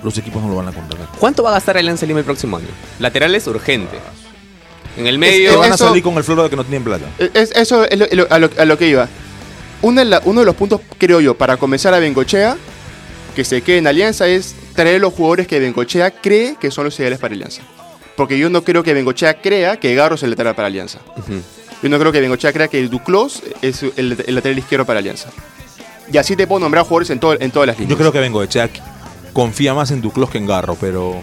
los 0.03 0.17
equipos 0.17 0.41
no 0.43 0.49
lo 0.49 0.55
van 0.57 0.67
a 0.67 0.71
contratar. 0.71 1.07
¿Cuánto 1.17 1.43
va 1.43 1.49
a 1.49 1.53
gastar 1.53 1.77
Alianza 1.77 2.05
Lima 2.05 2.19
el 2.19 2.25
próximo 2.25 2.57
año? 2.57 2.67
Laterales 2.99 3.47
urgente. 3.47 3.99
En 4.97 5.08
el 5.08 5.15
Que 5.15 5.19
medio. 5.19 5.60
van 5.60 5.71
a 5.73 5.77
salir 5.77 6.03
con 6.03 6.15
el 6.17 6.23
floro 6.23 6.43
de 6.43 6.49
que 6.49 6.56
no 6.56 6.63
tienen 6.63 6.84
plata. 6.84 7.06
Es- 7.34 7.51
eso 7.51 7.84
es 7.86 7.97
lo- 7.97 8.06
lo- 8.12 8.27
a, 8.29 8.39
lo, 8.39 8.49
a 8.58 8.65
lo 8.65 8.77
que 8.77 8.88
iba. 8.88 9.08
Una 9.82 10.01
de 10.03 10.06
la- 10.10 10.21
uno 10.25 10.41
de 10.41 10.45
los 10.45 10.56
puntos, 10.56 10.82
creo 10.97 11.19
yo, 11.19 11.36
para 11.36 11.58
comenzar 11.58 11.93
a 11.93 11.99
Bengochea, 11.99 12.56
que 13.36 13.43
se 13.43 13.62
quede 13.62 13.79
en 13.79 13.88
Alianza, 13.88 14.27
es 14.27 14.56
traer 14.75 15.01
los 15.01 15.13
jugadores 15.13 15.47
que 15.47 15.60
Bengochea 15.60 16.12
cree 16.12 16.56
que 16.60 16.69
son 16.71 16.86
los 16.86 16.97
ideales 16.99 17.19
para 17.19 17.34
Alianza. 17.34 17.62
Porque 18.15 18.38
yo 18.38 18.49
no 18.49 18.63
creo 18.63 18.84
que 18.84 18.93
Bengochea 18.93 19.41
crea 19.41 19.77
que 19.77 19.95
Garro 19.95 20.15
es 20.15 20.23
el 20.23 20.29
lateral 20.29 20.53
para 20.56 20.67
Alianza. 20.67 20.99
Yo 21.82 21.89
no 21.89 21.97
creo 21.99 22.12
que 22.12 22.21
Bengochea 22.21 22.53
crea 22.53 22.67
que 22.67 22.88
Duclos 22.88 23.41
es 23.62 23.82
el, 23.97 24.23
el 24.25 24.36
lateral 24.36 24.58
izquierdo 24.60 24.86
para 24.86 24.99
Alianza. 24.99 25.29
Y 26.12 26.17
así 26.17 26.36
te 26.36 26.45
puedo 26.45 26.60
nombrar 26.60 26.84
jugadores 26.84 27.10
en, 27.10 27.19
todo, 27.19 27.36
en 27.39 27.49
todas 27.49 27.65
las 27.67 27.79
líneas. 27.79 27.89
Yo 27.99 28.12
creo 28.12 28.12
que 28.12 28.47
Cheak. 28.47 28.71
Confía 29.34 29.73
más 29.73 29.89
en 29.89 29.99
Duclos 30.01 30.29
que 30.29 30.38
en 30.38 30.45
Garro, 30.45 30.77
pero. 30.79 31.21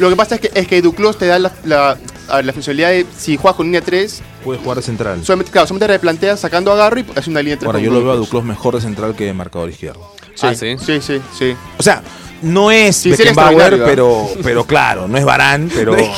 Lo 0.00 0.10
que 0.10 0.16
pasa 0.16 0.34
es 0.36 0.40
que, 0.40 0.50
es 0.54 0.66
que 0.66 0.82
Duclos 0.82 1.16
te 1.18 1.26
da 1.26 1.38
la, 1.38 1.52
la, 1.64 1.96
a 2.28 2.36
ver, 2.36 2.44
la 2.46 2.52
funcionalidad 2.52 2.90
de, 2.90 3.06
si 3.16 3.36
juegas 3.36 3.56
con 3.56 3.66
línea 3.66 3.80
3, 3.82 4.22
Puede 4.44 4.58
jugar 4.58 4.78
de 4.78 4.82
central. 4.82 5.24
solamente, 5.24 5.52
claro, 5.52 5.66
solamente 5.66 5.86
replanteas 5.92 6.40
sacando 6.40 6.72
a 6.72 6.76
Garro 6.76 6.98
y 7.00 7.06
haces 7.12 7.28
una 7.28 7.40
línea 7.42 7.56
3. 7.58 7.66
Ahora, 7.66 7.78
yo 7.78 7.90
lo 7.90 8.02
veo 8.02 8.12
a 8.12 8.16
Duclos. 8.16 8.42
Mejor 8.42 8.74
de 8.76 8.80
central 8.80 9.14
que 9.14 9.26
de 9.26 9.32
marcador 9.34 9.68
izquierdo. 9.68 10.10
Sí, 10.34 10.46
Ah, 10.46 10.54
¿sí? 10.54 10.76
sí, 10.78 11.00
sí, 11.02 11.20
sí. 11.38 11.54
O 11.78 11.82
sea, 11.82 12.02
no 12.42 12.70
es 12.70 12.96
Sí, 12.96 13.10
Beckenbauer, 13.10 13.82
pero, 13.84 14.26
pero 14.42 14.64
claro, 14.64 15.06
no 15.06 15.18
es 15.18 15.24
Barán, 15.24 15.70
pero. 15.74 15.92
¿No 15.92 15.98
es? 15.98 16.08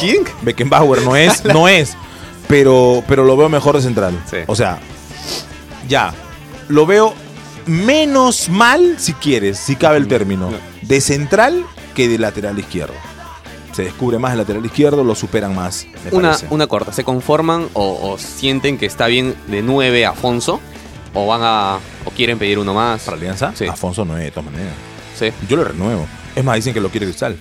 Beckenbauer 0.42 1.02
no 1.02 1.16
es, 1.16 1.44
no 1.52 1.66
es. 1.66 1.94
Pero, 2.46 3.02
pero 3.08 3.24
lo 3.24 3.36
veo 3.36 3.48
mejor 3.48 3.74
de 3.76 3.82
central. 3.82 4.16
Sí. 4.30 4.36
O 4.46 4.54
sea, 4.54 4.78
ya. 5.88 6.14
Lo 6.68 6.86
veo 6.86 7.14
menos 7.66 8.48
mal, 8.48 8.96
si 8.98 9.12
quieres, 9.14 9.58
si 9.58 9.74
cabe 9.76 9.96
el 9.98 10.06
término, 10.06 10.50
de 10.82 11.00
central 11.00 11.64
que 11.94 12.08
de 12.08 12.18
lateral 12.18 12.58
izquierdo. 12.58 12.94
Se 13.72 13.84
descubre 13.84 14.18
más 14.18 14.32
el 14.32 14.38
lateral 14.38 14.64
izquierdo, 14.64 15.02
lo 15.04 15.14
superan 15.14 15.54
más. 15.54 15.86
me 16.04 16.10
Una, 16.16 16.28
parece. 16.30 16.46
una 16.50 16.66
corta. 16.66 16.92
¿Se 16.92 17.04
conforman 17.04 17.68
o, 17.72 18.10
o 18.12 18.18
sienten 18.18 18.76
que 18.78 18.86
está 18.86 19.06
bien 19.06 19.34
de 19.48 19.62
9 19.62 20.04
Afonso? 20.06 20.60
¿O 21.14 21.26
van 21.26 21.40
a. 21.42 21.78
o 22.04 22.10
quieren 22.10 22.38
pedir 22.38 22.58
uno 22.58 22.74
más? 22.74 23.02
¿Para 23.04 23.16
Alianza? 23.16 23.52
Sí. 23.54 23.66
Afonso 23.66 24.04
no 24.04 24.16
es, 24.18 24.24
de 24.24 24.30
todas 24.30 24.50
maneras. 24.50 24.74
Sí. 25.18 25.30
Yo 25.48 25.56
lo 25.56 25.64
renuevo. 25.64 26.06
Es 26.36 26.42
más, 26.44 26.56
dicen 26.56 26.72
que 26.74 26.80
lo 26.80 26.88
quiere 26.90 27.06
Cristal. 27.06 27.38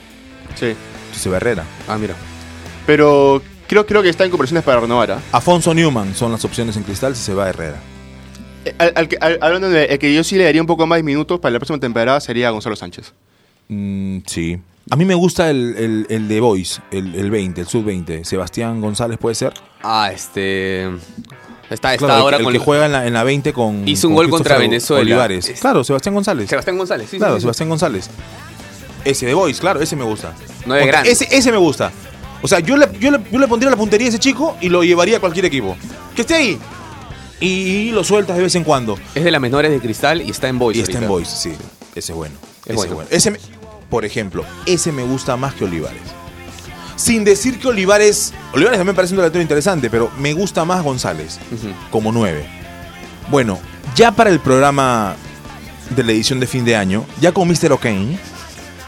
sí. 0.55 0.73
Si 1.13 1.19
se 1.19 1.29
va 1.29 1.37
Herrera. 1.37 1.65
Ah, 1.89 1.97
mira. 1.97 2.15
Pero 2.85 3.41
creo, 3.67 3.85
creo 3.85 4.01
que 4.01 4.07
está 4.09 4.23
en 4.23 4.31
conversaciones 4.31 4.63
para 4.63 4.79
renovar. 4.79 5.11
¿ah? 5.11 5.19
Afonso 5.33 5.73
Newman 5.73 6.15
son 6.15 6.31
las 6.31 6.43
opciones 6.45 6.77
en 6.77 6.83
Cristal 6.83 7.15
si 7.15 7.23
se 7.23 7.33
va 7.33 7.49
Herrera. 7.49 7.77
Eh, 8.65 8.73
Al, 8.77 9.09
al- 9.19 9.39
hablando 9.41 9.69
de 9.69 9.85
el 9.85 9.99
que 9.99 10.13
yo 10.13 10.23
sí 10.23 10.35
le 10.37 10.45
daría 10.45 10.61
un 10.61 10.67
poco 10.67 10.87
más 10.87 10.97
de 10.99 11.03
minutos 11.03 11.39
para 11.39 11.51
la 11.53 11.59
próxima 11.59 11.79
temporada 11.79 12.19
sería 12.21 12.49
Gonzalo 12.49 12.75
Sánchez. 12.77 13.13
Mm, 13.67 14.19
sí. 14.25 14.57
A 14.89 14.95
mí 14.95 15.05
me 15.05 15.15
gusta 15.15 15.49
el, 15.49 15.75
el- 15.77 16.05
el 16.09 16.27
de 16.27 16.39
Boys, 16.41 16.81
el, 16.91 17.15
el 17.15 17.29
20, 17.31 17.61
el 17.61 17.67
sub-20. 17.67 18.23
Sebastián 18.23 18.81
González 18.81 19.17
puede 19.19 19.35
ser. 19.35 19.53
Ah, 19.83 20.11
este. 20.13 20.85
Está, 21.69 21.93
está 21.93 21.97
Claro, 21.97 22.13
el- 22.15 22.21
ahora 22.21 22.37
el, 22.37 22.43
con. 22.43 22.53
que 22.53 22.59
juega 22.59 22.85
en 22.87 22.91
la, 22.91 23.07
en 23.07 23.13
la 23.13 23.23
20 23.23 23.53
con. 23.53 23.87
Hizo 23.87 24.07
un 24.09 24.15
con 24.15 24.23
gol 24.25 24.29
contra 24.31 24.55
Christopher 24.55 24.69
Venezuela. 24.69 25.01
Olivares. 25.03 25.49
Es- 25.49 25.59
Claro, 25.61 25.83
Sebastián 25.83 26.15
González. 26.15 26.49
Sebastián 26.49 26.77
González, 26.77 27.07
sí. 27.09 27.17
claro, 27.17 27.35
sí, 27.35 27.39
sí. 27.39 27.41
Sebastián 27.43 27.69
González. 27.69 28.09
Ese 29.05 29.25
de 29.25 29.33
Boys, 29.33 29.59
claro, 29.59 29.81
ese 29.81 29.95
me 29.95 30.03
gusta. 30.03 30.33
Nueve 30.65 30.83
Ponte, 30.83 30.91
grandes. 30.91 31.21
Ese, 31.21 31.35
ese 31.37 31.51
me 31.51 31.57
gusta. 31.57 31.91
O 32.41 32.47
sea, 32.47 32.59
yo 32.59 32.75
le, 32.75 32.87
yo, 32.99 33.11
le, 33.11 33.19
yo 33.31 33.39
le 33.39 33.47
pondría 33.47 33.69
la 33.71 33.77
puntería 33.77 34.07
a 34.07 34.09
ese 34.09 34.19
chico 34.19 34.57
y 34.61 34.69
lo 34.69 34.83
llevaría 34.83 35.17
a 35.17 35.19
cualquier 35.19 35.45
equipo. 35.45 35.77
Que 36.15 36.21
esté 36.21 36.35
ahí. 36.35 36.59
Y 37.39 37.91
lo 37.91 38.03
sueltas 38.03 38.35
de 38.37 38.43
vez 38.43 38.53
en 38.55 38.63
cuando. 38.63 38.97
Es 39.15 39.23
de 39.23 39.31
las 39.31 39.41
menores 39.41 39.71
de 39.71 39.79
cristal 39.79 40.21
y 40.21 40.29
está 40.29 40.47
en 40.49 40.59
Boys. 40.59 40.77
Y 40.77 40.81
está 40.81 40.91
en 40.97 41.05
ahorita. 41.05 41.09
Boys, 41.11 41.27
sí. 41.29 41.51
Ese 41.95 42.11
es 42.11 42.17
bueno. 42.17 42.35
Es 42.65 42.75
ese 42.77 42.93
bueno. 42.93 43.09
Ese 43.09 43.31
me- 43.31 43.39
por 43.91 44.05
ejemplo, 44.05 44.43
ese 44.65 44.91
me 44.91 45.03
gusta 45.03 45.37
más 45.37 45.53
que 45.53 45.65
Olivares. 45.65 46.01
Sin 46.95 47.23
decir 47.23 47.59
que 47.59 47.67
Olivares. 47.67 48.33
Olivares 48.53 48.79
también 48.79 48.95
parece 48.95 49.13
un 49.13 49.17
delantero 49.17 49.41
interesante, 49.43 49.89
pero 49.89 50.09
me 50.17 50.33
gusta 50.33 50.65
más 50.65 50.81
González, 50.83 51.39
como 51.91 52.11
9. 52.11 52.43
Bueno, 53.29 53.59
ya 53.95 54.11
para 54.11 54.29
el 54.31 54.39
programa 54.39 55.15
de 55.95 56.03
la 56.03 56.11
edición 56.11 56.39
de 56.39 56.47
fin 56.47 56.63
de 56.65 56.75
año, 56.75 57.05
ya 57.19 57.31
con 57.31 57.47
Mr. 57.47 57.73
O'Kane, 57.73 58.17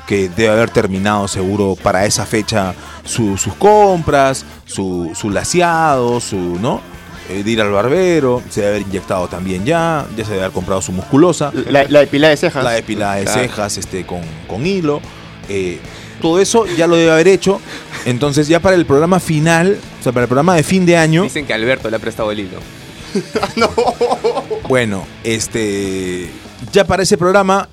que 0.08 0.30
debe 0.30 0.50
haber 0.50 0.70
terminado 0.70 1.28
seguro 1.28 1.76
para 1.82 2.06
esa 2.06 2.26
fecha 2.26 2.74
su- 3.06 3.38
sus 3.38 3.54
compras, 3.56 4.46
su, 4.66 5.12
su 5.16 5.30
laseado, 5.30 6.20
su, 6.20 6.38
¿no? 6.38 6.82
Eh, 7.34 7.43
de 7.43 7.52
ir 7.52 7.62
al 7.62 7.72
barbero, 7.72 8.41
se 8.50 8.62
debe 8.62 8.76
haber 8.76 8.88
inyectado 8.88 9.28
también 9.28 9.65
ya, 9.65 10.06
ya 10.15 10.24
se 10.24 10.32
debe 10.32 10.43
haber 10.43 10.54
comprado 10.54 10.82
su 10.82 10.91
musculosa. 10.91 11.52
La, 11.69 11.84
la 11.89 12.00
depilada 12.02 12.32
de 12.32 12.38
cejas. 12.38 12.63
La 12.63 12.72
depilada 12.72 13.15
de 13.15 13.24
Claro. 13.24 13.41
cejas 13.41 13.78
este, 13.78 14.06
con, 14.06 14.22
con 14.48 14.65
hilo. 14.65 15.02
eh, 15.50 15.80
todo 16.22 16.39
eso 16.39 16.65
ya 16.78 16.88
lo 16.88 16.96
debe 16.96 17.12
haber 17.12 17.28
hecho. 17.28 17.60
Entonces, 18.06 18.48
ya 18.48 18.62
para 18.62 18.76
el 18.78 18.86
programa 18.86 19.19
final, 19.19 19.78
o 20.00 20.04
sea, 20.04 20.13
para 20.13 20.24
el 20.24 20.28
programa 20.30 20.56
de 20.56 20.63
fin 20.63 20.86
de 20.86 20.96
año, 20.96 21.24
Dicen 21.24 21.46
que 21.46 21.54
Alberto 21.54 21.89
le 21.89 21.98
ha 21.98 22.00
prestado 22.00 22.32
el 22.32 22.39
hilo. 22.39 22.60
bueno, 24.67 25.06
este. 25.24 26.30
Ya 26.72 26.86
para 26.86 27.04
ese 27.04 27.17
programa 27.17 27.67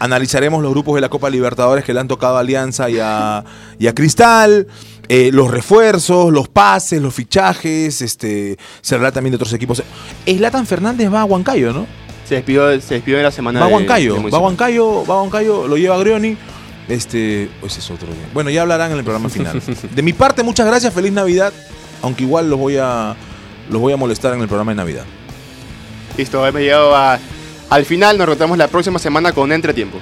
analizaremos 0.00 0.62
los 0.62 0.70
grupos 0.72 0.94
de 0.96 1.00
la 1.00 1.08
Copa 1.08 1.30
Libertadores 1.30 1.84
que 1.84 1.92
le 1.94 2.00
han 2.00 2.08
tocado 2.08 2.36
a 2.36 2.40
Alianza 2.40 2.88
y 2.90 2.98
a, 3.00 3.44
y 3.78 3.86
a 3.86 3.94
Cristal. 3.94 4.66
Eh, 5.08 5.30
los 5.32 5.50
refuerzos, 5.50 6.32
los 6.32 6.48
pases, 6.48 7.00
los 7.02 7.14
fichajes, 7.14 8.02
este, 8.02 8.58
se 8.80 8.94
hablará 8.94 9.12
también 9.12 9.32
de 9.32 9.36
otros 9.36 9.52
equipos. 9.52 9.82
Eslatan 10.26 10.66
Fernández 10.66 11.12
va 11.12 11.22
a 11.22 11.24
Huancayo, 11.24 11.72
¿no? 11.72 11.86
Se 12.28 12.34
despidió, 12.34 12.68
se 12.80 12.94
despidió 12.94 13.16
de 13.16 13.22
la 13.24 13.30
semana 13.30 13.60
Va 13.60 13.66
a 13.66 13.68
de- 13.68 13.74
Huancayo, 13.74 14.14
de 14.16 14.30
va 14.30 14.38
a. 14.38 14.40
Huancayo, 14.40 15.06
va 15.06 15.14
a 15.14 15.20
Huancayo, 15.22 15.66
lo 15.66 15.76
lleva 15.78 15.96
Grioni. 15.98 16.36
Este, 16.88 17.50
ese 17.64 17.80
es 17.80 17.90
otro 17.90 18.08
día. 18.08 18.28
Bueno, 18.32 18.48
ya 18.50 18.62
hablarán 18.62 18.92
en 18.92 18.98
el 18.98 19.04
programa 19.04 19.28
final. 19.28 19.60
De 19.94 20.02
mi 20.02 20.12
parte, 20.14 20.42
muchas 20.42 20.66
gracias, 20.66 20.92
feliz 20.94 21.12
Navidad. 21.12 21.52
Aunque 22.02 22.24
igual 22.24 22.48
los 22.48 22.58
voy 22.58 22.76
a 22.78 23.14
los 23.70 23.80
voy 23.80 23.92
a 23.92 23.96
molestar 23.98 24.32
en 24.34 24.40
el 24.40 24.46
programa 24.48 24.72
de 24.72 24.76
Navidad. 24.76 25.04
Listo, 26.16 26.46
hemos 26.46 26.60
llegado 26.60 26.94
a- 26.96 27.18
al 27.70 27.84
final. 27.84 28.16
Nos 28.18 28.26
rotamos 28.26 28.56
la 28.56 28.68
próxima 28.68 28.98
semana 28.98 29.32
con 29.32 29.52
Entretiempo. 29.52 29.98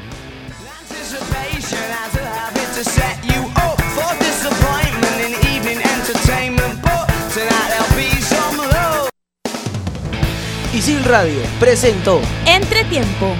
Isil 10.86 11.02
Radio 11.02 11.40
presentó 11.58 12.20
Entretiempo. 12.46 13.34